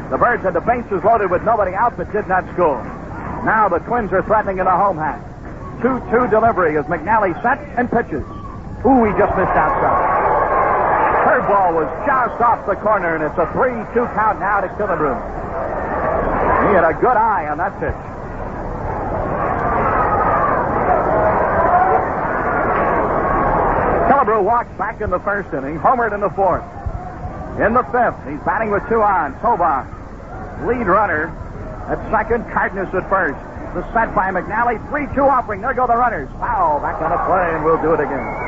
[0.09, 2.81] the Birds had the bases loaded with nobody out but did not score.
[3.43, 5.19] Now the Twins are threatening in the home half.
[5.81, 8.23] 2 2 delivery as McNally sets and pitches.
[8.85, 10.20] Ooh, he just missed outside.
[11.21, 15.13] Curveball was just off the corner, and it's a 3 2 count now to Killebrew.
[16.65, 17.93] He had a good eye on that pitch.
[24.09, 26.63] Killebrew walks back in the first inning, homered in the fourth.
[27.61, 29.37] In the fifth, he's batting with two on.
[29.41, 29.85] Tovar,
[30.65, 31.29] lead runner
[31.87, 33.37] at second, Cardenas at first.
[33.75, 35.61] The set by McNally, 3 2 offering.
[35.61, 36.29] There go the runners.
[36.39, 38.40] Foul, back on the play, and we'll do it again.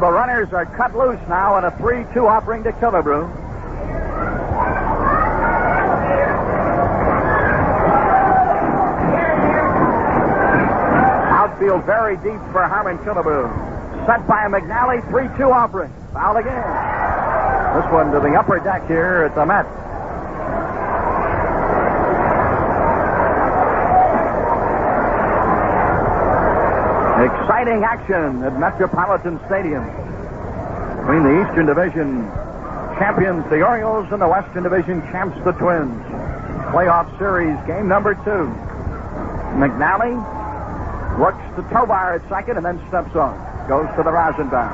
[0.00, 3.28] the runners are cut loose now in a 3 2 offering to Killebrew.
[11.30, 14.06] Outfield very deep for Harmon Killebrew.
[14.06, 15.92] Set by McNally, 3 2 offering.
[16.14, 16.64] Foul again.
[17.76, 19.68] This one to the upper deck here at the Mets.
[27.20, 29.84] Exciting action at Metropolitan Stadium
[31.04, 32.24] between the Eastern Division
[32.96, 36.00] champions, the Orioles, and the Western Division champs, the Twins.
[36.72, 38.48] Playoff series, game number two.
[39.60, 40.16] McNally
[41.18, 43.36] works the to Tovar at second and then steps on.
[43.68, 44.72] Goes to the Rosenbaum.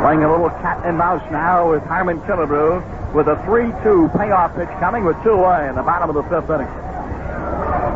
[0.00, 4.72] Playing a little cat and mouse now with Harmon Killebrew with a 3-2 payoff pitch
[4.80, 6.87] coming with two away in the bottom of the fifth inning.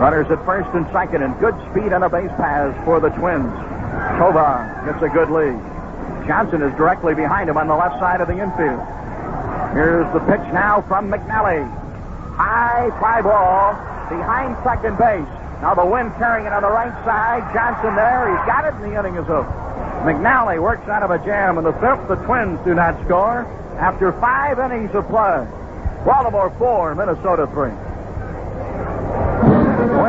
[0.03, 3.47] Runners at first and second, and good speed on a base pass for the Twins.
[4.19, 5.55] Tovar gets a good lead.
[6.27, 8.83] Johnson is directly behind him on the left side of the infield.
[9.79, 11.63] Here's the pitch now from McNally.
[12.35, 13.79] High fly ball
[14.11, 15.31] behind second base.
[15.63, 17.47] Now the wind carrying it on the right side.
[17.55, 18.27] Johnson there.
[18.27, 19.47] He's got it, and the inning is over.
[20.03, 22.11] McNally works out of a jam in the fifth.
[22.11, 23.47] The Twins do not score
[23.79, 25.47] after five innings of play.
[26.03, 27.71] Baltimore four, Minnesota three.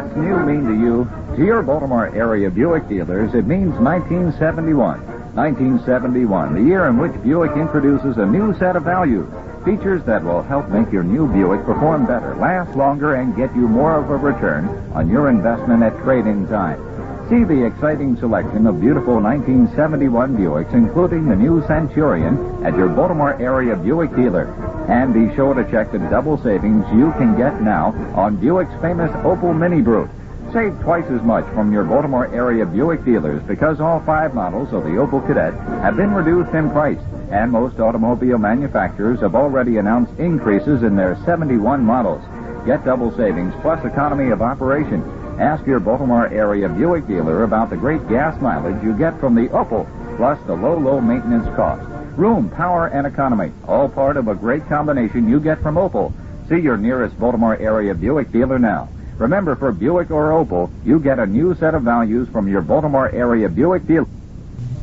[0.04, 1.08] What's new mean to you?
[1.38, 5.00] To your Baltimore area Buick dealers, it means 1971.
[5.34, 9.32] 1971, the year in which Buick introduces a new set of values.
[9.64, 13.66] Features that will help make your new Buick perform better, last longer, and get you
[13.66, 16.84] more of a return on your investment at trade-in time.
[17.30, 23.42] See the exciting selection of beautiful 1971 Buicks, including the new Centurion, at your Baltimore
[23.42, 24.52] area Buick dealer.
[24.88, 29.12] And be sure to check the double savings you can get now on Buick's famous
[29.24, 30.10] Opel Mini Brute.
[30.52, 34.84] Save twice as much from your Baltimore area Buick dealers because all five models of
[34.84, 37.00] the Opel Kadett have been reduced in price,
[37.32, 42.22] and most automobile manufacturers have already announced increases in their 71 models.
[42.66, 45.02] Get double savings plus economy of operation.
[45.40, 49.48] Ask your Baltimore area Buick dealer about the great gas mileage you get from the
[49.48, 49.88] Opel,
[50.18, 51.82] plus the low, low maintenance cost.
[52.16, 56.14] Room, power, and economy, all part of a great combination you get from Opel.
[56.48, 58.88] See your nearest Baltimore area Buick dealer now.
[59.18, 63.10] Remember, for Buick or Opel, you get a new set of values from your Baltimore
[63.10, 64.08] area Buick dealer.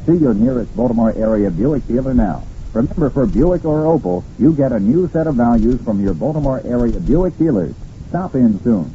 [0.07, 2.44] See your nearest Baltimore area Buick dealer now.
[2.73, 6.61] Remember, for Buick or Opel, you get a new set of values from your Baltimore
[6.65, 7.77] area Buick dealers.
[8.09, 8.93] Stop in soon.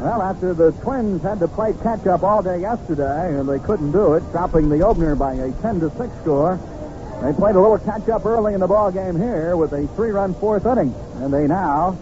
[0.00, 3.90] Well, after the Twins had to play catch up all day yesterday, and they couldn't
[3.90, 6.56] do it, dropping the opener by a 10 to 6 score,
[7.20, 10.10] they played a little catch up early in the ball game here with a three
[10.10, 10.94] run fourth inning.
[11.16, 11.98] And they now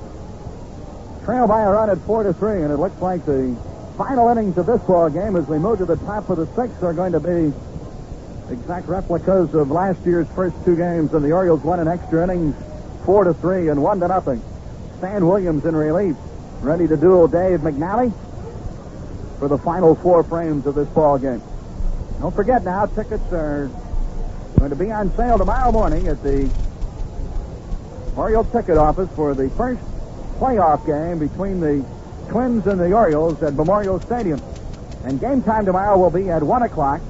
[1.24, 3.56] trail by a run at 4 to 3, and it looks like the
[3.96, 6.82] final innings of this ball game as we move to the top of the sixth
[6.82, 7.50] are going to be
[8.52, 12.54] exact replicas of last year's first two games, and the Orioles won in extra innings
[13.06, 14.42] 4 to 3 and 1 to nothing.
[14.98, 16.14] Stan Williams in relief.
[16.60, 18.12] Ready to duel Dave McNally
[19.38, 21.42] for the final four frames of this ball game.
[22.20, 23.70] Don't forget now, tickets are
[24.58, 26.50] going to be on sale tomorrow morning at the
[28.16, 29.82] Oriole ticket office for the first
[30.38, 31.84] playoff game between the
[32.30, 34.40] Twins and the Orioles at Memorial Stadium.
[35.04, 37.00] And game time tomorrow will be at 1 o'clock.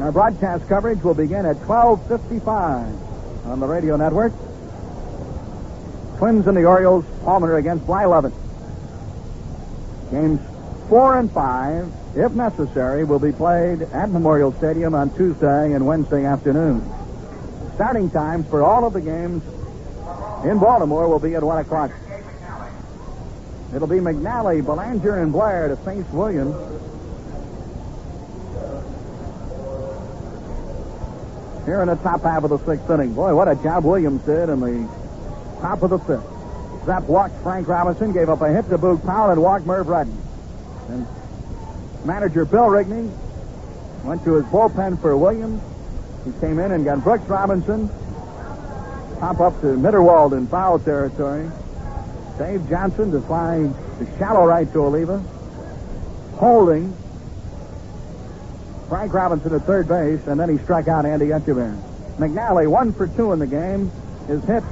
[0.00, 4.32] Our broadcast coverage will begin at 12.55 on the radio network.
[6.20, 8.30] Twins and the Orioles, Palmer against Blyleven.
[10.10, 10.38] Games
[10.90, 16.26] four and five, if necessary, will be played at Memorial Stadium on Tuesday and Wednesday
[16.26, 16.84] afternoon.
[17.74, 19.42] Starting times for all of the games
[20.44, 21.90] in Baltimore will be at 1 o'clock.
[23.74, 26.54] It'll be McNally, Belanger, and Blair to face Williams.
[31.64, 33.14] Here in the top half of the sixth inning.
[33.14, 34.99] Boy, what a job Williams did in the
[35.60, 36.86] top of the fifth.
[36.86, 40.16] Zepp walked Frank Robinson, gave up a hit to Boog Powell, and walked Merv Rettenmund.
[40.88, 41.06] And
[42.06, 43.10] manager Bill Rigney
[44.04, 45.62] went to his bullpen for Williams.
[46.24, 47.88] He came in and got Brooks Robinson,
[49.18, 51.50] pop up to Mitterwald in foul territory.
[52.38, 53.58] Dave Johnson to fly
[53.98, 55.18] the shallow right to Oliva.
[56.36, 56.96] Holding
[58.88, 61.80] Frank Robinson at third base, and then he struck out Andy Etchebarren.
[62.16, 63.92] McNally, one for two in the game.
[64.26, 64.64] His hit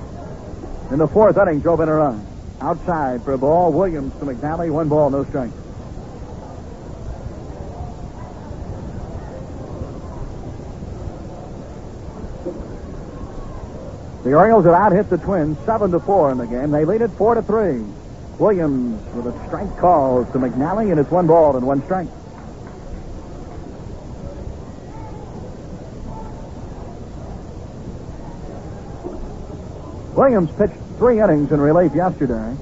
[0.91, 2.27] in the fourth inning drove in a run.
[2.61, 3.73] Outside for a ball.
[3.73, 4.71] Williams to McNally.
[4.71, 5.51] One ball, no strike.
[14.25, 16.71] The Orioles have out hit the Twins seven to four in the game.
[16.71, 17.83] They lead it four to three.
[18.39, 22.09] Williams with a strike call to McNally, and it's one ball and one strike.
[30.19, 32.57] Williams pitched three innings in relief yesterday.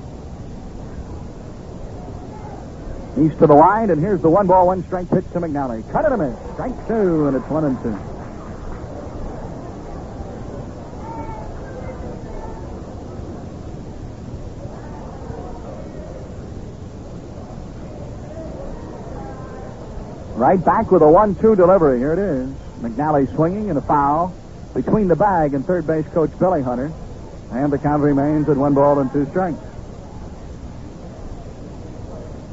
[3.17, 5.91] He's to the line, and here's the one ball, one strike pitch to McNally.
[5.91, 6.37] Cut it a miss.
[6.53, 7.97] Strike two, and it's one and two.
[20.39, 22.01] Right back with a one-two delivery.
[22.01, 22.51] Here it is.
[22.83, 24.35] McNally swinging and a foul
[24.75, 26.93] between the bag and third base coach Billy Hunter.
[27.53, 29.59] And the count remains at one ball and two strikes.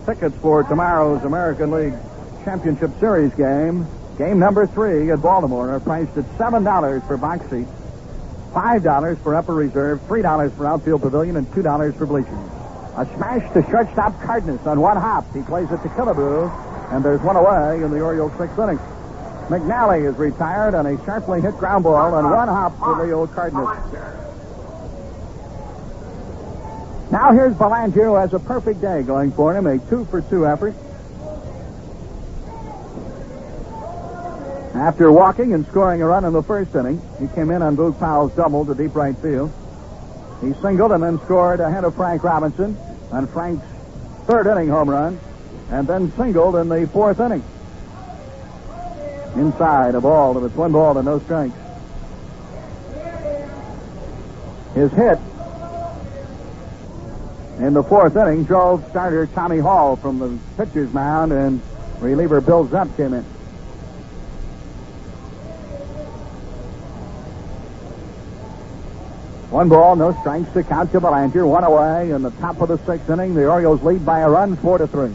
[0.06, 1.94] Tickets for tomorrow's American League
[2.44, 3.88] Championship Series game,
[4.18, 7.70] game number three at Baltimore, are priced at $7 for box seats,
[8.53, 12.34] $5 for upper reserve, $3 for outfield pavilion, and $2 for bleachers.
[12.95, 15.26] A smash to shortstop Cardenas on one hop.
[15.34, 18.78] He plays it to Killebrew, and there's one away in the Orioles' sixth inning.
[19.48, 24.23] McNally is retired on a sharply hit ground ball and one hop for Leo Cardenas.
[27.14, 30.48] Now here's Belanger, who has a perfect day going for him, a two for two
[30.48, 30.73] effort.
[34.73, 37.99] After walking and scoring a run in the first inning, he came in on Boog
[37.99, 39.53] Powell's double to deep right field.
[40.41, 42.76] He singled and then scored ahead of Frank Robinson
[43.11, 43.64] on Frank's
[44.26, 45.19] third inning home run,
[45.69, 47.44] and then singled in the fourth inning.
[49.35, 51.53] Inside a ball, and it's one ball to no strikes.
[54.73, 55.19] His hit
[57.60, 61.62] in the fourth inning drove starter Tommy Hall from the pitcher's mound, and
[62.00, 63.24] reliever Bill Zepp came in.
[69.54, 71.46] One ball, no strikes to count to Belanger.
[71.46, 73.36] One away in the top of the sixth inning.
[73.36, 75.14] The Orioles lead by a run, four to three.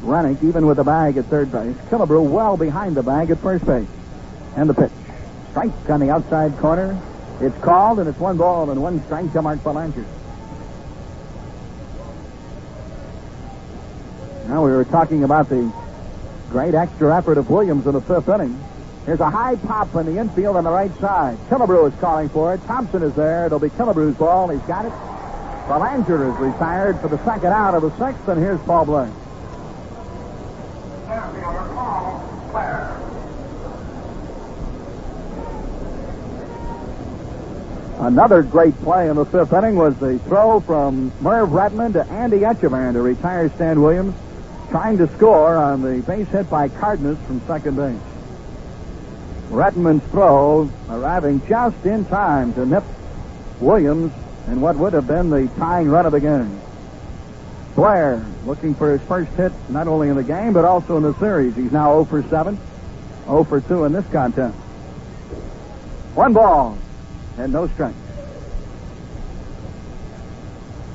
[0.00, 1.76] Renick even with the bag at third base.
[1.90, 3.86] Killebrew well behind the bag at first base.
[4.56, 4.92] And the pitch.
[5.50, 6.98] Strike on the outside corner.
[7.42, 10.06] It's called, and it's one ball and one strike to Mark Belanger.
[14.48, 15.70] Now we were talking about the
[16.48, 18.58] great extra effort of Williams in the fifth inning.
[19.04, 21.36] Here's a high pop in the infield on the right side.
[21.50, 22.64] Killebrew is calling for it.
[22.66, 23.44] Thompson is there.
[23.44, 24.48] It'll be Killebrew's ball.
[24.48, 24.92] He's got it.
[25.68, 29.12] Belanger is retired for the second out of the sixth, and here's Paul Blair.
[38.00, 42.38] Another great play in the fifth inning was the throw from Merv Rettenmund to Andy
[42.38, 44.14] Etchebarren to retire Stan Williams,
[44.70, 48.00] trying to score on the base hit by Cardenas from second base.
[49.50, 52.84] Rettenmund's throw arriving just in time to nip
[53.60, 54.12] Williams
[54.46, 56.60] in what would have been the tying run of the game.
[57.74, 61.14] Blair looking for his first hit not only in the game but also in the
[61.14, 61.54] series.
[61.56, 62.58] He's now 0 for 7,
[63.24, 64.54] 0 for 2 in this contest.
[66.14, 66.76] One ball
[67.38, 67.96] and no strikes.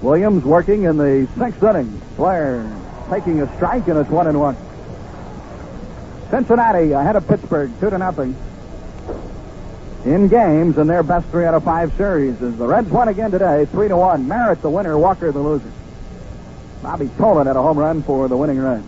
[0.01, 2.01] Williams working in the sixth inning.
[2.17, 2.69] Blair
[3.09, 4.57] taking a strike and it's one and one.
[6.29, 8.35] Cincinnati ahead of Pittsburgh, two to nothing.
[10.05, 13.31] In games in their best three out of five series, as the Reds won again
[13.31, 14.27] today, three to one.
[14.27, 15.71] Merritt the winner, Walker the loser.
[16.81, 18.83] Bobby Tolan had a home run for the winning run.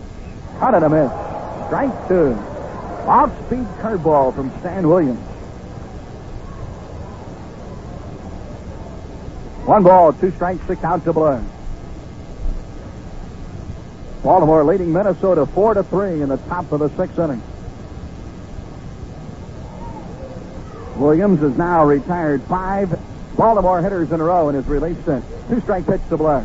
[0.58, 1.10] Cut and a miss.
[1.66, 2.34] Strike two.
[3.06, 5.20] Off-speed curveball from Stan Williams.
[9.66, 11.42] One ball, two strikes six count to Blair.
[14.26, 17.40] Baltimore leading Minnesota four to three in the top of the sixth inning.
[20.96, 22.98] Williams is now retired five
[23.36, 25.24] Baltimore hitters in a row in his relief stint.
[25.48, 26.44] Two strike pitch to Blair.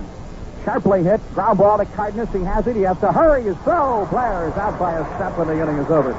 [0.64, 2.30] Sharply hit, ground ball to Cardenas.
[2.32, 2.76] He has it.
[2.76, 4.08] He has to hurry his throw.
[4.12, 6.14] Blair is out by a step and the inning is over.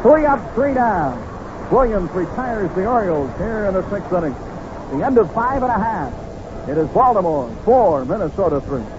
[0.00, 1.20] Three up, three down.
[1.70, 4.32] Williams retires the Orioles here in the sixth inning.
[4.98, 6.70] The end of five and a half.
[6.70, 8.95] It is Baltimore four, Minnesota three.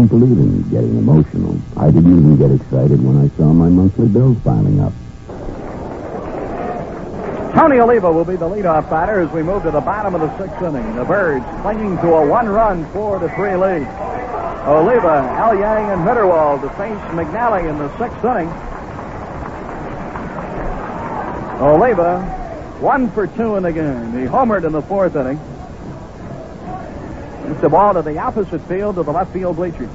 [0.00, 1.60] Don't believe in getting emotional.
[1.76, 4.94] I didn't even get excited when I saw my monthly bills piling up.
[7.52, 10.38] Tony Oliva will be the leadoff batter as we move to the bottom of the
[10.38, 10.96] sixth inning.
[10.96, 13.82] The Birds clinging to a one-run, four to three lead.
[14.64, 18.48] Oliva, Alyea, and Mitterwald to face McNally in the sixth inning.
[21.60, 22.22] Oliva,
[22.80, 24.12] one for two in the game.
[24.12, 25.38] He homered in the fourth inning.
[27.58, 29.90] The ball to the opposite field to the left field bleachers.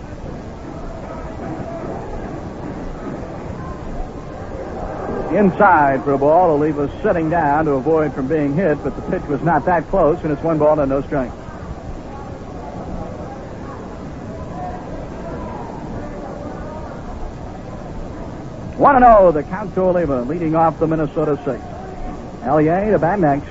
[5.33, 9.27] Inside for a ball, Oliva sitting down to avoid from being hit, but the pitch
[9.27, 11.31] was not that close, and it's one ball and no strike.
[18.77, 21.63] One and zero, the count to Oliva, leading off the Minnesota six.
[22.43, 23.49] Elliott to bat next.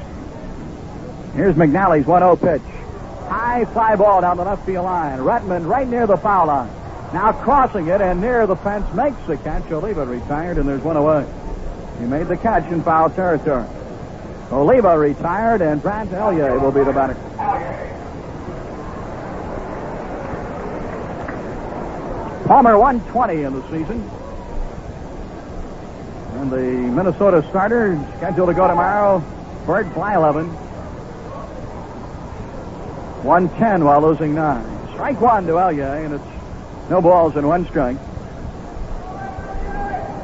[1.35, 2.84] Here's McNally's 1-0 pitch.
[3.35, 5.19] High fly ball down the left field line.
[5.19, 6.71] Rettenmund right near the foul line.
[7.13, 9.69] Now crossing it and near the fence makes the catch.
[9.73, 11.27] Oliva retired and there's one away.
[11.99, 13.67] He made the catch in foul territory.
[14.53, 17.15] Oliva retired and Brant Alyea will be the batter.
[22.47, 24.11] Palmer 120 in the season.
[26.35, 29.25] And the Minnesota starter scheduled to go tomorrow.
[29.67, 30.64] Blyleven.
[33.25, 34.67] One ten while losing nine.
[34.93, 37.97] Strike one to Alyea, and it's no balls and one strike.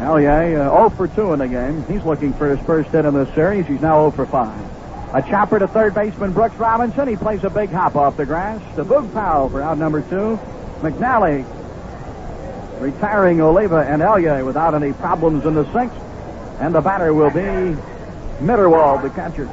[0.01, 1.82] Alyea uh, 0 for 2 in the game.
[1.86, 3.66] He's looking for his first hit in this series.
[3.66, 5.14] He's now 0 for 5.
[5.14, 7.09] A chopper to third baseman Brooks Robinson.
[7.09, 8.60] He plays a big hop off the grass.
[8.77, 10.39] The boog foul for out number two.
[10.81, 11.47] McNally
[12.81, 15.98] retiring Oliva and Alyea without any problems in the sixth.
[16.60, 17.81] And the batter will be
[18.44, 19.47] Mitterwald, the catcher.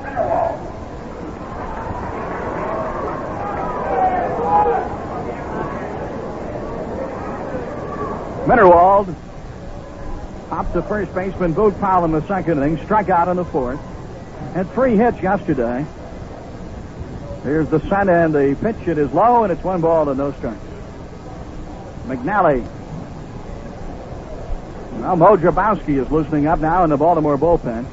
[8.48, 9.14] Mitterwald
[10.50, 13.80] popped to first baseman Boog Powell in the second inning, struck out in the fourth.
[14.54, 15.86] Had three hits yesterday.
[17.44, 18.88] Here's the send and the pitch.
[18.88, 20.58] It is low, and it's one ball to no strikes.
[22.06, 22.66] McNally
[25.08, 27.86] well, Moe Drabowsky is loosening up now in the Baltimore bullpen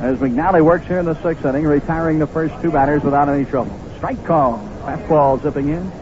[0.00, 3.44] as McNally works here in the sixth inning, retiring the first two batters without any
[3.44, 3.78] trouble.
[3.96, 4.58] Strike call.
[4.82, 5.92] Fastball zipping in.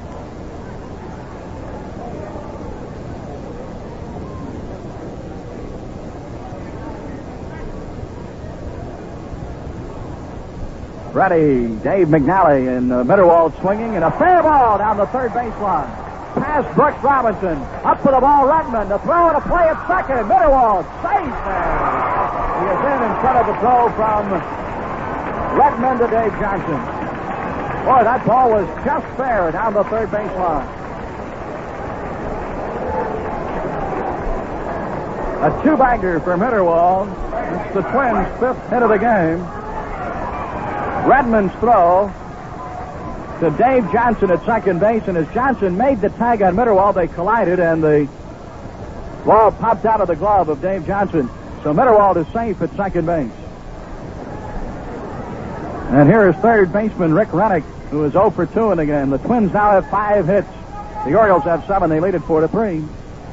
[11.14, 16.04] Ready, Dave McNally and uh, Mitterwald swinging, and a fair ball down the third baseline
[16.34, 17.56] past Brooks Robinson.
[17.86, 18.88] Up to the ball, Rettenmund.
[18.88, 20.26] The throw and a play at second.
[20.26, 21.94] Mitterwald safe there.
[22.58, 24.22] He is in in front of the throw from
[25.54, 26.80] Rettenmund to Dave Johnson.
[27.86, 30.66] Boy, that ball was just fair down the third baseline.
[35.44, 37.06] A two-bagger for Mitterwald.
[37.66, 39.63] It's the Twins' fifth hit of the game.
[41.04, 42.10] Rettenmund's throw
[43.40, 47.08] to Dave Johnson at second base, and as Johnson made the tag on Mitterwald, they
[47.08, 48.08] collided, and the
[49.26, 51.28] ball popped out of the glove of Dave Johnson.
[51.62, 53.30] So Mitterwald is safe at second base.
[55.90, 59.10] And here is third baseman Rick Renick, who is 0 for 2 in the game.
[59.10, 60.48] The Twins now have five hits.
[61.04, 61.90] The Orioles have seven.
[61.90, 62.82] They lead it 4 to 3.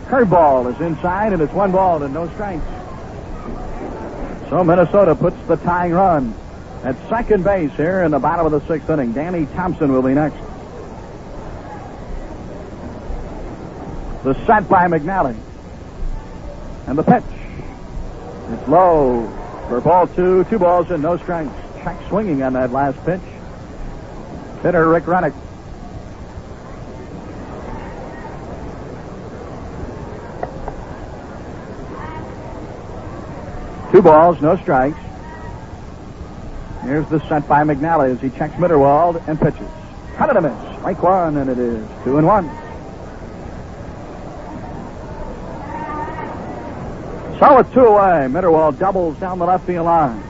[0.07, 2.65] Curveball is inside, and it's one ball and no strikes.
[4.49, 6.35] So Minnesota puts the tying run
[6.83, 9.13] at second base here in the bottom of the sixth inning.
[9.13, 10.37] Danny Thompson will be next.
[14.23, 15.35] The set by McNally.
[16.87, 17.23] And the pitch.
[18.49, 19.27] It's low
[19.67, 20.43] for ball two.
[20.45, 21.53] Two balls and no strikes.
[21.83, 23.21] Check swinging on that last pitch.
[24.63, 25.33] Hitter Rick Renick.
[33.91, 34.97] Two balls, no strikes.
[36.83, 39.67] Here's the set by McNally as he checks Mitterwald and pitches.
[40.15, 40.77] Cut it a miss.
[40.79, 42.49] Strike one, and it is two and one.
[47.39, 50.23] So with two away, Mitterwald doubles down the left field line.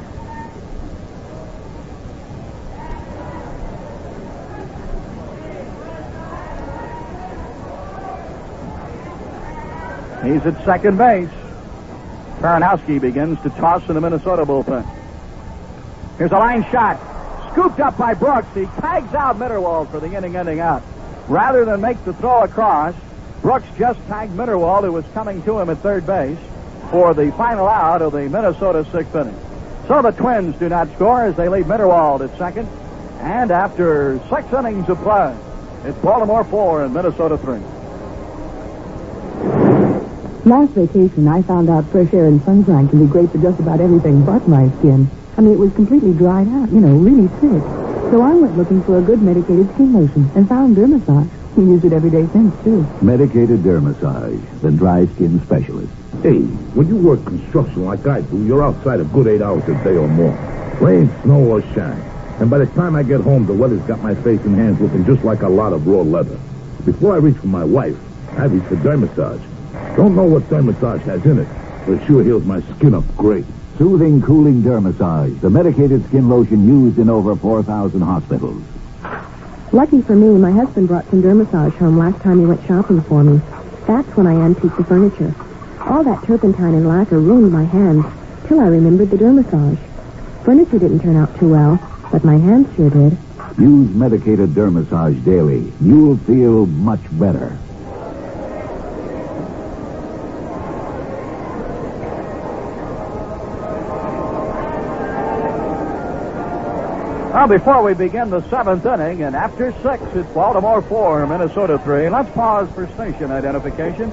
[10.24, 11.30] He's at second base.
[12.40, 15.01] Perranoski begins to toss in the Minnesota bullpen.
[16.18, 17.00] Here's a line shot.
[17.52, 18.48] Scooped up by Brooks.
[18.54, 20.84] He tags out Mitterwald for the inning ending out.
[21.28, 22.96] Rather than make the throw across,
[23.42, 26.38] Brooks just tagged Mitterwald, who was coming to him at third base,
[26.92, 29.38] for the final out of the Minnesota sixth inning.
[29.88, 32.68] So the Twins do not score as they leave Mitterwald at second.
[33.20, 35.36] And after six innings of play,
[35.86, 37.60] it's Baltimore four and Minnesota three.
[40.44, 43.80] Last vacation, I found out fresh air and sunshine can be great for just about
[43.80, 45.10] everything but my skin.
[45.42, 47.64] I mean, it was completely dried out, you know, really thick.
[48.14, 51.32] So I went looking for a good medicated skin lotion and found Dermassage.
[51.56, 52.86] He used it every day since, too.
[53.02, 55.92] Medicated Dermassage, the dry skin specialist.
[56.22, 56.42] Hey,
[56.78, 59.98] when you work construction like I do, you're outside a good eight hours a day
[59.98, 60.30] or more.
[60.80, 62.00] Rain, snow, or shine.
[62.40, 65.04] And by the time I get home, the weather's got my face and hands looking
[65.08, 66.40] just like a lot of raw leather.
[66.86, 67.98] Before I reach for my wife,
[68.38, 69.42] I reach for Dermassage.
[69.98, 71.48] Don't know what Dermassage has in it,
[71.88, 73.46] but it sure heals my skin up great.
[73.78, 78.64] Soothing, cooling Dermassage, the medicated skin lotion used in over 4,000 hospitals.
[79.72, 83.24] Lucky for me, my husband brought some Dermassage home last time he went shopping for
[83.24, 83.42] me.
[83.88, 85.34] That's when I antiqued the furniture.
[85.80, 88.06] All that turpentine and lacquer ruined my hands,
[88.48, 89.80] till I remembered the Dermassage.
[90.44, 91.80] Furniture didn't turn out too well,
[92.12, 93.18] but my hands sure did.
[93.58, 95.72] Use medicated Dermassage daily.
[95.80, 97.58] You'll feel much better.
[107.42, 112.08] Well, before we begin the seventh inning, and after six, it's Baltimore four, Minnesota three.
[112.08, 114.12] Let's pause for station identification.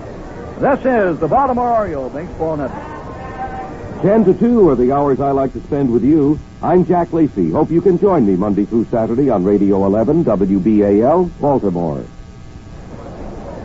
[0.59, 4.01] This is the Baltimore Oriole Baseball Network.
[4.01, 6.41] 10 to 2 are the hours I like to spend with you.
[6.63, 7.51] I'm Jack Lacey.
[7.51, 12.07] Hope you can join me Monday through Saturday on Radio 11 WBAL, Baltimore.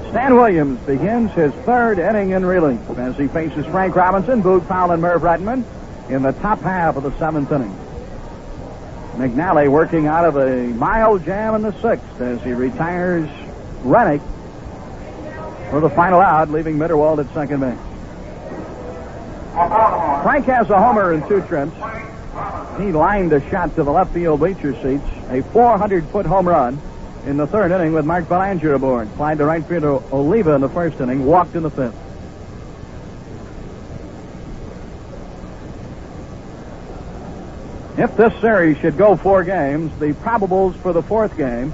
[0.10, 4.92] Stan Williams begins his third inning in relief as he faces Frank Robinson, Boog Powell,
[4.92, 5.64] and Merv Rettenmund
[6.10, 7.74] in the top half of the seventh inning.
[9.16, 13.30] McNally working out of a mild jam in the sixth as he retires
[13.84, 14.22] Renick
[15.70, 17.78] for the final out, leaving Mitterwald at second base.
[20.24, 21.74] Frank has a homer and two trips.
[22.80, 26.82] He lined a shot to the left field bleacher seats, a 400-foot home run
[27.28, 29.08] in the third inning with Mark Belanger aboard.
[29.10, 31.96] Flied to right fielder Oliva in the first inning, walked in the fifth.
[37.96, 41.72] If this series should go four games, the probables for the fourth game,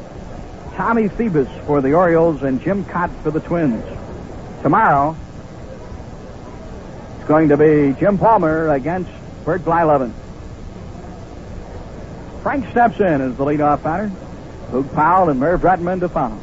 [0.76, 3.86] Tommy Phoebus for the Orioles and Jim Kaat for the Twins.
[4.62, 5.16] Tomorrow,
[7.18, 9.10] it's going to be Jim Palmer against
[9.46, 10.12] Bert Blyleven.
[12.44, 14.12] Frank steps in as the leadoff batter.
[14.72, 16.38] Boog Powell and Merv Rettenmund to follow.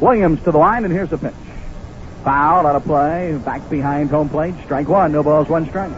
[0.00, 1.34] Williams to the line, and here's the pitch.
[2.24, 5.92] Foul out of play, back behind home plate, strike one, no balls, one strike.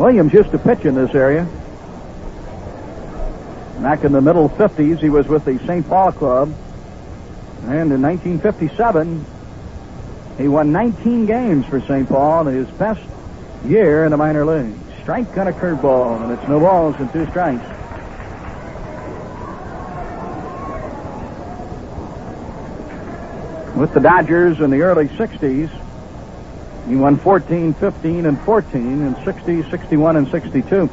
[0.00, 1.44] Williams used to pitch in this area.
[3.82, 5.86] Back in the middle 50s, he was with the St.
[5.86, 6.54] Paul Club.
[7.64, 9.26] And in 1957,
[10.38, 12.08] he won 19 games for St.
[12.08, 13.02] Paul, in his best
[13.66, 14.78] year in the minor leagues.
[15.02, 17.62] Strike on a curveball, and it's no balls and two strikes.
[23.76, 25.70] With the Dodgers in the early 60s,
[26.90, 30.90] he won 14, 15, and 14 in 60, 61, and 62.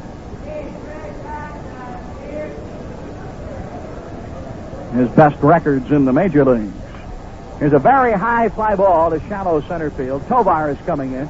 [4.94, 6.72] His best records in the major leagues.
[7.58, 10.24] Here's a very high fly ball to shallow center field.
[10.28, 11.28] Tovar is coming in.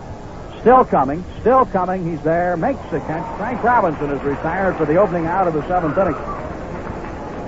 [0.61, 2.09] Still coming, still coming.
[2.09, 3.39] He's there, makes the catch.
[3.39, 6.12] Frank Robinson is retired for the opening out of the seventh inning.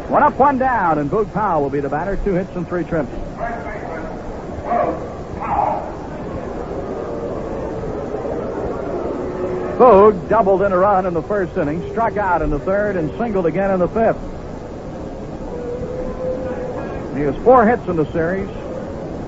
[0.09, 2.17] One up, one down, and Boog Powell will be the batter.
[2.25, 3.11] Two hits and three trips.
[9.81, 13.11] Boog doubled in a run in the first inning, struck out in the third, and
[13.17, 14.19] singled again in the fifth.
[17.17, 18.51] He has four hits in the series.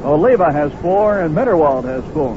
[0.04, 2.36] Oliva has four, and Mitterwald has four.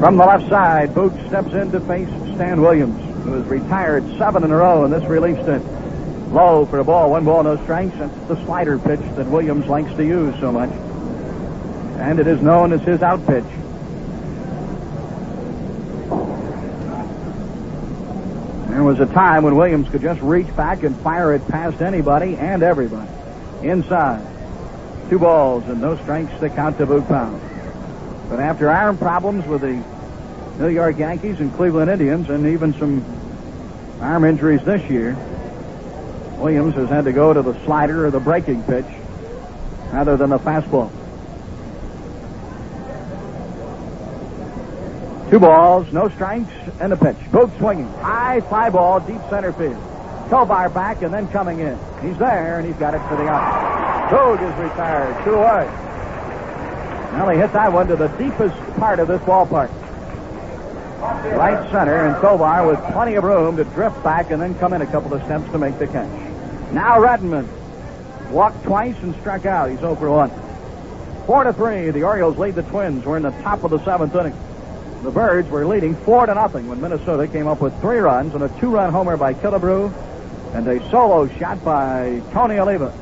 [0.00, 4.44] From the left side, Boog steps in to face Stan Williams, who has retired seven
[4.44, 5.77] in a row in this relief stint.
[6.30, 7.96] Low for a ball, one ball, no strikes.
[7.96, 10.70] That's the slider pitch that Williams likes to use so much.
[11.98, 13.44] And it is known as his out pitch.
[18.68, 22.36] There was a time when Williams could just reach back and fire it past anybody
[22.36, 23.10] and everybody.
[23.62, 24.24] Inside.
[25.08, 27.40] Two balls and no strikes to count to Boog Powell.
[28.28, 29.82] But after arm problems with the
[30.62, 33.02] New York Yankees and Cleveland Indians and even some
[34.00, 35.16] arm injuries this year,
[36.38, 38.86] Williams has had to go to the slider or the breaking pitch
[39.92, 40.90] rather than the fastball.
[45.30, 46.50] Two balls, no strikes,
[46.80, 47.16] and a pitch.
[47.30, 47.88] Both swinging.
[47.94, 49.76] High fly ball, deep center field.
[50.30, 51.78] Tovar back and then coming in.
[52.02, 54.10] He's there, and he's got it for the out.
[54.10, 55.24] Boog is retired.
[55.24, 55.66] Two away.
[57.12, 59.70] Well, he hit that one to the deepest part of this ballpark.
[61.36, 64.82] Right center, and Tovar with plenty of room to drift back and then come in
[64.82, 66.27] a couple of steps to make the catch.
[66.72, 67.48] Now Rettenmund
[68.30, 69.70] walked twice and struck out.
[69.70, 70.30] He's over 1.
[71.26, 71.90] 4 to 3.
[71.90, 73.04] The Orioles lead the Twins.
[73.04, 74.36] We're in the top of the seventh inning.
[75.02, 78.42] The Birds were leading 4 to nothing when Minnesota came up with three runs and
[78.42, 79.92] a two run homer by Killebrew
[80.54, 82.92] and a solo shot by Tony Oliva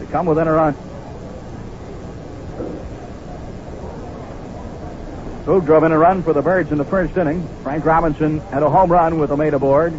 [0.00, 0.74] to come within a run.
[5.44, 7.46] Boog drove in a run for the Birds in the first inning.
[7.62, 9.92] Frank Robinson had a home run with a made aboard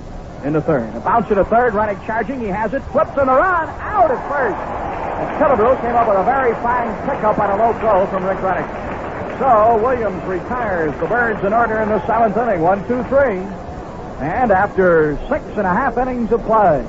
[0.44, 0.94] in the third.
[0.95, 2.40] A bounce to third, Renick charging.
[2.41, 2.82] He has it.
[2.91, 3.70] Flips in the run.
[3.80, 4.57] Out at first.
[4.57, 8.40] And Killebrew came up with a very fine pickup on a low blow from Rick
[8.40, 8.68] Renick.
[9.40, 10.91] So Williams retires.
[10.99, 12.61] The Birds in order in the seventh inning.
[12.61, 13.40] One, two, three.
[14.20, 16.86] And after six and a half innings of play,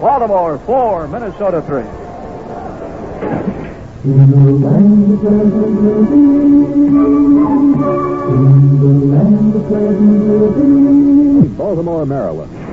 [0.00, 1.86] Baltimore four, Minnesota three.
[4.04, 4.40] In the
[9.06, 10.14] land of pleasant
[11.56, 12.63] Baltimore, Maryland.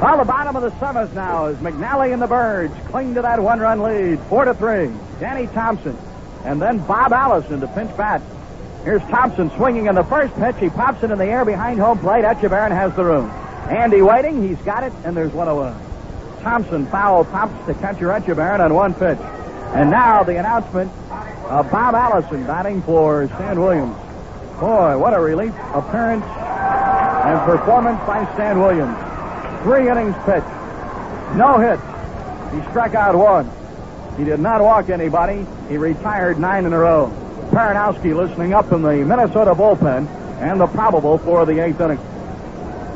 [0.00, 3.40] Well, the bottom of the seventh now is McNally and the Birds cling to that
[3.40, 4.90] one-run lead, four to three.
[5.20, 5.96] Danny Thompson,
[6.44, 8.20] and then Bob Allison to pinch bat.
[8.82, 10.56] Here's Thompson swinging in the first pitch.
[10.58, 12.24] He pops it in the air behind home plate.
[12.24, 13.30] Etchebarren has the room.
[13.70, 14.46] Andy waiting.
[14.46, 15.74] He's got it, and there's one oh away.
[16.42, 19.18] Thompson foul pops to catcher Etchebarren on one pitch.
[19.74, 20.92] And now the announcement
[21.48, 23.96] of Bob Allison batting for Stan Williams.
[24.60, 28.98] Boy, what a relief appearance and performance by Stan Williams.
[29.64, 30.46] Three innings pitched.
[31.36, 31.82] No hits.
[32.52, 33.50] He struck out one.
[34.18, 35.46] He did not walk anybody.
[35.70, 37.10] He retired nine in a row.
[37.50, 40.06] Perranoski listening up in the Minnesota bullpen
[40.42, 41.98] and the probable for the eighth inning.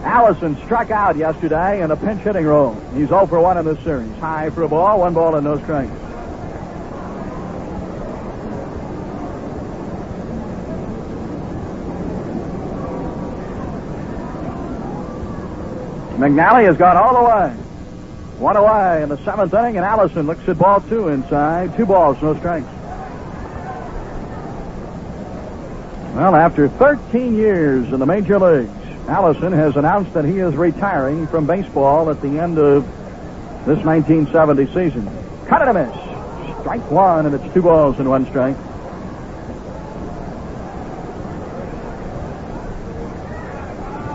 [0.04, 2.74] Allison struck out yesterday in a pinch hitting role.
[2.94, 4.12] He's 0 for 1 in this series.
[4.16, 5.90] High for a ball, one ball and no strikes.
[16.18, 17.50] McNally has gone all the way.
[18.40, 21.76] One away in the seventh inning, and Allison looks at ball two inside.
[21.76, 22.66] Two balls, no strikes.
[26.16, 28.72] Well, after 13 years in the major leagues,
[29.08, 32.84] Allison has announced that he is retiring from baseball at the end of
[33.64, 35.08] this 1970 season.
[35.46, 35.94] Cut it a miss.
[36.60, 38.56] Strike one, and it's two balls and one strike.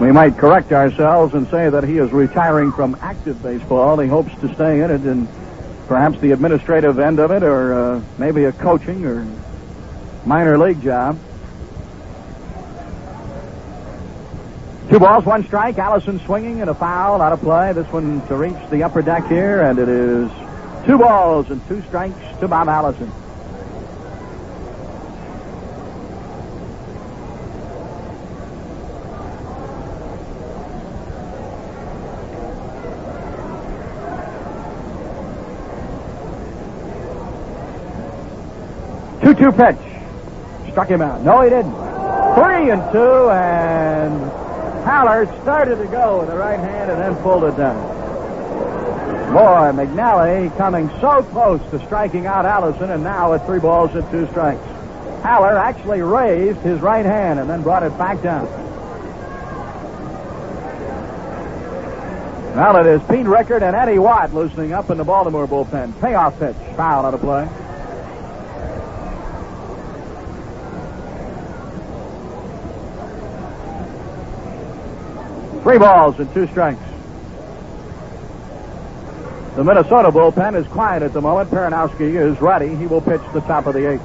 [0.03, 3.97] We might correct ourselves and say that he is retiring from active baseball.
[3.99, 5.29] He hopes to stay in it and
[5.87, 9.25] perhaps the administrative end of it, or uh, maybe a coaching or
[10.25, 11.17] minor league job.
[14.89, 15.77] Two balls, one strike.
[15.77, 17.71] Allison swinging and a foul out of play.
[17.71, 20.29] This one to reach the upper deck here, and it is
[20.85, 23.09] two balls and two strikes to Bob Allison.
[39.43, 40.71] Two-two pitch.
[40.71, 41.21] Struck him out.
[41.21, 41.73] No, he didn't.
[41.73, 44.13] Three and two, and
[44.85, 47.91] Haller started to go with the right hand and then pulled it down.
[49.33, 54.09] Boy, McNally coming so close to striking out Allison, and now at three balls and
[54.11, 54.63] two strikes.
[55.23, 58.45] Haller actually raised his right hand and then brought it back down.
[62.55, 65.99] Now it is Pete Richert and Eddie Watt loosening up in the Baltimore bullpen.
[65.99, 67.49] Payoff pitch, foul out of play.
[75.63, 76.81] Three balls and two strikes.
[79.55, 81.49] The Minnesota bullpen is quiet at the moment.
[81.51, 82.75] Perranoski is ready.
[82.75, 84.03] He will pitch the top of the eighth.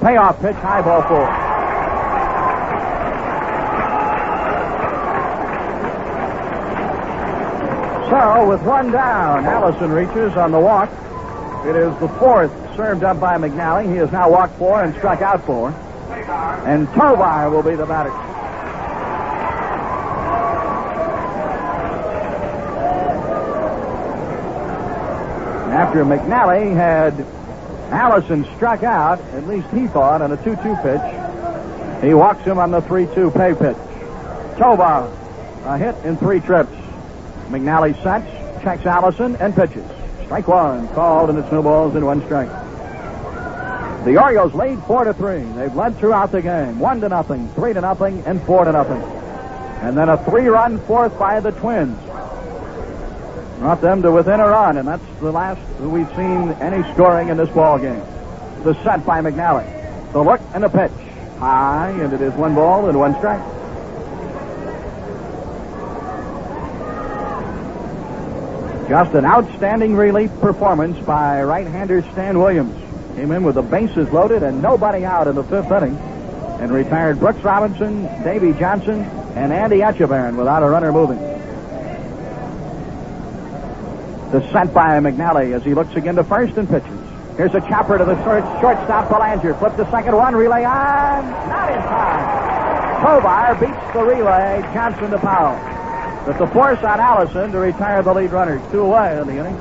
[0.00, 1.26] Payoff pitch, high ball four.
[8.08, 10.90] So, with one down, Allison reaches on the walk.
[11.66, 13.90] It is the fourth served up by McNally.
[13.90, 15.70] He has now walked four and struck out four.
[16.66, 18.12] And Tovar will be the batter.
[25.96, 27.14] After McNally had
[27.90, 32.58] Allison struck out, at least he thought, on a 2 2 pitch, he walks him
[32.58, 33.78] on the 3 2 pay pitch.
[34.58, 35.10] Tovar,
[35.64, 36.70] a hit in three trips.
[37.48, 38.30] McNally sets,
[38.62, 39.86] checks Allison, and pitches.
[40.26, 42.50] Strike one, called, and it's no balls and one strike.
[44.04, 45.44] The Orioles lead four to three.
[45.54, 49.00] They've led throughout the game, one to nothing, three to nothing, and four to nothing.
[49.80, 51.98] And then a three-run fourth by the Twins.
[53.58, 57.36] Brought them to within a run, and that's the last we've seen any scoring in
[57.36, 58.02] this ball game.
[58.62, 60.12] The set by McNally.
[60.12, 60.92] The look and the pitch.
[61.38, 63.42] High, and it is one ball and one strike.
[68.88, 72.76] Just an outstanding relief performance by right-hander Stan Williams.
[73.16, 75.96] Came in with the bases loaded and nobody out in the fifth inning,
[76.60, 79.00] and retired Brooks Robinson, Davy Johnson,
[79.34, 81.35] and Andy Etchebarren without a runner moving.
[84.52, 86.90] Sent by McNally as he looks again to first and pitches.
[87.36, 89.54] Here's a chopper to the short, shortstop, Belanger.
[89.54, 91.30] Flip the second one, relay on.
[91.48, 93.02] Not in time.
[93.02, 95.54] Tovar beats the relay, Johnson to Powell.
[96.26, 98.62] But the force on Allison to retire the lead runners.
[98.72, 99.56] Two away in the inning.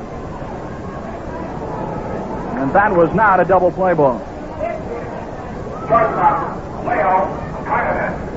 [2.57, 4.19] And that was not a double play ball.
[5.87, 8.34] Shortstop, Leo,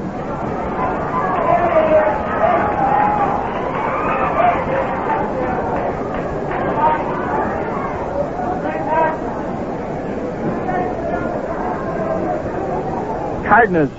[13.48, 13.90] Cardenas,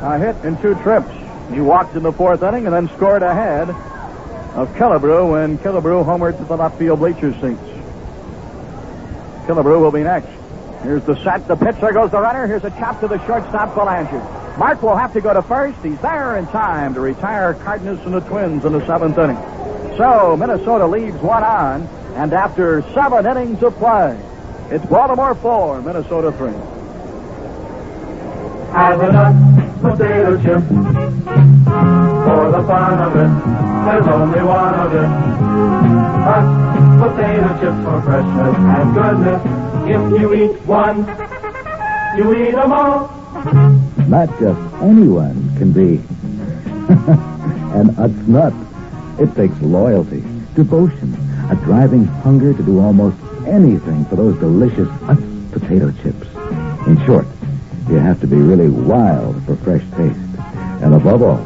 [0.00, 1.10] a hit in two trips.
[1.52, 6.38] He walked in the fourth inning and then scored ahead of Killebrew when Killebrew homered
[6.38, 7.60] to the left field bleachers seats.
[9.46, 10.30] Killebrew will be next.
[10.82, 12.46] Here's the set, the pitch, there goes the runner.
[12.46, 14.20] Here's a chop to the shortstop, Belanger.
[14.58, 15.78] Mark will have to go to first.
[15.82, 19.36] He's there in time to retire Cardenas and the Twins in the seventh inning.
[19.98, 21.82] So Minnesota leaves one on,
[22.14, 24.18] and after seven innings of play,
[24.70, 26.73] it's Baltimore four, Minnesota three.
[28.74, 29.34] Have a nut
[29.80, 30.62] potato chip.
[32.24, 33.30] For the fun of it,
[33.84, 35.08] there's only one of it.
[36.26, 36.46] Hot
[36.98, 39.42] potato chips for freshness and goodness.
[39.86, 41.06] If you eat one,
[42.16, 43.08] you eat them all.
[44.08, 45.96] Not just anyone can be
[47.78, 48.52] an Utz nut.
[49.20, 50.24] It takes loyalty,
[50.56, 51.14] devotion,
[51.48, 56.26] a driving hunger to do almost anything for those delicious Utz potato chips.
[56.88, 57.26] In short,
[57.88, 60.18] you have to be really wild for fresh taste.
[60.82, 61.40] And above all,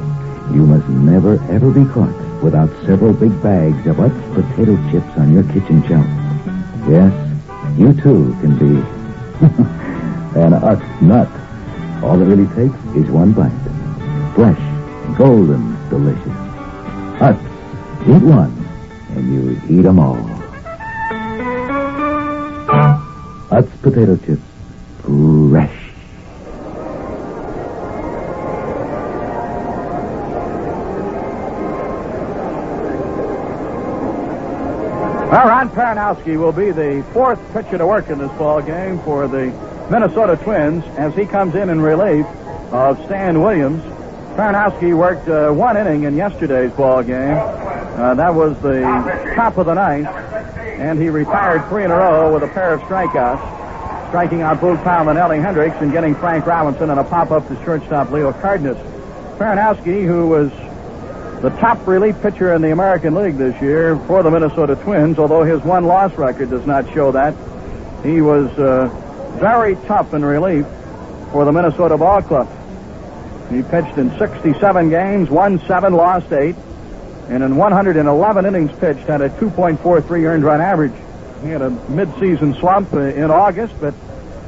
[0.54, 5.34] you must never, ever be caught without several big bags of Utz potato chips on
[5.34, 6.06] your kitchen shelf.
[6.88, 7.12] Yes,
[7.76, 8.76] you too can be
[10.40, 11.28] an Utz nut.
[12.02, 13.50] All it really takes is one bite.
[14.34, 16.38] Fresh, golden, delicious.
[17.20, 17.44] Utz.
[18.02, 18.54] Eat one,
[19.10, 20.16] and you eat them all.
[23.50, 24.40] Utz potato chips.
[25.02, 25.87] Fresh.
[35.38, 39.28] Well, Ron Perranoski will be the fourth pitcher to work in this ball game for
[39.28, 39.52] the
[39.88, 42.26] Minnesota Twins as he comes in in relief
[42.72, 43.80] of Stan Williams.
[44.34, 47.36] Perranoski worked uh, one inning in yesterday's ball game.
[47.36, 48.80] Uh, that was the
[49.36, 52.80] top of the ninth, and he retired three in a row with a pair of
[52.80, 57.46] strikeouts, striking out Boog Powell and Ellie Hendricks and getting Frank Robinson and a pop-up
[57.46, 58.76] to shortstop Leo Cardenas.
[59.38, 60.50] Perranoski, who was
[61.42, 65.44] the top relief pitcher in the American League this year for the Minnesota Twins, although
[65.44, 67.34] his one loss record does not show that.
[68.04, 68.88] He was uh,
[69.38, 70.66] very tough in relief
[71.30, 72.48] for the Minnesota Ball Club.
[73.50, 76.56] He pitched in 67 games, won seven, lost eight,
[77.28, 80.92] and in 111 innings pitched had a 2.43 earned run average.
[81.42, 83.94] He had a midseason slump uh, in August, but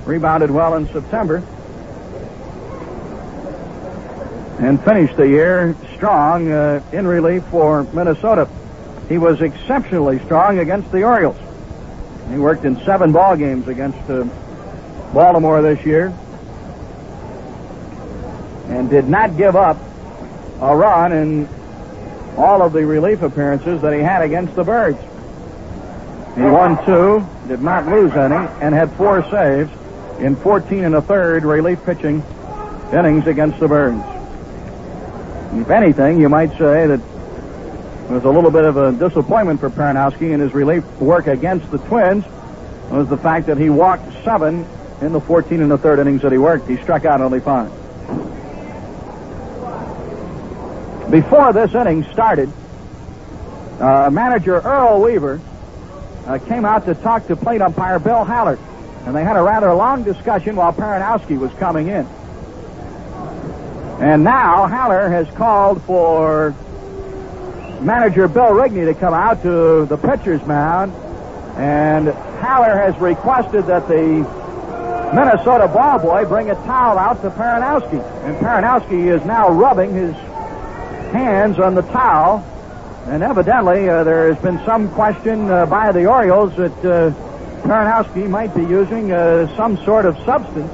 [0.04, 1.42] rebounded well in September.
[4.60, 8.48] and finished the year strong uh, in relief for Minnesota.
[9.06, 11.36] He was exceptionally strong against the Orioles.
[12.30, 14.24] He worked in seven ball games against uh,
[15.12, 16.06] Baltimore this year
[18.68, 19.76] and did not give up
[20.62, 21.46] a run in
[22.38, 24.98] all of the relief appearances that he had against the Birds.
[26.34, 29.70] He won two, did not lose any, and had four saves
[30.18, 32.22] in 14 and a third relief pitching
[32.90, 34.19] innings against the Birds.
[35.52, 39.70] If anything, you might say that it was a little bit of a disappointment for
[39.70, 42.24] Perranoski in his relief work against the Twins
[42.90, 44.66] was the fact that he walked seven
[45.00, 46.68] in the 14 and the third innings that he worked.
[46.68, 47.70] He struck out only five.
[51.10, 52.52] Before this inning started,
[53.80, 55.40] uh, manager Earl Weaver
[56.26, 58.58] uh, came out to talk to plate umpire Bill Haller,
[59.06, 62.06] and they had a rather long discussion while Perranoski was coming in.
[64.00, 66.54] And now Haller has called for
[67.82, 70.94] manager Bill Rigney to come out to the pitcher's mound,
[71.58, 74.24] and Haller has requested that the
[75.14, 78.02] Minnesota ball boy bring a towel out to Perranoski.
[78.24, 80.14] And Perranoski is now rubbing his
[81.12, 82.38] hands on the towel.
[83.06, 87.10] And evidently, uh, there has been some question uh, by the Orioles that uh,
[87.66, 90.72] Perranoski might be using uh, some sort of substance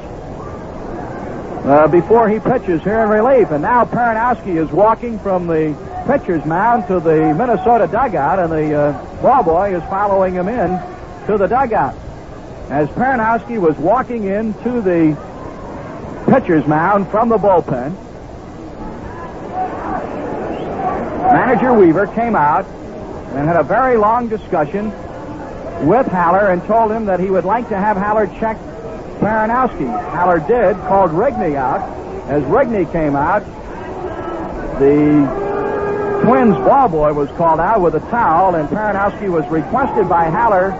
[1.66, 3.50] uh, before he pitches here in relief.
[3.50, 5.76] And now Perranoski is walking from the
[6.06, 10.70] pitcher's mound to the Minnesota dugout, and the uh, ball boy is following him in
[11.26, 11.94] to the dugout.
[12.70, 15.16] As Perranoski was walking into the
[16.30, 17.94] pitcher's mound from the bullpen,
[21.32, 22.64] Manager Weaver came out
[23.34, 24.86] and had a very long discussion
[25.84, 28.56] with Haller and told him that he would like to have Haller check
[29.20, 29.88] Perranoski.
[30.10, 31.80] Haller did, called Rigney out.
[32.28, 33.44] As Rigney came out,
[34.78, 40.28] the Twins ball boy was called out with a towel, and Perranoski was requested by
[40.28, 40.70] Haller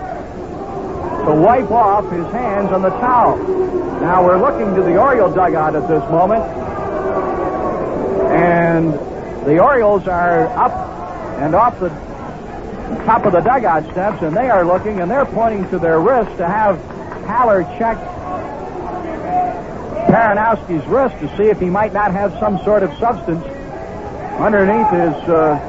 [1.25, 3.37] to wipe off his hands on the towel.
[4.01, 6.43] Now we're looking to the Oriole dugout at this moment,
[8.31, 8.93] and
[9.45, 10.71] the Orioles are up
[11.39, 11.89] and off the
[13.05, 16.35] top of the dugout steps, and they are looking and they're pointing to their wrist
[16.37, 16.79] to have
[17.25, 17.97] Haller check
[20.07, 23.43] Perranoski's wrist to see if he might not have some sort of substance
[24.39, 25.59] underneath his uh,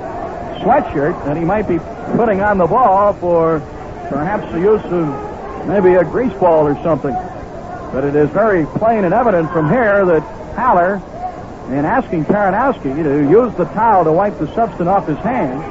[0.63, 1.79] sweatshirt that he might be
[2.17, 3.61] putting on the ball for
[4.09, 7.15] perhaps the use of maybe a grease ball or something.
[7.93, 10.23] But it is very plain and evident from here that
[10.55, 10.97] Haller,
[11.69, 15.63] in asking Perranoski to use the towel to wipe the substance off his hands,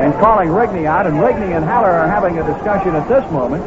[0.00, 3.64] and calling Rigney out, and Rigney and Haller are having a discussion at this moment,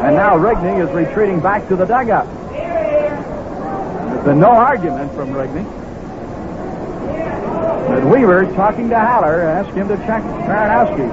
[0.00, 2.26] and now Rigney is retreating back to the dugout.
[2.50, 5.64] There's been no argument from Rigney.
[7.86, 11.10] But Weaver, talking to Haller, asked him to check Perranoski.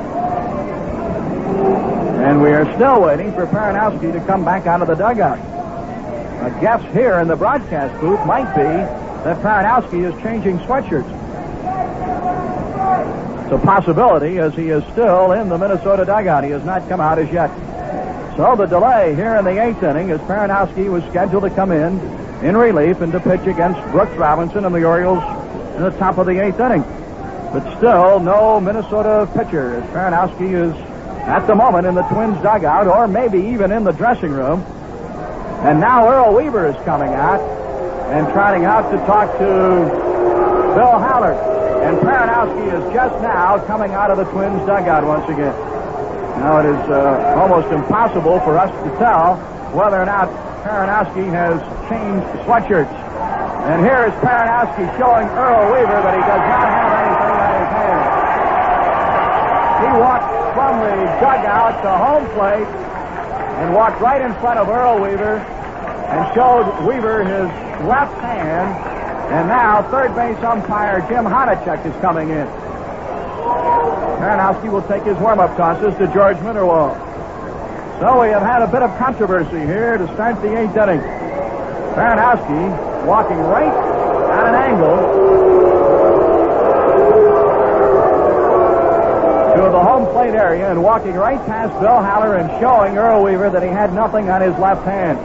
[2.26, 5.38] And we are still waiting for Perranoski to come back out of the dugout.
[5.38, 11.14] A guess here in the broadcast booth might be that Perranoski is changing sweatshirts.
[13.44, 16.46] It's a possibility as he is still in the Minnesota dugout.
[16.46, 17.50] He has not come out as yet.
[18.38, 22.00] So the delay here in the eighth inning as Perranoski was scheduled to come in
[22.46, 25.24] in relief and to pitch against Brooks Robinson and the Orioles
[25.76, 26.84] in the top of the eighth inning.
[27.52, 30.72] But still, no Minnesota pitcher as Perranoski is
[31.26, 34.62] at the moment in the Twins dugout or maybe even in the dressing room.
[35.66, 37.42] And now Earl Weaver is coming out
[38.12, 41.34] and trotting out to talk to Bill Haller.
[41.82, 45.77] And Perranoski is just now coming out of the Twins dugout once again.
[46.38, 49.38] Now it is uh, almost impossible for us to tell
[49.74, 50.30] whether or not
[50.62, 51.58] Perranoski has
[51.90, 52.94] changed sweatshirts.
[53.68, 57.70] And here is Perranoski showing Earl Weaver that he does not have anything on his
[57.74, 58.18] hands.
[59.82, 62.70] He walked from the dugout to home plate
[63.58, 67.50] and walked right in front of Earl Weaver and showed Weaver his
[67.88, 68.78] left hand.
[69.34, 72.48] And now third base umpire Jim Honochick is coming in.
[74.18, 76.96] Perranoski will take his warm-up tosses to George Mitterwald.
[78.00, 81.02] So we have had a bit of controversy here to start the eighth inning.
[81.96, 83.74] Perranoski walking right
[84.30, 84.98] at an angle
[89.56, 93.50] to the home plate area and walking right past Bill Haller and showing Earl Weaver
[93.50, 95.18] that he had nothing on his left hand.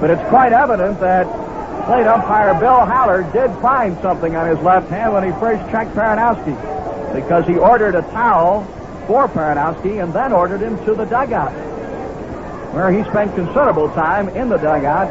[0.00, 1.26] But it's quite evident that
[1.86, 5.94] plate umpire Bill Haller did find something on his left hand when he first checked
[5.94, 6.75] Perranoski
[7.16, 8.64] because he ordered a towel
[9.06, 11.52] for Perranoski and then ordered him to the dugout
[12.74, 15.08] where he spent considerable time in the dugout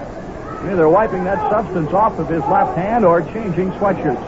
[0.71, 4.21] either wiping that substance off of his left hand or changing sweatshirts.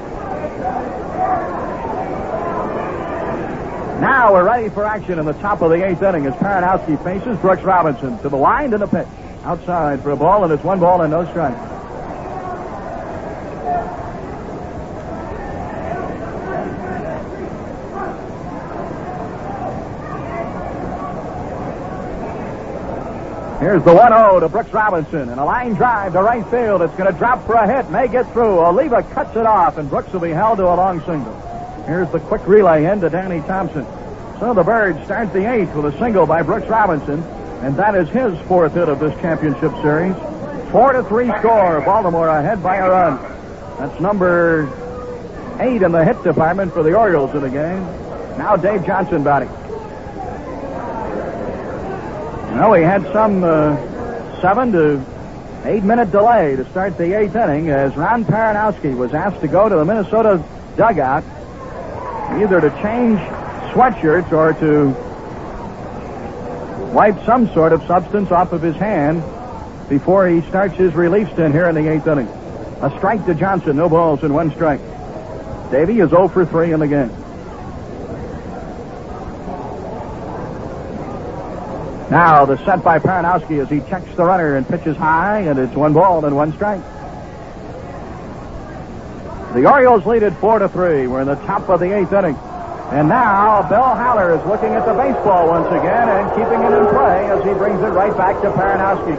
[4.01, 7.37] Now we're ready for action in the top of the eighth inning as Perranoski faces
[7.39, 9.07] Brooks Robinson to the line to the pitch.
[9.43, 11.76] Outside for a ball, and it's one ball and no strike.
[23.67, 26.81] Here's the 1-0 to Brooks Robinson, and a line drive to right field.
[26.81, 28.59] It's going to drop for a hit, may get through.
[28.59, 31.35] Oliva cuts it off, and Brooks will be held to a long single.
[31.85, 33.85] Here's the quick relay in to Danny Thompson.
[34.39, 37.21] So the Birds start the eighth with a single by Brooks Robinson,
[37.61, 40.15] and that is his fourth hit of this championship series.
[40.71, 41.81] Four to three score.
[41.81, 43.17] Baltimore ahead by a run.
[43.79, 44.63] That's number
[45.59, 47.81] eight in the hit department for the Orioles in the game.
[48.37, 49.49] Now Dave Johnson batting.
[52.57, 55.05] Well, we had some uh, seven to
[55.65, 59.69] eight minute delay to start the eighth inning as Ron Perranoski was asked to go
[59.69, 60.43] to the Minnesota
[60.75, 61.23] dugout
[62.41, 63.19] either to change
[63.73, 64.87] sweatshirts or to
[66.95, 69.21] wipe some sort of substance off of his hand
[69.87, 72.27] before he starts his relief stint here in the eighth inning.
[72.81, 74.81] A strike to Johnson, no balls and one strike.
[75.69, 77.11] Davy is 0 for 3 in the game.
[82.09, 85.75] Now the set by Perranoski as he checks the runner and pitches high, and it's
[85.75, 86.81] one ball and one strike.
[89.53, 91.07] The Orioles lead it four to three.
[91.07, 92.35] We're in the top of the eighth inning.
[92.91, 96.87] And now Bill Haller is looking at the baseball once again and keeping it in
[96.87, 99.17] play as he brings it right back to Perranoski.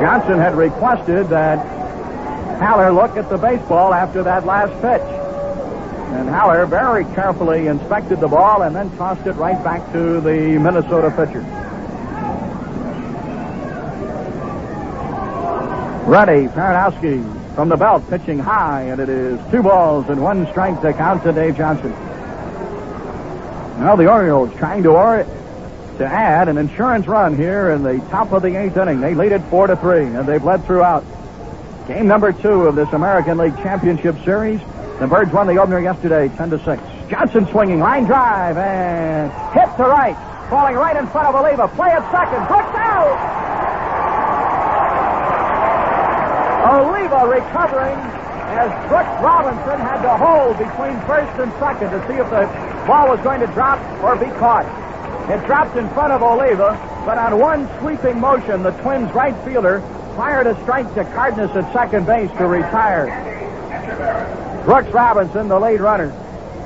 [0.00, 1.56] Johnson had requested that
[2.58, 5.23] Haller look at the baseball after that last pitch.
[6.14, 10.58] And Haller very carefully inspected the ball and then tossed it right back to the
[10.58, 11.40] Minnesota pitcher.
[16.06, 20.80] Ready, Perranoski from the belt, pitching high, and it is two balls and one strike
[20.82, 21.90] to count to Dave Johnson.
[23.80, 25.26] Now the Orioles trying to or-
[25.98, 29.00] to add an insurance run here in the top of the eighth inning.
[29.00, 31.04] They lead it four to three, and they've led throughout.
[31.88, 34.60] Game number two of this American League Championship Series.
[35.00, 36.80] The Birds won the opener yesterday, ten to six.
[37.10, 40.14] Johnson swinging, line drive, and hit to right,
[40.48, 41.66] falling right in front of Oliva.
[41.74, 43.18] Play at second, Brooks out.
[46.78, 47.98] Oliva recovering
[48.54, 52.46] as Brooks Robinson had to hold between first and second to see if the
[52.86, 54.64] ball was going to drop or be caught.
[55.28, 59.80] It dropped in front of Oliva, but on one sweeping motion, the Twins' right fielder
[60.14, 63.34] fired a strike to Cardenas at second base to retire.
[64.64, 66.08] Brooks Robinson, the lead runner,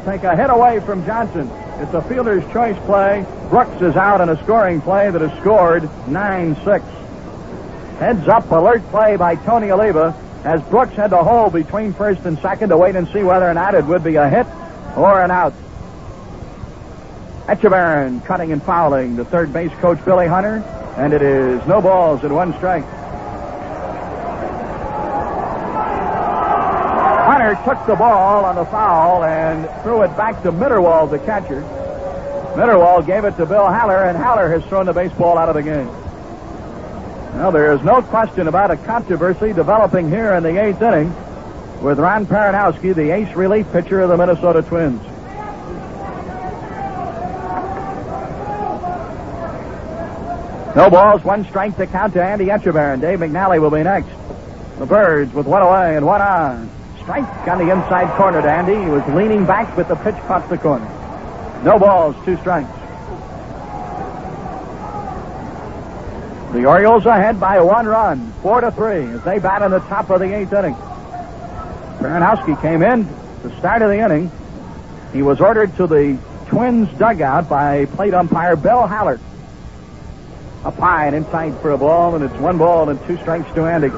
[0.04, 1.50] take a hit away from Johnson.
[1.80, 3.26] It's a fielder's choice play.
[3.50, 7.98] Brooks is out in a scoring play that has scored 9-6.
[7.98, 10.14] Heads up alert play by Tony Oliva
[10.44, 13.54] as Brooks had to hold between first and second to wait and see whether or
[13.54, 14.46] not it would be a hit
[14.96, 15.54] or an out.
[17.46, 20.62] Etchebarren cutting and fouling the third base coach Billy Hunter,
[20.96, 22.84] and it is no balls and one strike.
[27.28, 31.60] Hunter took the ball on the foul and threw it back to Mitterwald, the catcher.
[32.56, 35.62] Mitterwald gave it to Bill Haller, and Haller has thrown the baseball out of the
[35.62, 35.86] game.
[37.36, 41.14] Well, there is no question about a controversy developing here in the eighth inning
[41.82, 45.02] with Ron Perranoski, the ace relief pitcher of the Minnesota Twins.
[50.74, 53.02] No balls, one strike to count to Andy Etchebarren.
[53.02, 54.08] Dave McNally will be next.
[54.78, 56.77] The Birds with one away and one on.
[57.08, 58.74] Strike on the inside corner to Andy.
[58.74, 60.84] He was leaning back, with the pitch caught the corner.
[61.64, 62.68] No balls, two strikes.
[66.52, 70.10] The Orioles ahead by one run, four to three, as they bat in the top
[70.10, 70.74] of the eighth inning.
[70.74, 73.08] Perranoski came in
[73.42, 74.30] the start of the inning.
[75.14, 76.18] He was ordered to the
[76.48, 79.18] Twins dugout by plate umpire Bill Haller.
[80.62, 83.64] Up high and inside for a ball, and it's one ball and two strikes to
[83.64, 83.88] Andy.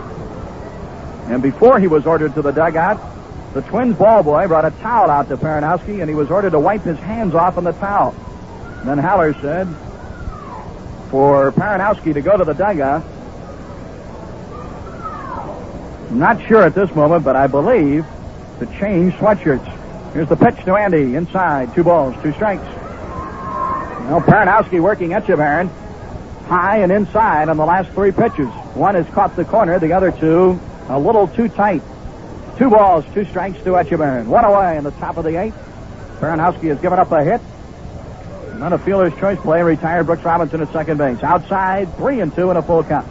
[1.27, 3.01] And before he was ordered to the dugout,
[3.55, 6.61] the Twins ball boy brought a towel out to Perranoski, and he was ordered to
[6.61, 8.15] wipe his hands off on the towel.
[8.85, 9.67] Then Haller said,
[11.11, 13.05] for Perranoski to go to the dugout.
[16.13, 18.05] Not sure at this moment, but I believe
[18.61, 20.13] to change sweatshirts.
[20.13, 21.75] Here's the pitch to Andy inside.
[21.75, 22.65] Two balls, two strikes.
[22.65, 25.71] Well, Perranoski working Etchebarren
[26.47, 28.49] high and inside on the last three pitches.
[28.75, 31.83] One has caught the corner, the other two a little too tight.
[32.59, 34.27] Two balls, two strikes to Etchebarren.
[34.27, 35.57] One away in the top of the eighth.
[36.19, 37.41] Perranoski has given up a hit.
[38.59, 39.63] Not of fielder's choice play.
[39.63, 41.23] Retired Brooks Robinson at second base.
[41.23, 43.09] Outside, three and two in a full count.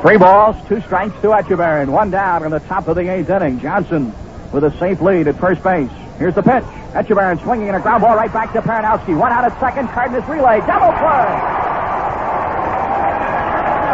[0.00, 1.88] Three balls, two strikes to Etchebarren.
[1.88, 3.58] One down in the top of the eighth inning.
[3.58, 4.14] Johnson
[4.52, 5.90] with a safe lead at first base.
[6.18, 6.62] Here's the pitch.
[6.94, 9.18] Etchebarren swinging in a ground ball right back to Perranoski.
[9.18, 9.88] One out at second.
[9.88, 10.60] Cardenas relay.
[10.60, 11.26] Double play.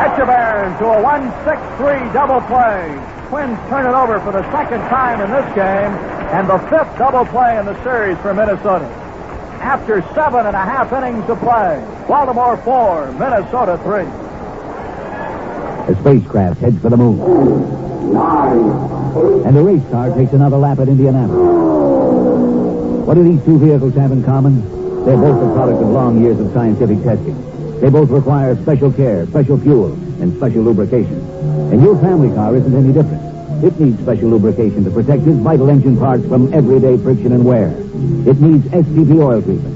[0.05, 3.29] Etchebarren to a 1-6-3 double play.
[3.29, 5.91] Twins turn it over for the second time in this game
[6.37, 8.85] and the fifth double play in the series for Minnesota.
[9.65, 14.24] After seven and a half innings of play, Baltimore four, Minnesota three.
[15.87, 17.21] The spacecraft heads for the moon.
[19.45, 23.07] And the race car takes another lap at Indianapolis.
[23.07, 24.63] What do these two vehicles have in common?
[25.05, 27.37] They're both the product of long years of scientific testing.
[27.81, 29.93] They both require special care, special fuel,
[30.23, 31.21] and special lubrication.
[31.71, 33.23] And your family car isn't any different.
[33.63, 37.69] It needs special lubrication to protect its vital engine parts from everyday friction and wear.
[38.27, 39.74] It needs STP oil treatment.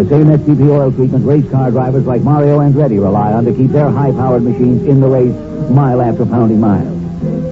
[0.00, 3.70] The same STP oil treatment race car drivers like Mario Andretti rely on to keep
[3.70, 5.34] their high-powered machines in the race
[5.68, 6.86] mile after pounding mile.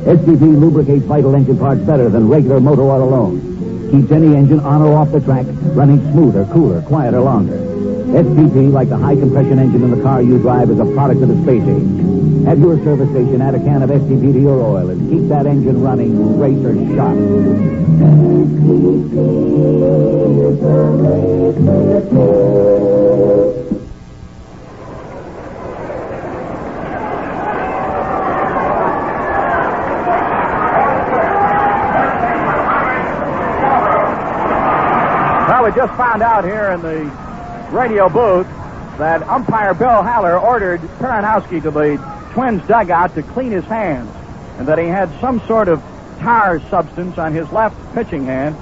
[0.06, 3.90] STP lubricates vital engine parts better than regular motor oil alone.
[3.90, 5.44] Keeps any engine on or off the track
[5.76, 7.67] running smoother, cooler, quieter, longer.
[8.08, 11.28] STP, like the high compression engine in the car you drive, is a product of
[11.28, 12.46] the space age.
[12.48, 15.46] At your service station, add a can of STP to your oil and keep that
[15.46, 17.18] engine running racer sharp.
[35.46, 37.27] Well, we just found out here in the
[37.70, 38.46] radio booth
[38.98, 41.96] that umpire Bill Haller ordered Perranoski to the
[42.32, 44.10] Twins dugout to clean his hands,
[44.58, 45.82] and that he had some sort of
[46.20, 48.56] tar substance on his left pitching hand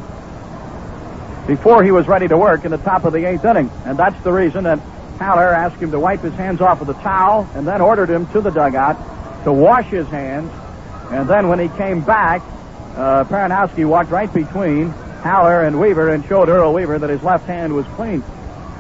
[1.47, 3.71] before he was ready to work in the top of the eighth inning.
[3.85, 4.79] And that's the reason that
[5.19, 8.27] Haller asked him to wipe his hands off with a towel and then ordered him
[8.29, 8.97] to the dugout
[9.45, 10.51] to wash his hands.
[11.11, 12.43] And then when he came back,
[12.97, 14.91] uh, Perranoski walked right between
[15.23, 18.23] Haller and Weaver and showed Earl Weaver that his left hand was clean.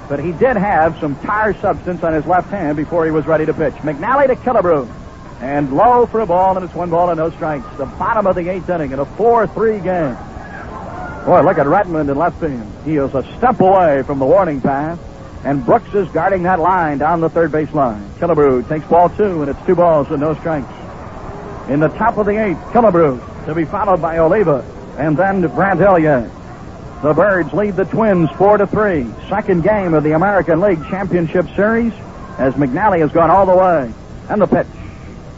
[0.08, 3.46] But he did have some tire substance on his left hand before he was ready
[3.46, 3.74] to pitch.
[3.74, 4.88] McNally to Killebrew.
[5.40, 7.66] And low for a ball, and it's one ball and no strikes.
[7.76, 10.16] The bottom of the eighth inning in a 4-3 game.
[11.26, 12.66] Boy, look at Rettenmund in left field.
[12.84, 14.98] He is a step away from the warning path.
[15.44, 18.08] And Brooks is guarding that line down the third base line.
[18.18, 20.72] Killebrew takes ball two, and it's two balls and no strikes.
[21.68, 24.64] In the top of the eighth, Killebrew to be followed by Oliva,
[24.98, 26.30] and then Brant Alyea.
[27.02, 29.06] The Birds lead the Twins four to three.
[29.28, 31.92] Second game of the American League Championship Series,
[32.38, 33.92] as McNally has gone all the way.
[34.30, 34.66] And the pitch,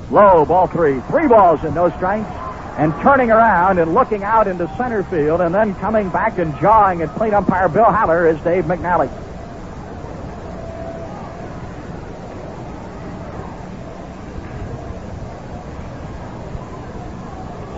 [0.09, 2.31] low ball three, three balls and no strikes.
[2.79, 7.03] And turning around and looking out into center field, and then coming back and jawing
[7.03, 9.11] at plate umpire Bill Haller is Dave McNally.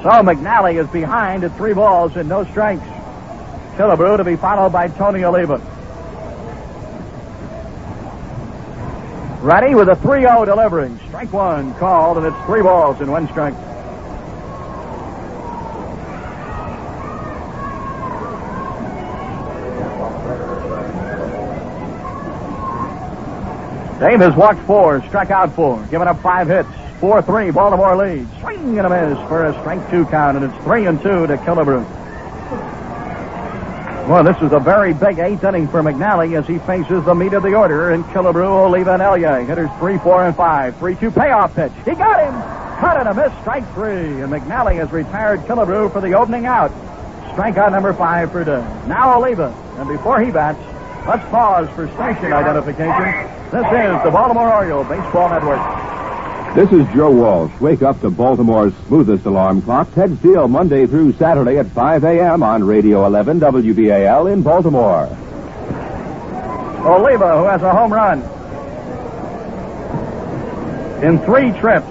[0.03, 2.87] So McNally is behind at three balls and no strikes.
[3.81, 5.57] Killebrew to be followed by Tony Oliva.
[9.41, 10.95] Ready with a 3-0 delivery.
[11.09, 13.55] Strike one called, and it's three balls and one strike.
[23.99, 26.69] Dave has walked four, struck out four, given up five hits.
[27.01, 28.31] 4-3, Baltimore leads.
[28.41, 31.37] Swing and a miss for a strike two count, and it's 3 and 2 to
[31.39, 32.00] Killebrew.
[34.11, 37.33] Well, this is a very big eighth inning for McNally as he faces the meat
[37.33, 39.47] of the order in Killebrew, Oliva, and Alyea.
[39.47, 40.75] Hitters 3, 4, and 5.
[40.75, 41.71] 3-2 payoff pitch.
[41.85, 42.35] He got him!
[42.81, 44.21] Cut and a miss, strike three.
[44.21, 46.73] And McNally has retired Killebrew for the opening out.
[47.37, 48.65] Strikeout number five for Dave.
[48.89, 49.55] Now Oliva.
[49.79, 50.59] And before he bats,
[51.07, 53.31] let's pause for station identification.
[53.53, 56.00] This is the Baltimore Oriole Baseball Network.
[56.55, 57.53] This is Joe Walsh.
[57.61, 59.95] Wake up to Baltimore's smoothest alarm clock.
[59.95, 62.43] Ted Steele, Monday through Saturday at 5 a.m.
[62.43, 65.05] on Radio 11 WBAL in Baltimore.
[66.85, 68.19] Oliva, who has a home run
[71.05, 71.87] in three trips,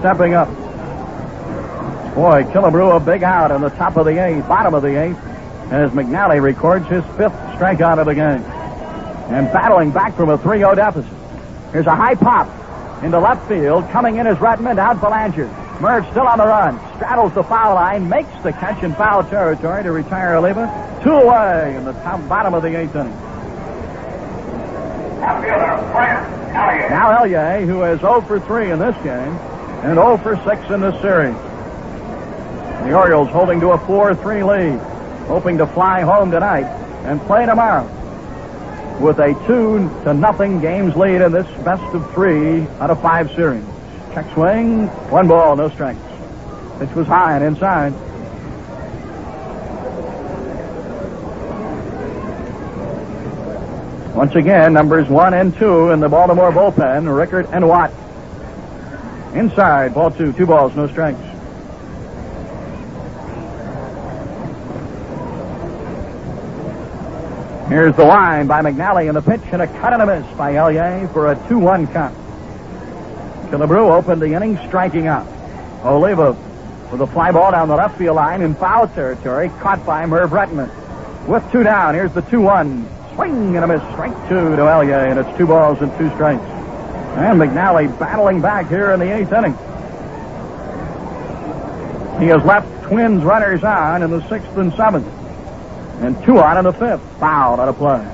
[0.00, 0.48] stepping up.
[2.16, 5.18] Boy, Killebrew a big out in the top of the eighth, bottom of the eighth,
[5.70, 8.42] as McNally records his fifth strikeout of the game.
[9.32, 11.12] And battling back from a 3-0 deficit.
[11.70, 12.55] Here's a high pop
[13.02, 13.88] into left field.
[13.90, 15.48] Coming in is Rettenmund, out Belanger.
[15.80, 16.78] Merv still on the run.
[16.96, 21.00] Straddles the foul line, makes the catch in foul territory to retire Oliva.
[21.02, 23.12] Two away in the top bottom of the eighth inning.
[26.88, 29.36] Now Alyea, who is 0 for 3 in this game,
[29.84, 31.34] and 0 for 6 in this series.
[32.86, 34.80] The Orioles holding to a 4-3 lead,
[35.26, 36.64] hoping to fly home tonight
[37.04, 37.86] and play tomorrow
[39.00, 43.30] with a two to nothing games lead in this best of three out of five
[43.32, 43.64] series.
[44.14, 46.00] Check swing, one ball, no strikes.
[46.78, 47.92] Pitch was high and inside.
[54.14, 57.92] Once again, numbers one and two in the Baltimore bullpen, Richert and Watt.
[59.34, 61.20] Inside, ball two, two balls, no strikes.
[67.68, 70.52] Here's the line by McNally and the pitch and a cut and a miss by
[70.52, 72.14] Alyea for a 2-1 count.
[73.50, 75.26] Killebrew opened the inning striking out.
[75.84, 76.32] Oliva
[76.92, 80.30] with a fly ball down the left field line in foul territory, caught by Merv
[80.30, 81.26] Rettenmund.
[81.26, 83.14] With two down, here's the 2-1.
[83.16, 83.82] Swing and a miss.
[83.92, 86.44] Strike two to Alyea, and it's two balls and two strikes.
[87.16, 89.54] And McNally battling back here in the eighth inning.
[92.20, 95.08] He has left Twins runners on in the sixth and seventh.
[96.00, 97.00] And two on in the fifth.
[97.18, 98.04] Fouled out of play.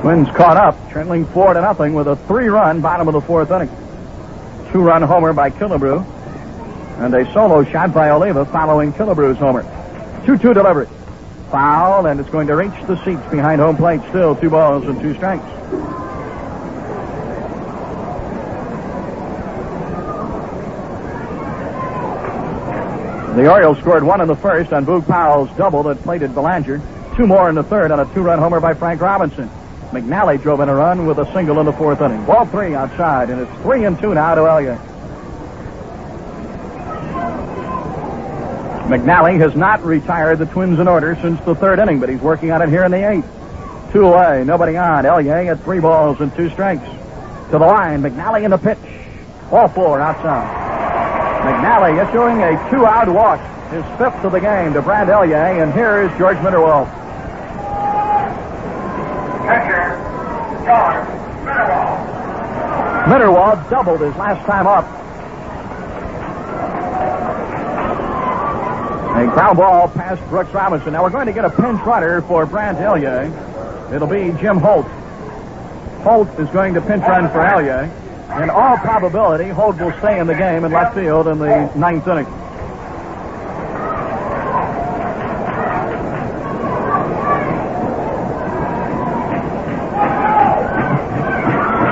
[0.00, 3.70] Twins caught up, trailing four to nothing with a three-run bottom of the fourth inning.
[4.70, 6.04] Two-run homer by Killebrew,
[6.98, 9.62] and a solo shot by Oliva following Killebrew's homer.
[10.26, 10.88] Two-two delivery.
[11.50, 14.00] Foul, and it's going to reach the seats behind home plate.
[14.10, 15.44] Still two balls and two strikes.
[23.34, 26.80] The Orioles scored one in the first on Boog Powell's double that plated Belanger.
[27.16, 29.50] Two more in the third on a two-run homer by Frank Robinson.
[29.90, 32.24] McNally drove in a run with a single in the fourth inning.
[32.26, 34.78] Ball three outside, and it's three and two now to Alyea.
[38.86, 42.52] McNally has not retired the Twins in order since the third inning, but he's working
[42.52, 43.92] on it here in the eighth.
[43.92, 45.04] Two away, nobody on.
[45.04, 46.86] Alyea at three balls and two strikes.
[47.50, 48.78] To the line, McNally in the pitch.
[49.50, 50.73] All four outside.
[51.44, 53.38] McNally issuing a two-out walk,
[53.70, 56.86] his fifth of the game to Brad Alyea, and here is George Mitterwald.
[59.44, 59.98] Catcher,
[60.64, 61.06] George
[61.44, 62.00] Mitterwald.
[63.04, 64.86] Mitterwald doubled his last time up.
[69.16, 70.94] A ground ball past Brooks Robinson.
[70.94, 73.92] Now we're going to get a pinch runner for Brant Alyea.
[73.92, 74.86] It'll be Jim Holt.
[76.02, 77.90] Holt is going to pinch run for Alyea.
[78.30, 82.08] In all probability, Holt will stay in the game in left field in the ninth
[82.08, 82.24] inning.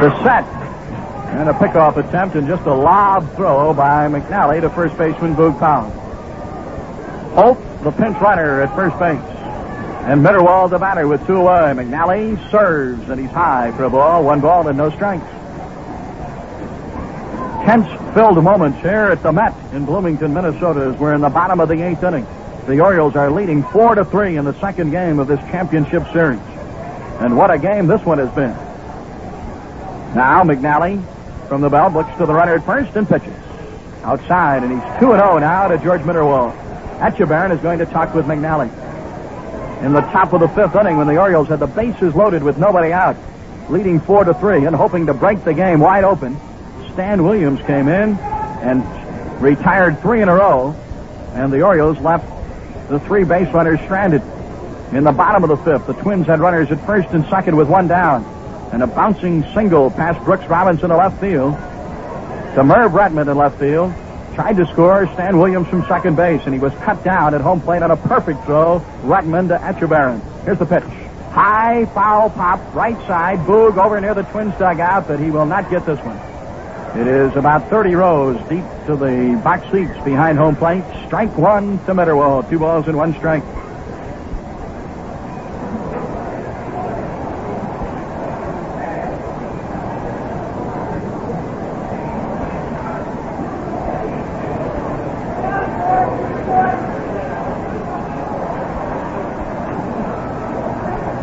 [0.03, 0.45] The set
[1.39, 5.59] and a pickoff attempt and just a lob throw by McNally to first baseman Boog
[5.61, 5.91] Powell.
[7.35, 9.21] Holt, the pinch runner at first base.
[10.07, 11.73] And Mitterwald the batter with two away.
[11.73, 14.25] McNally serves, and he's high for a ball.
[14.25, 15.25] One ball and no strikes.
[17.65, 21.69] Tense-filled moments here at the Met in Bloomington, Minnesota, as we're in the bottom of
[21.69, 22.27] the eighth inning.
[22.67, 26.41] The Orioles are leading four to three in the second game of this championship series.
[27.21, 28.51] And what a game this one has been.
[30.17, 31.01] Now McNally
[31.47, 33.33] from the belt looks to the runner at first and pitches.
[34.03, 36.59] Outside, and he's 2 0 now to George Mitterwald.
[36.99, 38.71] Etchebarren is going to talk with McNally.
[39.85, 42.59] In the top of the fifth inning, when the Orioles had the bases loaded with
[42.59, 43.17] nobody out,
[43.69, 46.37] leading 4 to 3 and hoping to break the game wide open,
[46.93, 50.75] Stan Williams came in and retired three in a row,
[51.35, 52.29] and the Orioles left
[52.89, 54.23] the three base runners stranded.
[54.93, 57.69] In the bottom of the fifth, the Twins had runners at first and second with
[57.69, 58.25] one down
[58.73, 61.55] and a bouncing single past Brooks Robinson to left field
[62.55, 63.93] to Merv Rettenmund in left field.
[64.35, 67.61] Tried to score Stan Williams from second base, and he was cut down at home
[67.61, 68.81] plate on a perfect throw.
[69.03, 70.23] Rettenmund to Etchebarren.
[70.45, 70.85] Here's the pitch.
[71.33, 73.41] High foul pop, right side.
[73.41, 76.32] Boog over near the Twins dugout, but he will not get this one.
[76.95, 80.85] It is about 30 rows deep to the box seats behind home plate.
[81.07, 82.51] Strike one to Mitterwald.
[82.51, 83.62] Two balls and one strike.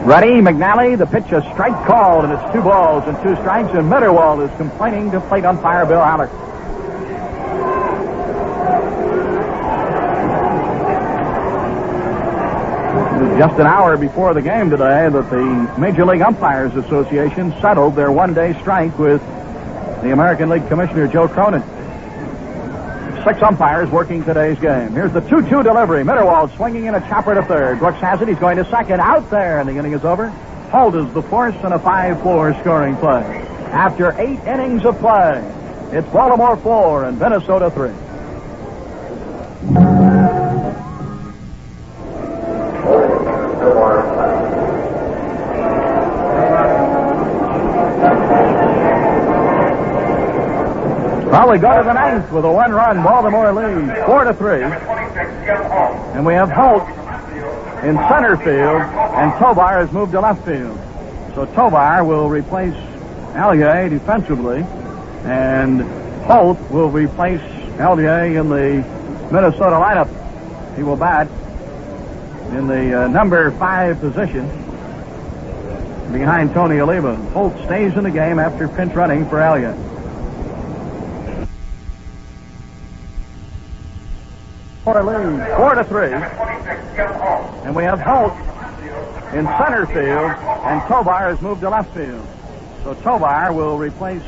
[0.10, 0.98] Ready, McNally.
[0.98, 3.70] The pitch a strike called, and it's two balls and two strikes.
[3.78, 6.26] And Mitterwald is complaining to plate umpire Bill Haller.
[13.38, 18.12] Just an hour before the game today, that the Major League Umpires Association settled their
[18.12, 19.22] one-day strike with
[20.02, 21.62] the American League Commissioner Joe Cronin.
[23.26, 24.94] Six umpires working today's game.
[24.94, 26.04] Here's the 2-2 delivery.
[26.04, 27.80] Mitterwald swinging in a chopper to third.
[27.80, 28.30] Brooks has it.
[28.30, 29.02] He's going to second.
[29.02, 30.30] Out there, and the inning is over.
[30.72, 33.24] Holt is the force and a 5-4 scoring play.
[33.72, 35.44] After eight innings of play,
[35.92, 37.90] it's Baltimore 4 and Minnesota 3.
[51.50, 56.36] We go to the ninth with a one-run Baltimore lead, four to three, and we
[56.36, 56.88] have Holt
[57.84, 58.84] in center field,
[59.18, 60.78] and Tovar has moved to left field.
[61.34, 62.76] So Tovar will replace
[63.34, 64.64] Alyea defensively,
[65.24, 65.82] and
[66.26, 67.42] Holt will replace
[67.80, 68.86] Alyea in the
[69.34, 70.76] Minnesota lineup.
[70.76, 71.28] He will bat
[72.52, 74.48] in the uh, number five position
[76.12, 77.16] behind Tony Oliva.
[77.16, 79.89] Holt stays in the game after pinch running for Alyea.
[84.92, 86.12] Four lead, four to three.
[87.64, 88.34] And we have Holt
[89.36, 90.32] in center field,
[90.66, 92.28] and Tovar has moved to left field.
[92.84, 94.24] So Tovar will replace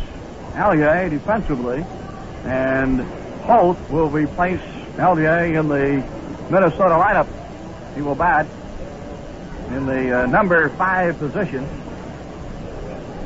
[0.53, 1.83] Alyea defensively,
[2.45, 3.01] and
[3.41, 4.61] Holt will replace
[4.97, 6.03] Alyea in the
[6.51, 7.27] Minnesota lineup.
[7.95, 8.45] He will bat
[9.69, 11.67] in the uh, number five position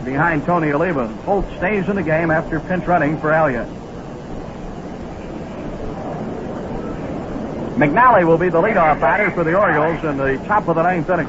[0.06, 1.08] behind Tony Oliva.
[1.26, 3.85] Holt stays in the game after pinch running for Alyea.
[7.76, 11.10] McNally will be the leadoff batter for the Orioles in the top of the ninth
[11.10, 11.28] inning.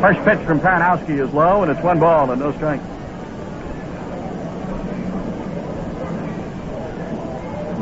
[0.00, 2.80] First pitch from Perranoski is low, and it's one ball and no strike.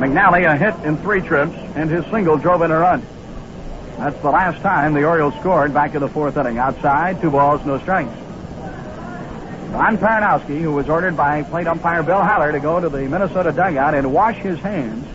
[0.00, 3.06] McNally a hit in three trips, and his single drove in a run.
[3.98, 6.58] That's the last time the Orioles scored back in the fourth inning.
[6.58, 8.19] Outside, two balls, no strikes.
[9.72, 13.52] Ron Perranoski, who was ordered by plate umpire Bill Haller to go to the Minnesota
[13.52, 15.06] dugout and wash his hands,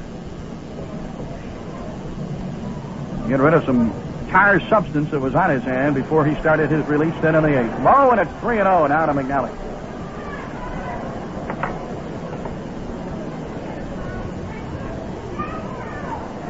[3.27, 3.93] get rid of some
[4.29, 7.59] tire substance that was on his hand before he started his release then in the
[7.59, 7.79] eighth.
[7.81, 9.65] Low, and it's 3 and 0 now to McNally.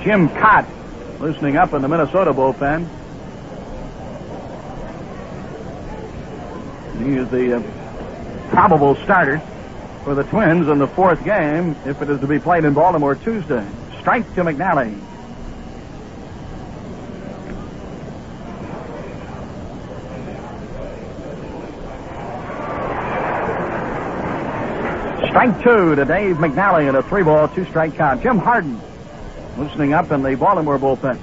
[0.04, 0.68] Jim Kaat
[1.20, 2.88] loosening up in the Minnesota bullpen.
[7.04, 7.85] He is the uh,
[8.56, 9.40] probable starter
[10.06, 13.14] for the Twins in the fourth game if it is to be played in Baltimore
[13.14, 13.68] Tuesday.
[14.00, 14.98] Strike to McNally.
[25.28, 28.24] Strike two to Dave McNally in a three ball, two strike count.
[28.24, 28.80] Jim Hardin
[29.58, 31.20] loosening up in the Baltimore bullpen.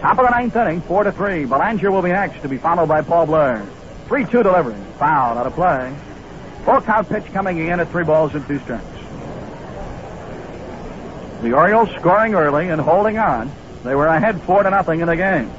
[0.00, 1.44] Top of the ninth inning, four to three.
[1.44, 3.66] Belanger will be next to be followed by Paul Blair.
[4.08, 4.80] Three two delivery.
[4.98, 5.94] Foul out of play.
[6.64, 8.84] Full count pitch coming in at three balls and two strikes.
[11.42, 13.50] The Orioles scoring early and holding on.
[13.82, 15.50] They were ahead four to nothing in the game.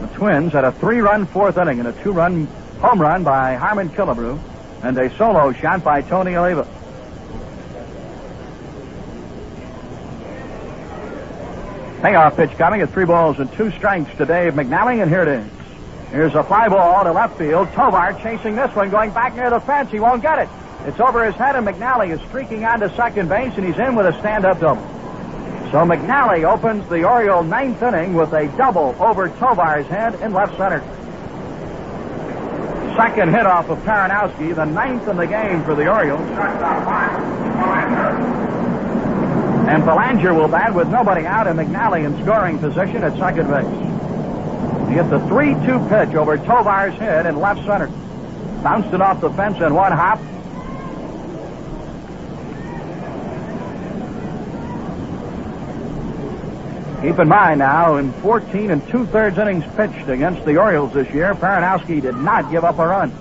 [0.00, 2.46] The Twins had a three-run fourth inning and a two-run
[2.80, 4.40] home run by Harmon Killebrew
[4.82, 6.66] and a solo shot by Tony Oliva.
[12.00, 15.28] Payoff pitch coming at three balls and two strikes to Dave McNally, and here it
[15.28, 15.59] is.
[16.10, 17.68] Here's a fly ball to left field.
[17.72, 19.90] Tovar chasing this one, going back near the fence.
[19.92, 20.48] He won't get it.
[20.86, 23.94] It's over his head, and McNally is streaking on to second base, and he's in
[23.94, 24.82] with a stand-up double.
[25.70, 30.56] So McNally opens the Oriole ninth inning with a double over Tovar's head in left
[30.56, 30.80] center.
[32.96, 36.28] Second hit off of Perranoski, the ninth in the game for the Orioles.
[39.68, 43.99] And Belanger will bat with nobody out and McNally in scoring position at second base.
[44.90, 47.86] He hit the 3-2 pitch over Tovar's head in left center.
[48.60, 50.18] Bounced it off the fence in one hop.
[57.02, 61.36] Keep in mind now, in 14 and two-thirds innings pitched against the Orioles this year,
[61.36, 63.12] Perranoski did not give up a run.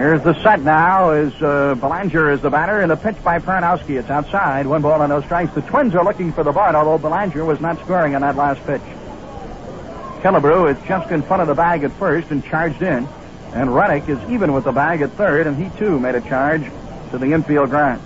[0.00, 1.10] Here's the set now.
[1.10, 3.98] Is uh, Belanger is the batter, and the pitch by Perranoski.
[3.98, 4.66] It's outside.
[4.66, 5.52] One ball and no strikes.
[5.52, 8.64] The Twins are looking for the bunt, although Belanger was not scoring on that last
[8.64, 8.80] pitch.
[10.22, 13.06] Killebrew is just in front of the bag at first and charged in.
[13.52, 16.64] And Renick is even with the bag at third, and he too made a charge
[17.10, 18.00] to the infield ground.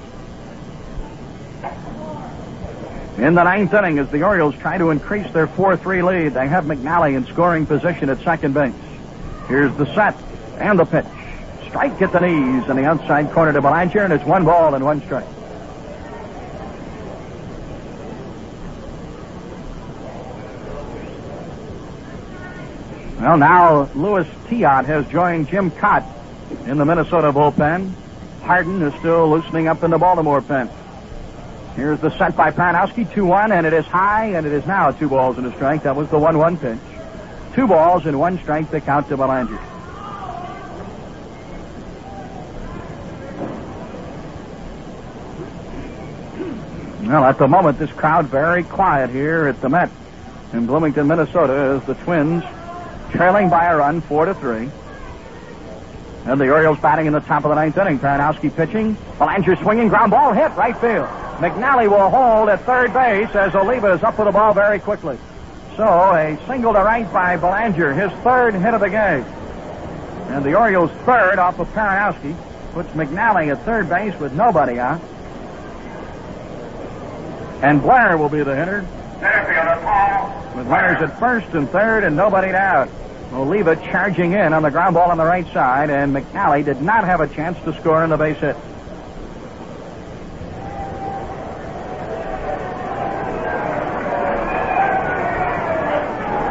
[3.19, 6.65] In the ninth inning, as the Orioles try to increase their 4-3 lead, they have
[6.65, 8.75] McNally in scoring position at second base.
[9.47, 10.21] Here's the set
[10.59, 11.07] and the pitch.
[11.75, 14.85] Strike at the knees in the outside corner to Belanger, and it's one ball and
[14.85, 15.27] one strike.
[23.19, 26.07] Well, now Louis Tiant has joined Jim Kaat
[26.69, 27.93] in the Minnesota bullpen.
[28.43, 30.71] Hardin is still loosening up in the Baltimore pen.
[31.75, 35.09] Here's the set by Perranoski, 2-1, and it is high, and it is now two
[35.09, 35.83] balls and a strike.
[35.83, 36.79] That was the 1-1 pitch.
[37.57, 39.59] Two balls and one strike to count to Belanger.
[47.15, 49.89] Well, at the moment, this crowd very quiet here at the Met
[50.53, 52.43] in Bloomington, Minnesota, as the Twins
[53.13, 54.69] trailing by a run, four to three.
[56.27, 58.01] And the Orioles batting in the top of the ninth inning.
[58.01, 58.97] Perranoski pitching.
[59.17, 59.91] Belanger swinging.
[59.91, 61.07] Ground ball hit right field.
[61.39, 65.17] McNally will hold at third base as Oliva is up with the ball very quickly.
[65.77, 69.23] So a single to right by Belanger, his third hit of the game.
[70.35, 72.35] And the Orioles third off of Perranoski
[72.73, 75.01] puts McNally at third base with nobody out.
[77.63, 78.83] And Blair will be the hitter.
[80.57, 82.89] With runners at first and third and nobody out.
[83.33, 87.05] Oliva charging in on the ground ball on the right side, and McNally did not
[87.05, 88.57] have a chance to score in the base hit.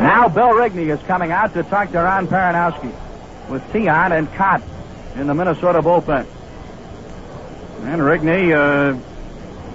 [0.04, 2.92] Now Bill Rigney is coming out to talk to Ron Perranoski
[3.50, 4.62] with Tiant and Kaat
[5.16, 6.26] in the Minnesota bullpen.
[7.84, 9.00] And Rigney, uh,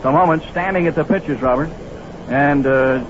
[0.03, 1.71] the moment, standing at the pitches, Robert,
[2.29, 3.05] and uh,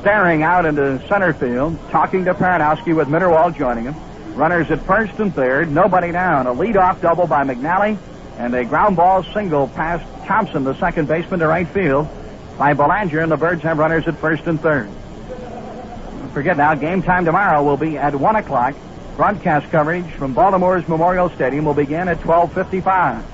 [0.00, 3.94] staring out into center field, talking to Perranoski with Mitterwald joining him.
[4.34, 6.46] Runners at first and third, nobody down.
[6.46, 7.98] A leadoff double by McNally,
[8.36, 12.08] and a ground ball single past Thompson, the second baseman, to right field
[12.56, 14.88] by Belanger, and the Birds have runners at first and third.
[15.28, 18.74] Don't forget now, game time tomorrow will be at 1 o'clock.
[19.16, 23.24] Broadcast coverage from Baltimore's Memorial Stadium will begin at 12.55.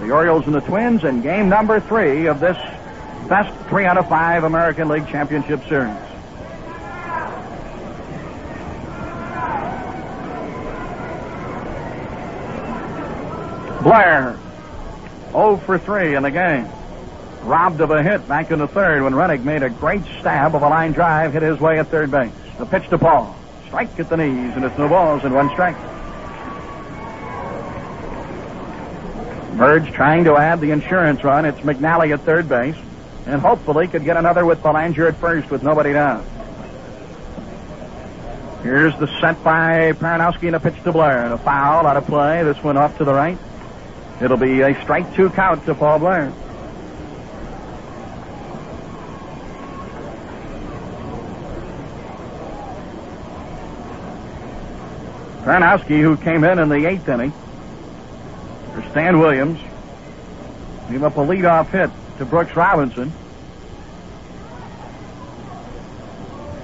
[0.00, 2.56] The Orioles and the Twins in game number three of this
[3.28, 5.94] best three out of five American League Championship Series.
[13.82, 14.38] Blair,
[15.32, 16.68] 0 for 3 in the game.
[17.42, 20.62] Robbed of a hit back in the third when Renick made a great stab of
[20.62, 22.32] a line drive, hit his way at third base.
[22.58, 23.34] The pitch to Paul.
[23.66, 25.76] Strike at the knees, and it's no balls and one strike.
[29.60, 31.44] Merge trying to add the insurance run.
[31.44, 32.76] It's McNally at third base.
[33.26, 36.24] And hopefully could get another with Belanger at first with nobody down.
[38.62, 41.24] Here's the set by Perranoski and a pitch to Blair.
[41.26, 42.42] And a foul out of play.
[42.42, 43.36] This one off to the right.
[44.22, 46.32] It'll be a strike two count to Paul Blair.
[55.42, 57.34] Perranoski, who came in in the eighth inning,
[58.80, 59.60] for Stan Williams,
[60.90, 63.12] gave up a leadoff hit to Brooks Robinson.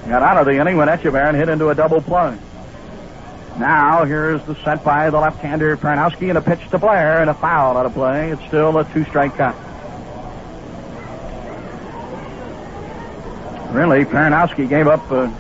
[0.08, 2.36] Got out of the inning when Etchebarren hit into a double play.
[3.58, 7.34] Now, here's the set by the left-hander Perranoski and a pitch to Blair and a
[7.34, 8.30] foul out of play.
[8.30, 9.56] It's still a two-strike count.
[13.74, 15.30] Really, Perranoski gave up uh,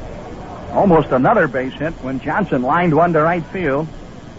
[0.72, 3.86] almost another base hit when Johnson lined one to right field.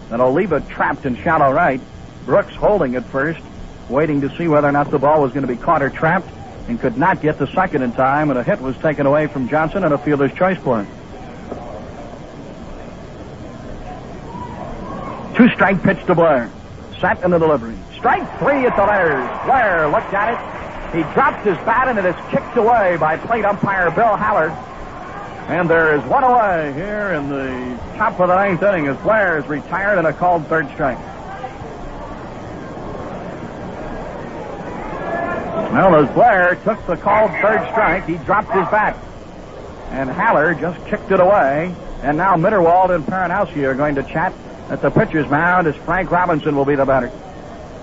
[0.09, 1.79] Then Oliva trapped in shallow right.
[2.27, 3.39] Brooks holding at first,
[3.87, 6.29] waiting to see whether or not the ball was going to be caught or trapped,
[6.67, 9.47] and could not get to second in time, and a hit was taken away from
[9.47, 10.85] Johnson and a fielder's choice play.
[15.35, 16.51] Two strike pitch to Blair.
[16.99, 17.77] Set in the delivery.
[17.95, 19.45] Strike three at the letters.
[19.45, 20.95] Blair looked at it.
[20.97, 24.49] He dropped his bat and it is kicked away by plate umpire Bill Haller.
[25.47, 29.37] And there is one away here in the top of the ninth inning as Blair
[29.37, 30.97] is retired and a called third strike.
[35.77, 38.97] Well, as Blair took the called third strike, he dropped his bat.
[39.91, 41.71] And Haller just kicked it away.
[42.01, 44.33] And now Mitterwald and Perranoski are going to chat
[44.71, 47.11] at the pitcher's mound as Frank Robinson will be the batter.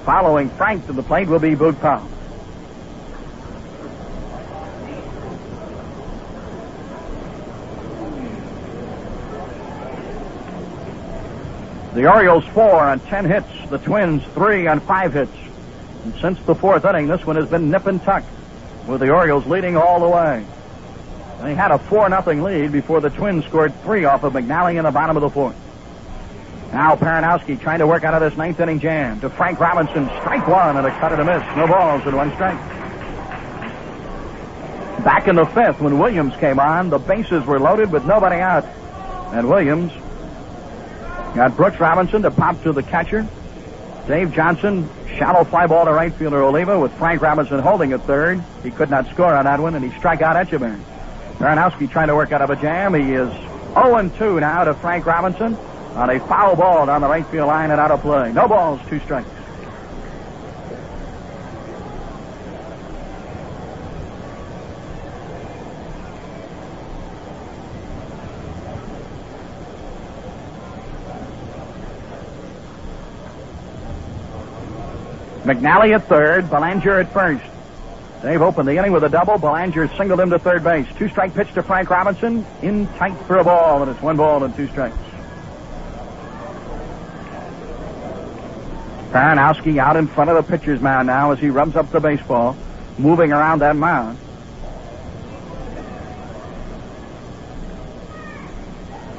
[0.04, 2.08] Following Frank to the plate will be Boog Powell.
[11.94, 13.46] The Orioles four on ten hits.
[13.70, 15.30] The Twins three on five hits.
[16.04, 18.24] And since the fourth inning, this one has been nip and tuck,
[18.86, 20.44] with the Orioles leading all the way.
[21.40, 24.84] They had a four nothing lead before the Twins scored three off of McNally in
[24.84, 25.56] the bottom of the fourth.
[26.72, 30.06] Now Perranoski trying to work out of this ninth inning jam to Frank Robinson.
[30.20, 31.56] Strike one and a cut and a miss.
[31.56, 32.58] No balls and one strike.
[35.04, 38.64] Back in the fifth, when Williams came on, the bases were loaded with nobody out.
[39.34, 39.92] And Williams
[41.34, 43.26] got Brooks Robinson to pop to the catcher.
[44.06, 48.42] Dave Johnson, shallow fly ball to right fielder Oliva with Frank Robinson holding at third.
[48.62, 50.82] He could not score on that one, and he struck out Etchebarren.
[51.38, 52.92] Perranoski trying to work out of a jam.
[52.94, 53.30] He is
[53.74, 55.56] 0-2 now to Frank Robinson
[55.94, 58.30] on a foul ball down the right field line and out of play.
[58.32, 59.28] No balls, two strikes.
[75.44, 77.44] McNally at third, Belanger at first.
[78.22, 79.36] They've opened the inning with a double.
[79.36, 80.86] Belanger singled him to third base.
[80.96, 82.46] Two strike pitch to Frank Robinson.
[82.62, 84.96] In tight for a ball, and it's one ball and two strikes.
[89.10, 92.56] Perranoski out in front of the pitcher's mound now as he rubs up the baseball,
[92.96, 94.18] moving around that mound.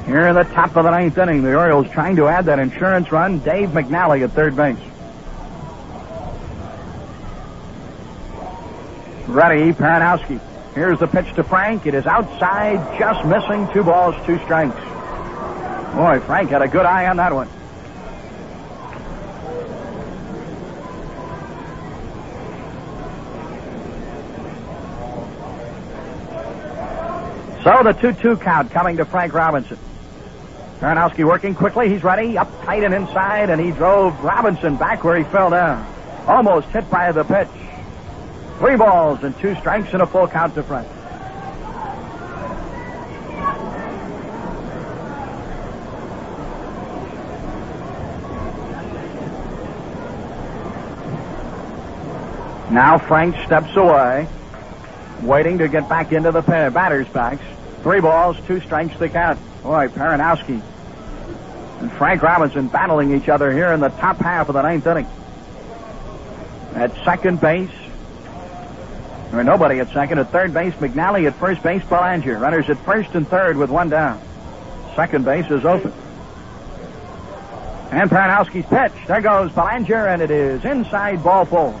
[0.06, 3.12] Here in the top of the ninth inning, the Orioles trying to add that insurance
[3.12, 3.38] run.
[3.38, 4.76] Dave McNally at third base.
[9.36, 10.40] Ready, Perranoski.
[10.74, 11.84] Here's the pitch to Frank.
[11.84, 13.68] It is outside, just missing.
[13.70, 14.74] Two balls, two strikes.
[15.94, 17.46] Boy, Frank had a good eye on that one.
[27.62, 29.78] So the 2-2 count coming to Frank Robinson.
[30.80, 31.90] Perranoski working quickly.
[31.90, 32.38] He's ready.
[32.38, 35.86] Up tight and inside, and he drove Robinson back where he fell down.
[36.26, 37.65] Almost hit by the pitch.
[38.58, 40.88] Three balls and two strikes and a full count to Frank.
[52.70, 54.28] Now Frank steps away,
[55.22, 57.38] waiting to get back into the batter's box.
[57.82, 59.38] Three balls, two strikes to count.
[59.62, 60.62] Boy, Perranoski
[61.80, 65.06] and Frank Robinson battling each other here in the top half of the ninth inning.
[66.74, 67.70] At second base,
[69.38, 70.18] or nobody at second.
[70.18, 71.26] At third base, McNally.
[71.26, 72.38] At first base, Belanger.
[72.38, 74.20] Runners at first and third with one down.
[74.94, 75.92] Second base is open.
[77.90, 79.06] And Perranoski's pitch.
[79.06, 81.80] There goes Belanger, and it is inside ball four.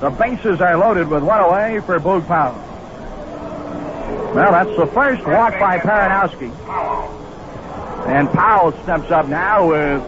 [0.00, 2.54] The bases are loaded with one away for Boog Powell.
[4.34, 6.50] Well, that's the first walk by Perranoski.
[8.06, 10.02] And Powell steps up now with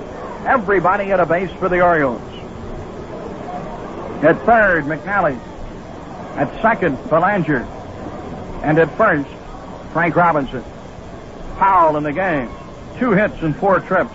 [0.46, 2.22] everybody at a base for the Orioles.
[4.22, 5.38] At third, McNally.
[6.36, 7.60] At second, Belanger.
[8.62, 9.28] And at first,
[9.92, 10.64] Frank Robinson.
[11.58, 12.50] Powell in the game.
[12.98, 14.14] Two hits and four trips.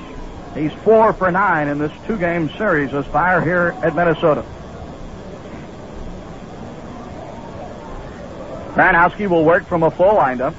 [0.55, 4.43] He's four for nine in this two-game series as fire here at Minnesota.
[8.73, 10.55] Perranoski will work from a full windup.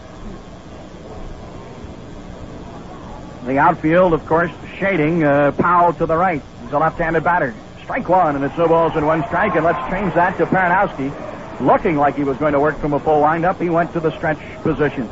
[3.46, 6.42] The outfield, of course, shading uh, Powell to the right.
[6.62, 7.54] He's a left-handed batter.
[7.82, 9.54] Strike one, and it's no balls and one strike.
[9.56, 11.27] And let's change that to Perranoski.
[11.60, 14.10] Looking like he was going to work from a full windup, he went to the
[14.16, 15.08] stretch position.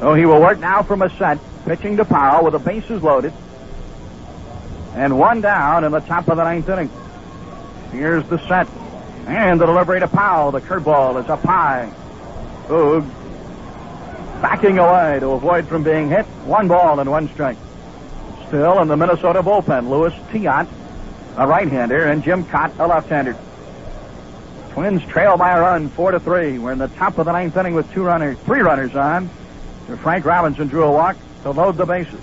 [0.00, 3.32] So he will work now from a set, pitching to Powell with the bases loaded.
[4.94, 6.90] And one down in the top of the ninth inning.
[7.92, 8.66] Here's the set.
[9.26, 10.52] And the delivery to Powell.
[10.52, 11.92] The curveball is up high.
[12.68, 13.06] Boog
[14.40, 16.24] backing away to avoid from being hit.
[16.44, 17.58] One ball and one strike.
[18.48, 20.68] Still in the Minnesota bullpen, Louis Tiant,
[21.36, 23.36] a right-hander, and Jim Kaat, a left-hander.
[24.70, 26.58] Twins trail by a run, four to three.
[26.58, 29.28] We're in the top of the ninth inning with two runners, three runners on.
[30.02, 32.20] Frank Robinson drew a walk to load the bases.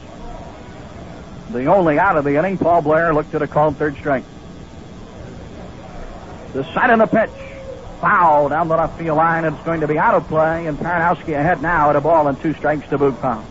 [1.51, 4.23] The only out of the inning, Paul Blair looked at a called third strike.
[6.53, 7.29] The set of the pitch.
[8.01, 9.45] Foul down the left field line.
[9.45, 12.39] It's going to be out of play, and Perranoski ahead now at a ball and
[12.41, 13.45] two strikes to Powell.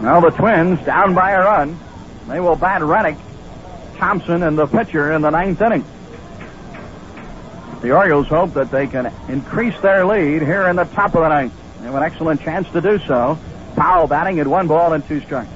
[0.00, 1.78] Now the Twins down by a run.
[2.26, 3.18] They will bat Renick,
[3.96, 5.84] Thompson, and the pitcher in the ninth inning.
[7.82, 11.28] The Orioles hope that they can increase their lead here in the top of the
[11.28, 11.52] ninth.
[11.78, 13.38] They have an excellent chance to do so.
[13.76, 15.50] Powell batting at one ball and two strikes.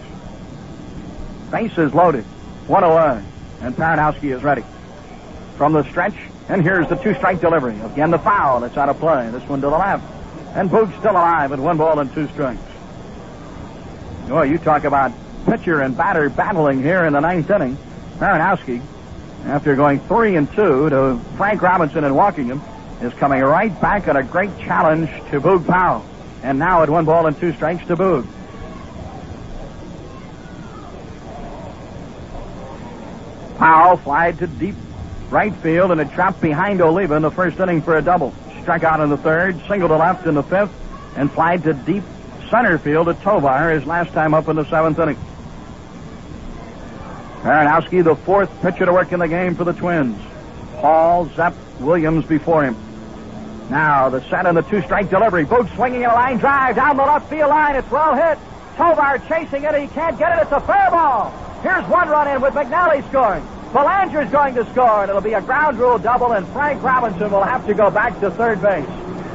[1.50, 2.24] Bases loaded.
[2.66, 3.22] One oh away.
[3.60, 4.64] And Perranoski is ready.
[5.56, 6.16] From the stretch,
[6.48, 7.78] and here's the two-strike delivery.
[7.80, 8.64] Again, the foul.
[8.64, 9.30] It's out of play.
[9.30, 10.04] This one to the left.
[10.54, 12.60] And Boog's still alive at one ball and two strikes.
[14.30, 15.12] Oh, you talk about
[15.44, 17.76] pitcher and batter battling here in the ninth inning.
[18.16, 18.80] Perranoski,
[19.44, 22.62] after going three and two to Frank Robinson and walking him,
[23.02, 26.04] is coming right back at a great challenge to Boog Powell.
[26.42, 28.26] And now at one ball and two strikes to Boog.
[33.58, 34.74] Powell flied to deep
[35.30, 38.34] right field and it dropped behind Oliva in the first inning for a double.
[38.62, 40.72] Struck out in the third, single to left in the fifth,
[41.16, 42.04] and flied to deep
[42.50, 45.18] center field to Tovar his last time up in the seventh inning.
[47.42, 50.18] Perranoski, the fourth pitcher to work in the game for the Twins.
[50.76, 52.76] Hall, Zepp, Williams before him.
[53.70, 55.44] Now the set and the two-strike delivery.
[55.44, 57.76] Boog swinging in a line drive down the left field line.
[57.76, 58.38] It's well hit.
[58.76, 59.74] Tovar chasing it.
[59.74, 60.42] He can't get it.
[60.42, 61.30] It's a fair ball.
[61.62, 63.46] Here's one run in with McNally scoring.
[63.72, 67.42] Belanger's going to score, and it'll be a ground rule double, and Frank Robinson will
[67.42, 68.86] have to go back to third base.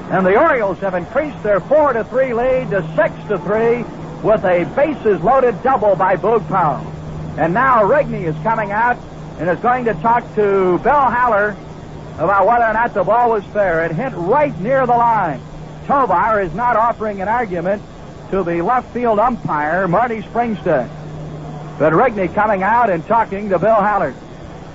[0.10, 3.84] And the Orioles have increased their four to three lead to six to three
[4.24, 6.86] with a bases loaded double by Boog Powell.
[7.38, 8.98] And now Rigney is coming out
[9.38, 11.56] and is going to talk to Bill Haller
[12.16, 13.86] about whether or not the ball was fair.
[13.86, 15.42] It hit right near the line.
[15.86, 17.84] Tovar is not offering an argument
[18.32, 20.90] to the left field umpire, Marty Springstead.
[21.78, 24.16] But Rigney coming out and talking to Bill Haller.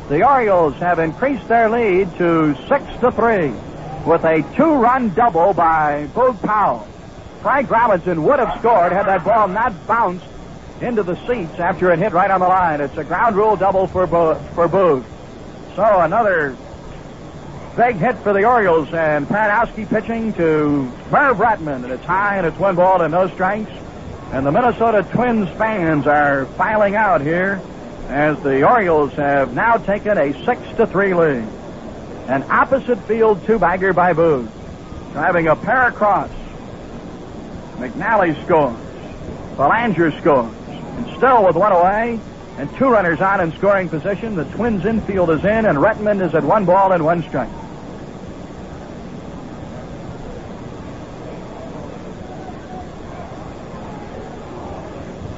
[0.09, 3.53] The Orioles have increased their lead to six to three
[4.07, 6.87] with a two-run double by Boog Powell.
[7.43, 10.27] Frank Robinson would have scored had that ball not bounced
[10.81, 12.81] into the seats after it hit right on the line.
[12.81, 15.05] It's a ground rule double for Bo- for Boog.
[15.77, 16.57] So another
[17.77, 22.47] big hit for the Orioles and Perranoski pitching to Merv Rettenmund, and it's high and
[22.47, 23.71] it's one ball and no strikes.
[24.33, 27.61] And the Minnesota Twins fans are filing out here
[28.09, 31.47] as the Orioles have now taken a six to three lead.
[32.27, 34.49] An opposite field two-bagger by Boog.
[35.13, 36.31] Driving a pair across.
[37.77, 38.77] McNally scores.
[39.57, 40.55] Belanger scores.
[40.69, 42.19] And still with one away
[42.57, 46.35] and two runners on in scoring position, the Twins infield is in and Rettenmund is
[46.35, 47.51] at one ball and one strike.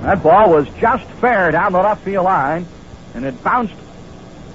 [0.02, 2.64] That ball was just fair down the left field line,
[3.14, 3.74] and it bounced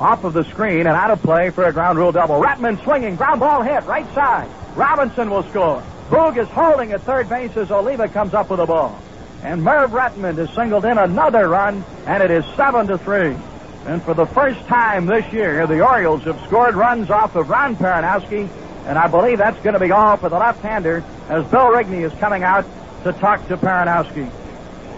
[0.01, 2.41] off of the screen and out of play for a ground rule double.
[2.41, 4.49] Rettenmund swinging, ground ball hit, right side.
[4.75, 5.83] Robinson will score.
[6.09, 8.99] Boog is holding at third base as Oliva comes up with the ball.
[9.43, 13.37] And Merv Rettenmund has singled in another run, and it is seven to three.
[13.85, 17.75] And for the first time this year, the Orioles have scored runs off of Ron
[17.75, 18.49] Perranoski,
[18.87, 22.13] and I believe that's going to be all for the left-hander as Bill Rigney is
[22.19, 22.65] coming out
[23.03, 24.29] to talk to Perranoski.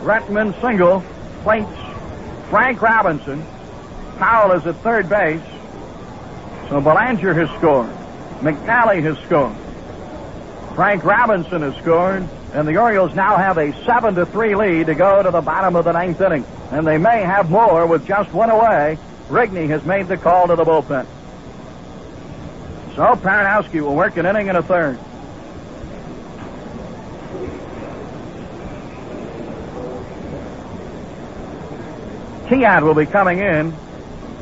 [0.02, 1.04] Rettenmund single,
[1.44, 1.70] plates
[2.50, 3.46] Frank Robinson.
[4.18, 5.42] Powell is at third base.
[6.70, 7.90] So Belanger has scored.
[8.40, 9.56] McNally has scored.
[10.76, 12.28] Frank Robinson has scored.
[12.54, 15.76] And the Orioles now have a 7 to 3 lead to go to the bottom
[15.76, 16.46] of the ninth inning.
[16.72, 18.98] And they may have more with just one away.
[19.28, 21.08] Rigney has made the call to the bullpen.
[22.96, 25.00] So Perranoski will work an inning and a third.
[32.48, 33.74] Tiant will be coming in.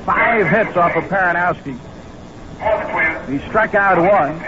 [0.06, 1.78] Five hits off of Perranoski.
[3.30, 4.40] He struck out one.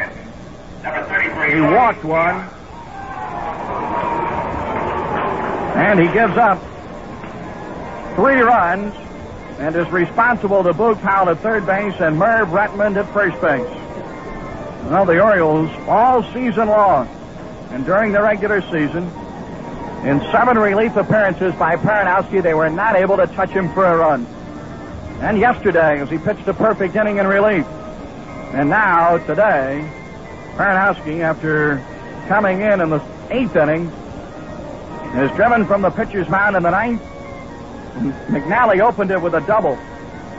[1.52, 2.36] He walked one.
[5.76, 6.60] And he gives up
[8.16, 8.94] three runs
[9.60, 13.66] and is responsible to Boog Powell at third base and Merv Rettenmund at first base.
[14.90, 17.08] Well, the Orioles all season long
[17.74, 19.04] and during the regular season,
[20.06, 23.98] in seven relief appearances by Perranoski, they were not able to touch him for a
[23.98, 24.28] run.
[25.22, 27.66] And yesterday, as he pitched a perfect inning in relief.
[28.54, 29.90] And now, today,
[30.56, 31.84] Perranoski, after
[32.28, 33.02] coming in in the
[33.32, 33.88] eighth inning,
[35.16, 37.02] is driven from the pitcher's mound in the ninth.
[38.28, 39.76] McNally opened it with a double,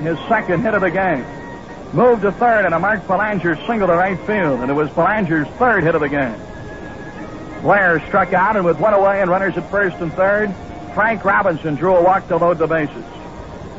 [0.01, 1.25] his second hit of the game.
[1.93, 5.49] Moved to third, and a Mark Belanger single to right field, and it was Belanger's
[5.59, 6.36] third hit of the game.
[7.62, 10.55] Blair struck out, and with one away and runners at first and third,
[10.93, 13.05] Frank Robinson drew a walk to load the bases.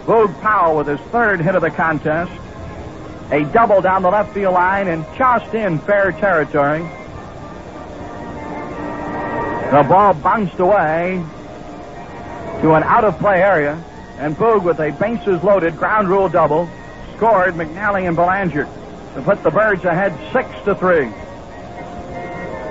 [0.05, 2.31] Boog Powell with his third hit of the contest.
[3.31, 6.79] A double down the left field line and tossed in fair territory.
[9.71, 11.23] The ball bounced away
[12.61, 13.83] to an out of play area,
[14.19, 16.69] and Boog with a bases loaded ground rule double
[17.15, 18.69] scored McNally and Belanger
[19.15, 21.05] to put the Birds ahead six to three.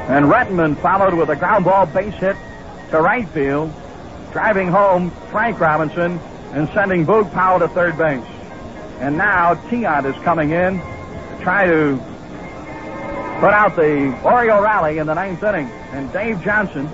[0.06, 2.36] And Rettenmund followed with a ground ball base hit
[2.90, 3.72] to right field,
[4.32, 6.20] driving home Frank Robinson
[6.54, 8.24] and sending Boog Powell to third base.
[9.00, 11.96] And now Tiant is coming in to try to
[13.40, 15.66] put out the Oriole rally in the ninth inning.
[15.92, 16.88] And Dave Johnson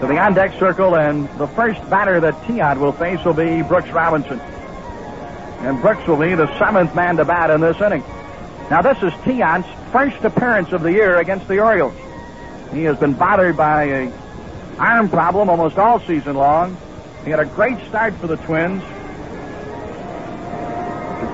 [0.00, 3.62] to the on deck circle, and the first batter that Tiant will face will be
[3.62, 4.38] Brooks Robinson.
[4.38, 8.04] And Brooks will be the seventh man to bat in this inning.
[8.70, 11.94] Now, this is Tiant's first appearance of the year against the Orioles.
[12.72, 14.12] He has been bothered by a
[14.78, 16.76] arm problem almost all season long.
[17.26, 18.84] He had a great start for the Twins.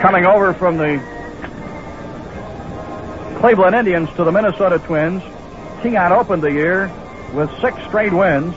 [0.00, 0.96] Coming over from the
[3.40, 5.22] Cleveland Indians to the Minnesota Twins,
[5.82, 6.90] Tiant opened the year
[7.34, 8.54] with six straight wins.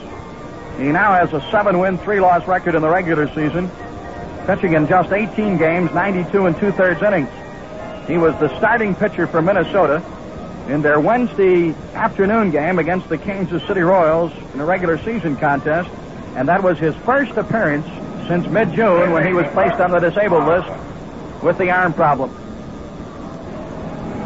[0.78, 3.70] He now has a seven-win, three-loss record in the regular season,
[4.46, 7.28] pitching in just 18 games, 92 and two-thirds innings.
[8.08, 10.02] He was the starting pitcher for Minnesota
[10.68, 15.90] in their Wednesday afternoon game against the Kansas City Royals in a regular season contest,
[16.36, 17.86] and that was his first appearance
[18.28, 20.68] since mid-June when he was placed on the disabled list
[21.42, 22.30] with the arm problem.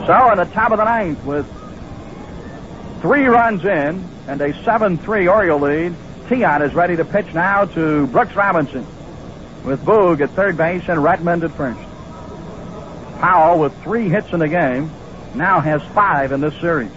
[0.07, 1.47] So, in the top of the ninth, with
[3.01, 5.95] three runs in and a 7-3 Oriole lead,
[6.27, 8.85] Tiant is ready to pitch now to Brooks Robinson
[9.65, 11.81] with Boog at third base and Rettenmund at first.
[13.21, 14.91] Powell, with three hits in the game,
[15.35, 16.91] now has five in this series.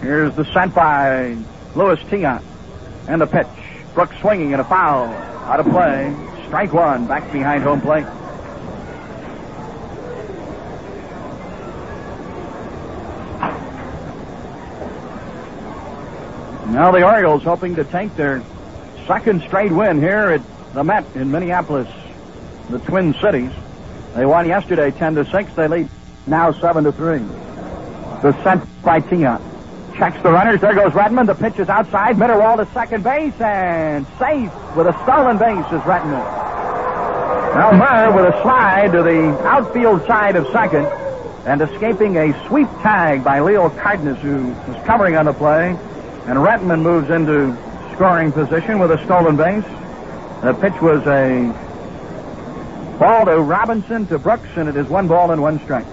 [0.00, 1.36] Here's the sent by
[1.74, 2.42] Louis Tiant.
[3.08, 3.46] And the pitch.
[3.94, 5.06] Brooks swinging and a foul.
[5.44, 6.14] Out of play.
[6.46, 7.06] Strike one.
[7.06, 8.06] Back behind home plate.
[16.74, 18.42] Now the Orioles hoping to take their
[19.06, 20.42] second straight win here at
[20.72, 21.88] the Met in Minneapolis,
[22.68, 23.52] the Twin Cities.
[24.16, 25.54] They won yesterday 10 to 6.
[25.54, 25.88] They lead
[26.26, 27.18] now 7 to 3.
[28.22, 29.53] The sent by Tiant.
[29.96, 30.60] Checks the runners.
[30.60, 31.26] There goes Rettenmund.
[31.26, 32.16] The pitch is outside.
[32.16, 36.42] Mitterwald to second base and safe with a stolen base is Rettenmund.
[37.54, 40.86] Now Merv with a slide to the outfield side of second
[41.46, 45.70] and escaping a sweep tag by Leo Cardenas who was covering on the play.
[46.26, 47.56] And Rettenmund moves into
[47.94, 49.64] scoring position with a stolen base.
[50.42, 51.52] The pitch was a
[52.98, 55.86] ball to Robinson to Brooks, and it is one ball and one strike.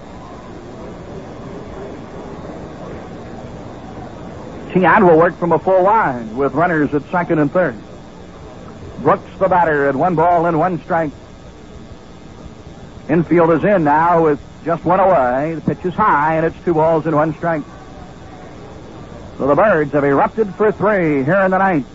[4.71, 7.75] Tiant will work from a full line with runners at second and third.
[8.99, 11.11] Brooks the batter at one ball and one strike.
[13.09, 15.55] Infield is in now with just one away.
[15.55, 17.63] The pitch is high, and it's two balls and one strike.
[19.37, 21.87] So the Birds have erupted for three here in the ninth.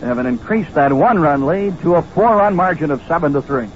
[0.00, 3.68] They have increased that one-run lead to a four-run margin of seven to three.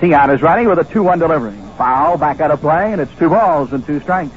[0.00, 1.65] Tiant is ready with a 2-1 delivery.
[1.76, 4.32] Foul back out of play, and it's two balls and two strikes.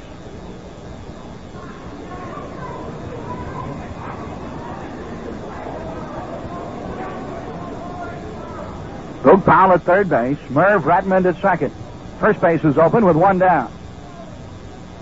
[9.22, 10.38] Boog Powell at third base.
[10.50, 11.72] Merv Rettenmund at second.
[12.18, 13.70] First base is open with one down.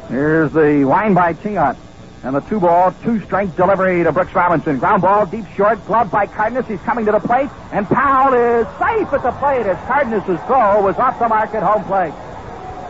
[0.08, 1.76] Here's the line by Tiant.
[2.24, 4.78] And the two ball, two strike delivery to Brooks Robinson.
[4.78, 6.66] Ground ball, deep short, gloved by Cardenas.
[6.66, 10.82] He's coming to the plate, and Powell is safe at the plate as Cardenas' throw
[10.82, 12.12] was off the mark at home plate.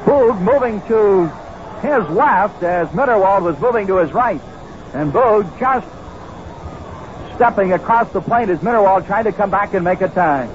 [0.09, 1.27] Boog moving to
[1.87, 4.41] his left as Mitterwald was moving to his right.
[4.95, 5.87] And Boog just
[7.37, 10.49] stepping across the plate as Mitterwald tried to come back and make a tie.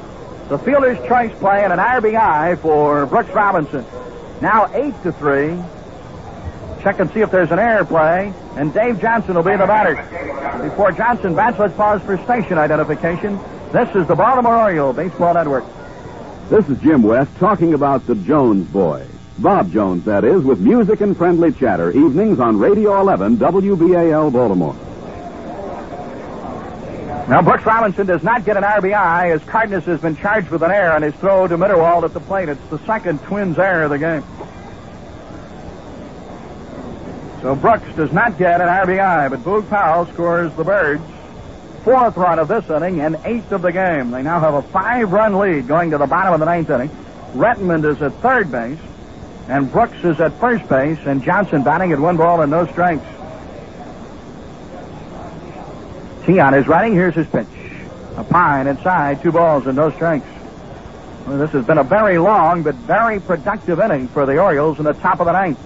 [0.49, 3.85] The fielder's choice play and an RBI for Brooks Robinson.
[4.41, 5.55] Now eight to three.
[6.81, 9.93] Check and see if there's an error play, and Dave Johnson will be the batter.
[10.67, 13.39] Before Johnson bats, let's pause for station identification.
[13.71, 15.63] This is the Baltimore Oriole Baseball Network.
[16.49, 19.12] This is Jim West talking about the Jones Boys.
[19.39, 24.75] Bob Jones, that is, with music and friendly chatter, evenings on Radio 11 WBAL Baltimore.
[27.27, 30.71] Now, Brooks Robinson does not get an RBI as Cardenas has been charged with an
[30.71, 32.49] error on his throw to Mitterwald at the plate.
[32.49, 34.23] It's the second Twins error of the game.
[37.41, 41.03] So Brooks does not get an RBI, but Boog Powell scores the Birds'
[41.83, 44.11] fourth run of this inning and eighth of the game.
[44.11, 46.89] They now have a five-run lead going to the bottom of the ninth inning.
[47.33, 48.79] Rettenmund is at third base,
[49.47, 53.05] and Brooks is at first base, and Johnson batting at one ball and no strikes.
[56.23, 56.93] Tiant is running.
[56.93, 57.47] Here's his pitch.
[58.15, 60.25] A pine inside, two balls and no strikes.
[61.27, 64.85] Well, this has been a very long but very productive inning for the Orioles in
[64.85, 65.59] the top of the ninth.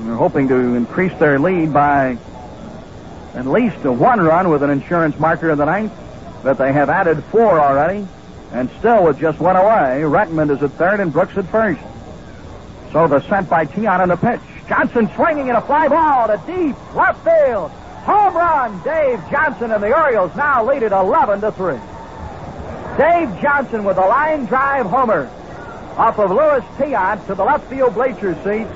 [0.00, 2.18] They're hoping to increase their lead by
[3.34, 5.92] at least a one run with an insurance marker in the ninth,
[6.42, 8.06] but they have added four already,
[8.52, 11.80] and still with just one away, Rettenmund is at third and Brooks at first.
[12.94, 14.40] So the sent by Tiant on the pitch.
[14.68, 17.72] Johnson swinging in a fly ball to deep left field.
[18.06, 21.74] Home run, Dave Johnson, and the Orioles now lead it 11 to 3.
[22.96, 25.28] Dave Johnson with a line drive homer
[25.96, 28.70] off of Louis Tiant to the left field bleacher seats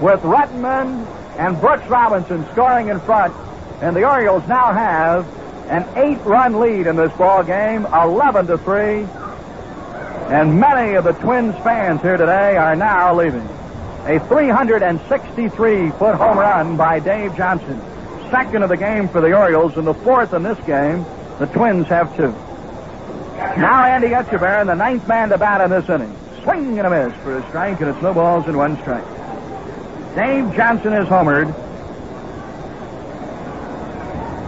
[0.00, 1.06] with Rettenmund
[1.38, 3.34] and Brooks Robinson scoring in front.
[3.82, 5.28] And the Orioles now have
[5.68, 9.06] an eight-run lead in this ball game, 11 to 3.
[10.30, 13.44] And many of the Twins fans here today are now leaving.
[14.06, 17.80] A 363-foot home run by Dave Johnson.
[18.30, 21.04] Second of the game for the Orioles, and the fourth in this game.
[21.40, 22.30] The Twins have two.
[23.58, 26.16] Now Andy Etchebarren, the ninth man to bat in this inning.
[26.44, 29.04] Swing and a miss for a strike, and it's no balls and one strike.
[30.14, 31.52] Dave Johnson is homered.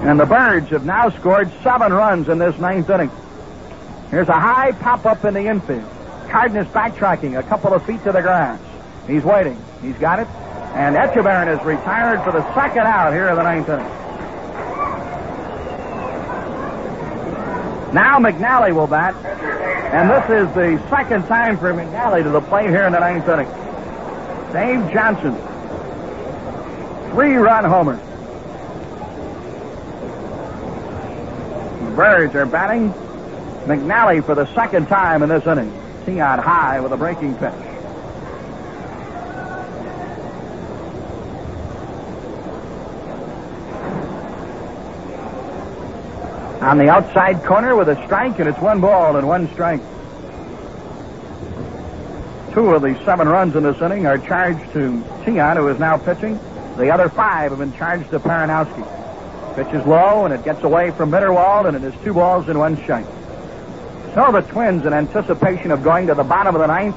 [0.05, 3.11] And the Birds have now scored seven runs in this ninth inning.
[4.13, 5.89] Here's a high pop up in the infield.
[6.29, 8.61] Cardenas backtracking a couple of feet to the grass.
[9.07, 9.57] He's waiting.
[9.81, 10.29] He's got it.
[10.75, 13.87] And Etchebarren is retired for the second out here in the ninth inning.
[17.95, 19.15] Now McNally will bat.
[19.95, 23.27] And this is the second time for McNally to the plate here in the ninth
[23.27, 23.49] inning.
[24.53, 25.35] Dave Johnson.
[27.13, 27.97] Three run homer.
[31.87, 32.93] The Birds are batting.
[33.65, 35.73] McNally for the second time in this inning.
[36.05, 37.53] Tiant high with a breaking pitch.
[46.63, 49.81] On the outside corner with a strike, and it's one ball and one strike.
[52.53, 55.97] Two of the seven runs in this inning are charged to Tiant, who is now
[55.97, 56.39] pitching.
[56.77, 59.57] The other five have been charged to Perranoski.
[59.57, 62.59] Pitch is low, and it gets away from Mitterwald, and it is two balls and
[62.59, 63.07] one strike.
[64.15, 66.95] So the Twins, in anticipation of going to the bottom of the ninth,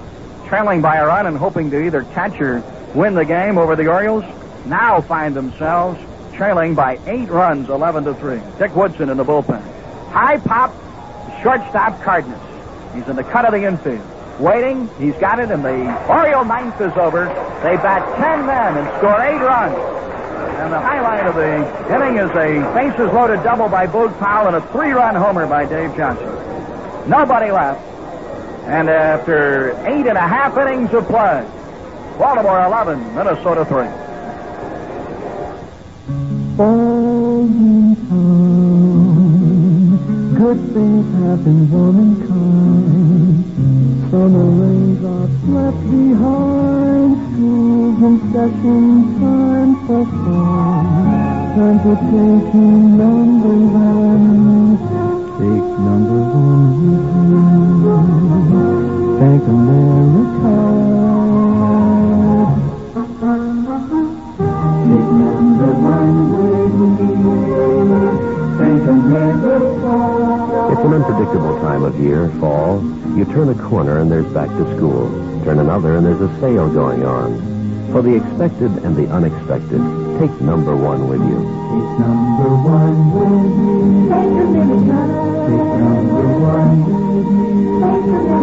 [0.47, 2.61] trailing by a run and hoping to either catch or
[2.93, 4.25] win the game over the Orioles,
[4.65, 5.97] now find themselves
[6.35, 8.41] trailing by eight runs, 11 to 3.
[8.59, 9.61] Dick Woodson in the bullpen.
[10.09, 10.73] High pop,
[11.41, 12.41] shortstop Cardenas.
[12.93, 14.05] He's in the cut of the infield.
[14.41, 17.27] Waiting, he's got it, and the Oriole ninth is over.
[17.63, 19.77] They bat 10 men and score eight runs.
[20.59, 24.57] And the highlight of the inning is a bases loaded double by Boog Powell and
[24.57, 26.44] a three run homer by Dave Johnson.
[27.07, 27.81] Nobody left.
[28.65, 31.47] And after eight and a half innings of play,
[32.17, 33.87] Baltimore 11, Minnesota 3.
[36.57, 36.95] All
[40.35, 43.43] good things happen womankind.
[44.09, 44.45] Summer
[45.55, 48.85] left behind, schools in session,
[49.19, 50.85] time for fun.
[51.55, 54.94] Time to take number one.
[55.35, 56.65] Take number one.
[59.19, 60.85] Thank America.
[70.71, 72.81] It's an unpredictable time of year, fall.
[73.17, 75.09] You turn a corner and there's back to school.
[75.43, 77.54] Turn another and there's a sale going on.
[77.95, 79.79] For the expected and the unexpected,
[80.19, 81.37] take number one with you.
[81.37, 84.09] Take number one with you.
[84.11, 84.51] Take a
[85.47, 87.55] Take number one with you.
[87.79, 88.35] Take a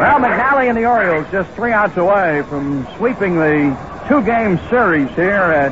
[0.00, 5.30] Well, McNally and the Orioles just three outs away from sweeping the two-game series here
[5.30, 5.70] at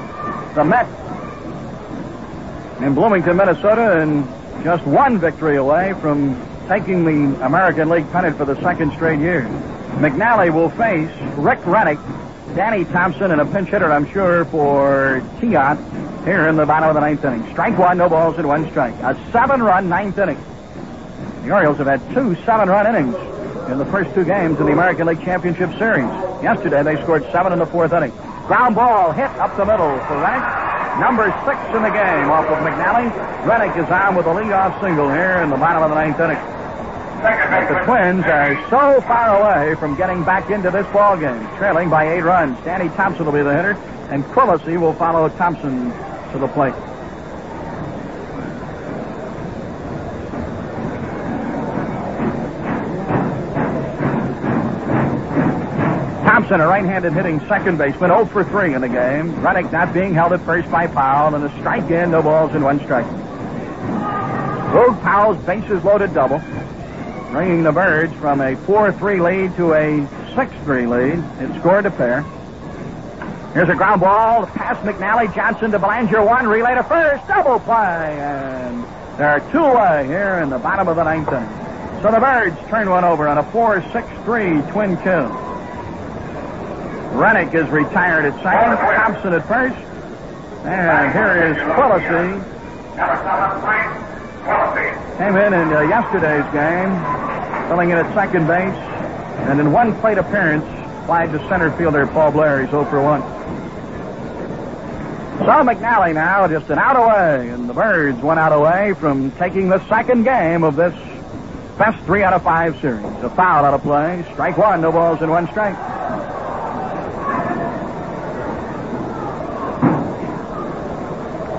[0.55, 0.87] the Met
[2.81, 4.25] in Bloomington, Minnesota, and
[4.63, 9.43] just one victory away from taking the American League pennant for the second straight year.
[9.97, 11.99] McNally will face Rick Renick,
[12.55, 16.95] Danny Thompson, and a pinch hitter, I'm sure, for Tiant here in the bottom of
[16.95, 17.45] the ninth inning.
[17.51, 18.95] Strike one, no balls and one strike.
[19.03, 20.39] A seven-run ninth inning.
[21.43, 23.17] The Orioles have had two seven-run innings
[23.69, 26.07] in the first two games in the American League Championship Series.
[26.41, 28.13] Yesterday, they scored seven in the fourth inning.
[28.49, 30.99] Ground ball hit up the middle for Renick.
[30.99, 33.13] Number six in the game off of McNally.
[33.45, 36.41] Renick is on with a leadoff single here in the bottom of the ninth inning.
[37.21, 41.91] But the Twins are so far away from getting back into this ball game, trailing
[41.91, 42.59] by eight runs.
[42.65, 43.73] Danny Thompson will be the hitter,
[44.09, 45.91] and Quilici will follow Thompson
[46.33, 46.75] to the plate.
[56.49, 59.35] Thompson, a right-handed hitting second baseman, 0 for 3 in the game.
[59.43, 62.65] Renick not being held at first by Powell, and a strike in, no balls and
[62.65, 63.05] one strike.
[64.73, 66.39] Boog Powell's bases loaded double,
[67.33, 70.01] bringing the Birds from a 4-3 lead to a
[70.35, 71.51] 6-3 lead.
[71.51, 72.23] It scored a pair.
[73.53, 77.75] Here's a ground ball pass McNally, Johnson to Belanger, one relay to first, double play,
[77.75, 78.85] and
[79.19, 82.03] there are two away here in the bottom of the ninth inning.
[82.03, 85.58] So the Birds turn one over on a 4-6-3 twin kill.
[87.13, 89.77] Renick is retired at second, Thompson at first,
[90.65, 92.39] and here is Quilici.
[95.19, 98.75] Came in in uh, yesterday's game, filling in at second base,
[99.49, 100.65] and in one plate appearance,
[101.07, 102.61] flagged to center fielder Paul Blair.
[102.61, 103.23] He's 0 for 1.
[105.39, 109.69] So McNally now just an out away, and the Birds one out away from taking
[109.69, 110.95] the second game of this
[111.79, 113.05] best three out of five series.
[113.23, 115.77] A foul out of play, strike one, no balls and one strike.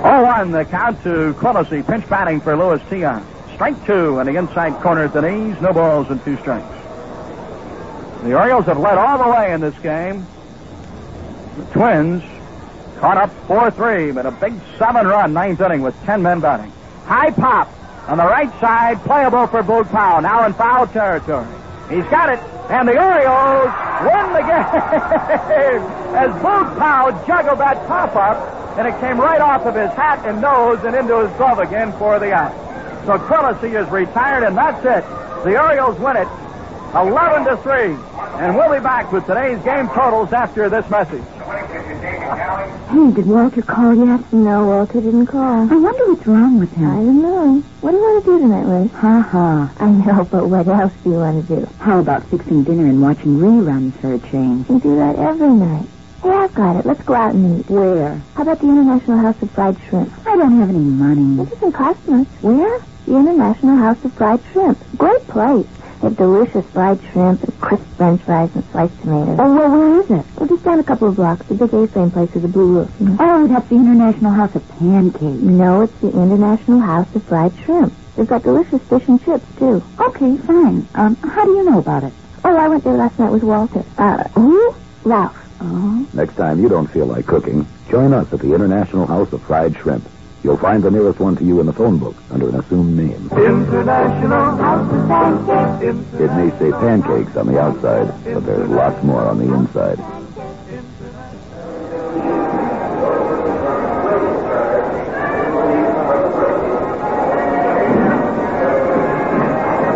[0.02, 3.26] Oh, one the count to Quilici, pinch batting for Louis Tiant.
[3.54, 6.66] Strike two, and the inside corner at the knees, no balls and two strikes.
[8.24, 10.26] The Orioles have led all the way in this game.
[11.58, 12.24] The Twins
[13.00, 16.72] caught up 4-3, but a big seven-run ninth inning with 10 men batting.
[17.06, 17.70] High pop
[18.08, 21.48] on the right side, playable for Boog Powell, now in foul territory.
[21.90, 23.74] He's got it, and the Orioles
[24.06, 25.82] win the game
[26.16, 30.40] as Boog Powell juggled that pop-up, and it came right off of his hat and
[30.42, 32.54] nose and into his glove again for the out.
[33.06, 35.04] So Quilici is retired, and that's it.
[35.44, 36.28] The Orioles win it
[36.96, 37.80] 11 to 3.
[38.42, 41.24] And we'll be back with today's game totals after this message.
[42.90, 44.34] Hey, did Walter call yet?
[44.34, 45.72] No, Walter didn't call.
[45.72, 46.90] I wonder what's wrong with him.
[46.90, 47.64] I don't know.
[47.82, 48.88] What do you want to do tonight, Ray?
[48.88, 49.72] Ha ha.
[49.78, 51.68] I know, but what else do you want to do?
[51.80, 54.68] How about fixing dinner and watching reruns for a change?
[54.68, 55.86] We do that every night.
[56.24, 56.86] Hey, I've got it.
[56.86, 57.70] Let's go out and eat.
[57.70, 58.22] Where?
[58.36, 60.12] How about the International House of Fried Shrimp?
[60.28, 61.44] I don't have any money.
[61.44, 62.28] It doesn't cost much.
[62.42, 62.80] Where?
[63.06, 64.80] The International House of Fried Shrimp.
[64.98, 65.68] Great place.
[66.02, 69.38] They have delicious fried shrimp and crisp french fries and sliced tomatoes.
[69.40, 70.26] Oh, well, where is it?
[70.38, 71.46] Well, just down a couple of blocks.
[71.48, 72.92] The big A-frame place with a blue roof.
[73.00, 73.18] You know?
[73.20, 75.24] Oh, that's the International House of Pancakes.
[75.24, 77.94] No, it's the International House of Fried Shrimp.
[78.16, 79.84] They've got delicious fish and chips, too.
[80.00, 80.88] Okay, fine.
[80.96, 82.14] Um, how do you know about it?
[82.46, 83.84] Oh, I went there last night with Walter.
[83.98, 84.74] Uh, who?
[85.04, 85.36] Ralph.
[85.62, 86.08] Oh?
[86.14, 89.76] Next time you don't feel like cooking, join us at the International House of Fried
[89.76, 90.08] Shrimp.
[90.42, 93.30] You'll find the nearest one to you in the phone book under an assumed name.
[93.34, 96.14] International House of Pancakes.
[96.14, 100.00] It may say pancakes on the outside, but there's lots more on the inside.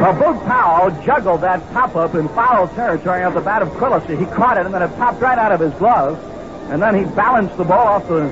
[0.01, 4.17] Well, Boog Powell juggled that pop-up in foul territory of the bat of Quilici.
[4.17, 6.19] He caught it, and then it popped right out of his glove.
[6.69, 8.25] And then he balanced the ball off the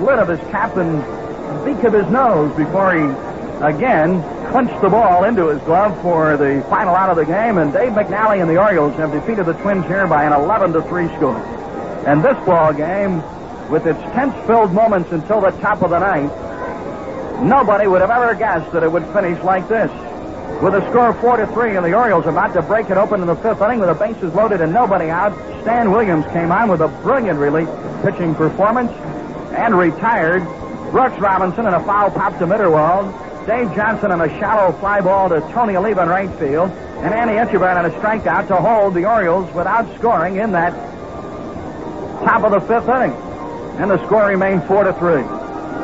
[0.00, 1.04] lid of his cap and
[1.64, 3.04] beak of his nose before he
[3.64, 7.58] again clinched the ball into his glove for the final out of the game.
[7.58, 10.82] And Dave McNally and the Orioles have defeated the Twins here by an 11 to
[10.82, 11.38] 3 score.
[12.06, 13.22] And this ball game,
[13.70, 16.32] with its tense-filled moments until the top of the ninth,
[17.42, 19.90] nobody would have ever guessed that it would finish like this.
[20.60, 23.20] With a score of 4 to 3, and the Orioles about to break it open
[23.20, 25.32] in the fifth inning with the bases loaded and nobody out,
[25.62, 27.68] Stan Williams came on with a brilliant relief
[28.02, 28.92] pitching performance
[29.56, 30.42] and retired
[30.92, 33.46] Brooks Robinson in a foul pop to Mitterwald.
[33.46, 36.70] Dave Johnson on a shallow fly ball to Tony Oliva in right field.
[36.70, 40.74] And Andy Etchebarren on a strikeout to hold the Orioles without scoring in that
[42.24, 43.16] top of the fifth inning.
[43.80, 45.20] And the score remained 4 to 3.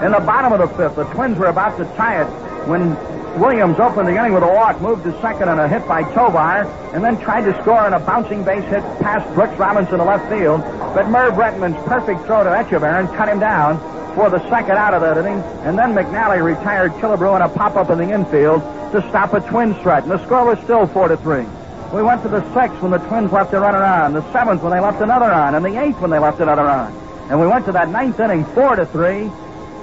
[0.04, 2.28] In the bottom of the fifth, the Twins were about to tie it
[2.68, 2.94] when
[3.40, 6.68] Williams opened the inning with a walk, moved to second on a hit by Tovar,
[6.92, 10.28] and then tried to score on a bouncing base hit past Brooks Robinson to left
[10.28, 10.60] field.
[10.92, 15.00] But Merv Rettenmund's perfect throw to Etchebarren cut him down for the second out of
[15.00, 15.38] that inning.
[15.62, 19.74] And then McNally retired Killebrew in a pop-up in the infield to stop a twin
[19.76, 20.02] threat.
[20.02, 21.46] And the score was still 4 to 3.
[21.94, 24.72] We went to the sixth when the Twins left a runner on, the seventh when
[24.72, 26.92] they left another on, and the eighth when they left another on.
[27.30, 29.30] And we went to that ninth inning, four to three,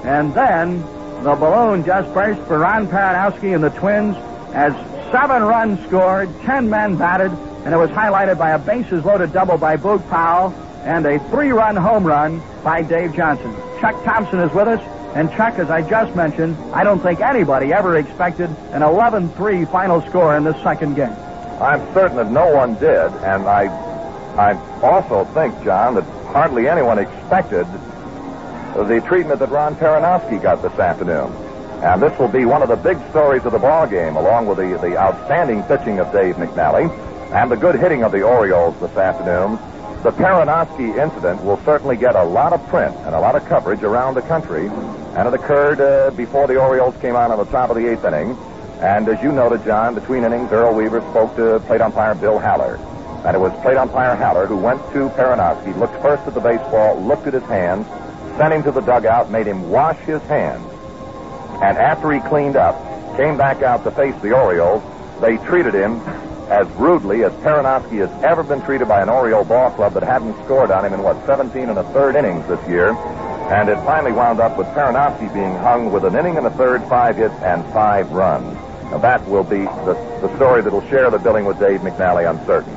[0.04, 0.82] and then
[1.24, 4.16] the balloon just burst for Ron Perranoski and the Twins
[4.54, 4.74] as
[5.12, 9.58] seven runs scored, ten men batted, and it was highlighted by a bases loaded double
[9.58, 10.54] by Boog Powell
[10.86, 13.54] and a three-run home run by Dave Johnson.
[13.82, 14.80] Chuck Thompson is with us,
[15.16, 20.02] and Chuck, as I just mentioned, I don't think anybody ever expected an 11-3 final
[20.04, 21.16] score in this second game.
[21.60, 23.66] I'm certain that no one did, and I,
[24.38, 27.66] I also think, John, that hardly anyone expected
[28.76, 31.32] the treatment that Ron Perranoski got this afternoon.
[31.82, 34.58] And this will be one of the big stories of the ball game, along with
[34.58, 36.90] the, the outstanding pitching of Dave McNally
[37.32, 39.58] and the good hitting of the Orioles this afternoon.
[40.04, 43.84] The Perranoski incident will certainly get a lot of print and a lot of coverage
[43.84, 47.70] around the country, and it occurred uh, before the Orioles came out on the top
[47.70, 48.38] of the eighth inning.
[48.82, 52.76] And as you noted, John, between innings, Earl Weaver spoke to plate umpire Bill Haller.
[53.26, 57.02] And it was plate umpire Haller who went to Perranoski, looked first at the baseball,
[57.02, 57.88] looked at his hands,
[58.38, 60.64] sent him to the dugout, made him wash his hands.
[61.64, 62.76] And after he cleaned up,
[63.18, 64.84] came back out to face the Orioles,
[65.22, 66.00] they treated him
[66.50, 70.34] as rudely as Perranoski has ever been treated by an Oriole ball club that hadn't
[70.46, 72.90] scored on him in, what, 17 and a third innings this year.
[73.50, 76.84] And it finally wound up with Perranoski being hung with an inning and a third,
[76.84, 78.54] five hits, and five runs.
[78.92, 82.44] Now that will be the, the story that'll share the billing with Dave McNally, I'm
[82.46, 82.74] certain.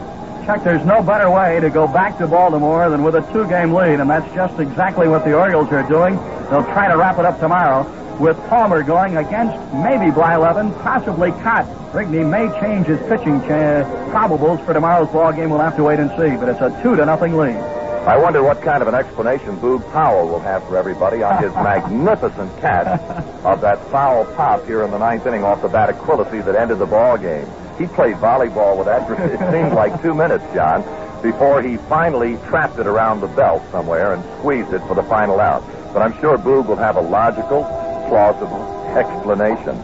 [0.47, 4.00] Chuck, there's no better way to go back to Baltimore than with a two-game lead,
[4.00, 6.16] and that's just exactly what the Orioles are doing.
[6.48, 7.84] They'll try to wrap it up tomorrow
[8.18, 11.66] with Palmer going against maybe Blyleven, possibly Kaat.
[11.92, 15.50] Rigney may change his pitching cha- probables for tomorrow's ball game.
[15.50, 17.56] We'll have to wait and see, but it's a two to nothing lead.
[17.56, 21.52] I wonder what kind of an explanation Boog Powell will have for everybody on his
[21.55, 23.00] magnificent catch
[23.44, 26.55] of that foul pop here in the ninth inning off the bat of Quilici that
[26.55, 27.47] ended the ball game.
[27.78, 30.82] He played volleyball with that for it seemed like two minutes, John,
[31.22, 35.38] before he finally trapped it around the belt somewhere and squeezed it for the final
[35.40, 35.62] out.
[35.92, 37.64] But I'm sure Boog will have a logical,
[38.08, 38.62] plausible
[38.96, 39.76] explanation.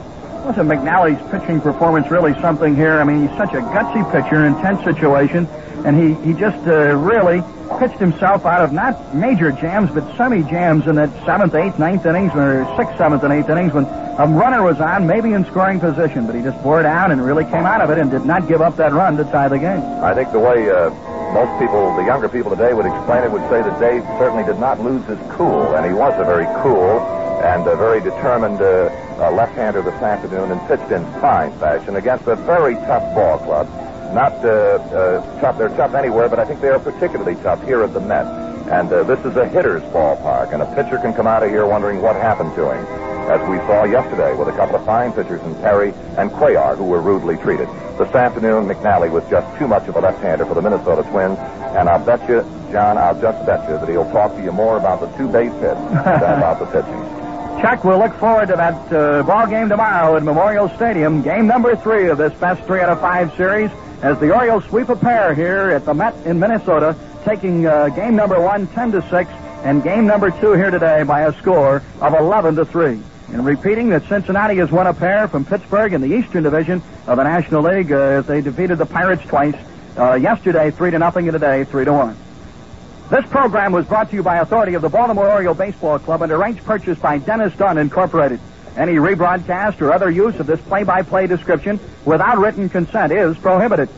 [0.45, 3.01] Wasn't McNally's pitching performance really something here?
[3.01, 5.47] I mean, he's such a gutsy pitcher, intense situation,
[5.87, 7.43] and he, he just uh, really
[7.79, 12.05] pitched himself out of not major jams, but semi jams in that seventh, eighth, ninth
[12.05, 15.81] innings, or sixth, seventh, and eighth innings when a runner was on, maybe in scoring
[15.81, 18.47] position, but he just bore down and really came out of it and did not
[18.47, 19.81] give up that run to tie the game.
[20.05, 20.91] I think the way uh,
[21.33, 24.61] most people, the younger people today, would explain it would say that Dave certainly did
[24.61, 28.89] not lose his cool, and he was a very cool and a very determined uh,
[29.21, 33.69] uh, left-hander this afternoon and pitched in fine fashion against a very tough ball club.
[34.15, 37.83] Not uh, uh, tough, they're tough anywhere, but I think they are particularly tough here
[37.83, 38.25] at the Met.
[38.73, 41.67] And uh, this is a hitter's ballpark, and a pitcher can come out of here
[41.67, 42.87] wondering what happened to him,
[43.29, 46.85] as we saw yesterday with a couple of fine pitchers in Perry and Cuellar who
[46.85, 47.69] were rudely treated.
[47.99, 51.39] This afternoon, McNally was just too much of a left-hander for the Minnesota Twins,
[51.77, 52.41] and I'll bet you,
[52.73, 55.53] John, I'll just bet you that he'll talk to you more about the two base
[55.61, 57.24] hits than about the pitching.
[57.61, 61.75] Chuck, we'll look forward to that uh, ball game tomorrow at Memorial Stadium, game number
[61.77, 63.71] three of this best three out of five series,
[64.03, 68.17] as the Orioles sweep a pair here at the Met in Minnesota, taking uh, game
[68.17, 69.31] number one 10 to six,
[69.65, 73.01] and game number two here today by a score of 11 to three.
[73.29, 77.17] And repeating that Cincinnati has won a pair from Pittsburgh in the Eastern Division of
[77.17, 79.57] the National League uh, as they defeated the Pirates twice.
[79.97, 82.17] Uh, yesterday, three to nothing, and today, three to one.
[83.11, 86.33] This program was brought to you by authority of the Baltimore Oriole Baseball Club and
[86.33, 88.41] arranged purchased by Dennis Dunn Incorporated.
[88.77, 93.91] Any rebroadcast or other use of this play-by-play description without written consent is prohibited.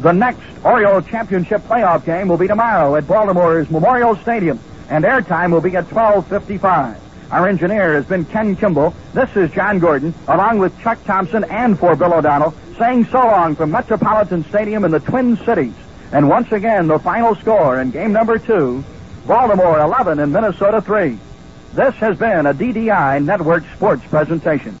[0.00, 5.52] The next Oriole Championship playoff game will be tomorrow at Baltimore's Memorial Stadium, and airtime
[5.52, 6.96] will be at 12:55.
[7.30, 8.94] Our engineer has been Ken Kimball.
[9.14, 13.54] This is John Gordon, along with Chuck Thompson and for Bill O'Donnell, saying so long
[13.54, 15.74] from Metropolitan Stadium in the Twin Cities.
[16.12, 18.84] And once again, the final score in game number two,
[19.26, 21.18] Baltimore 11 and Minnesota 3.
[21.74, 24.78] This has been a DDI Network Sports presentation.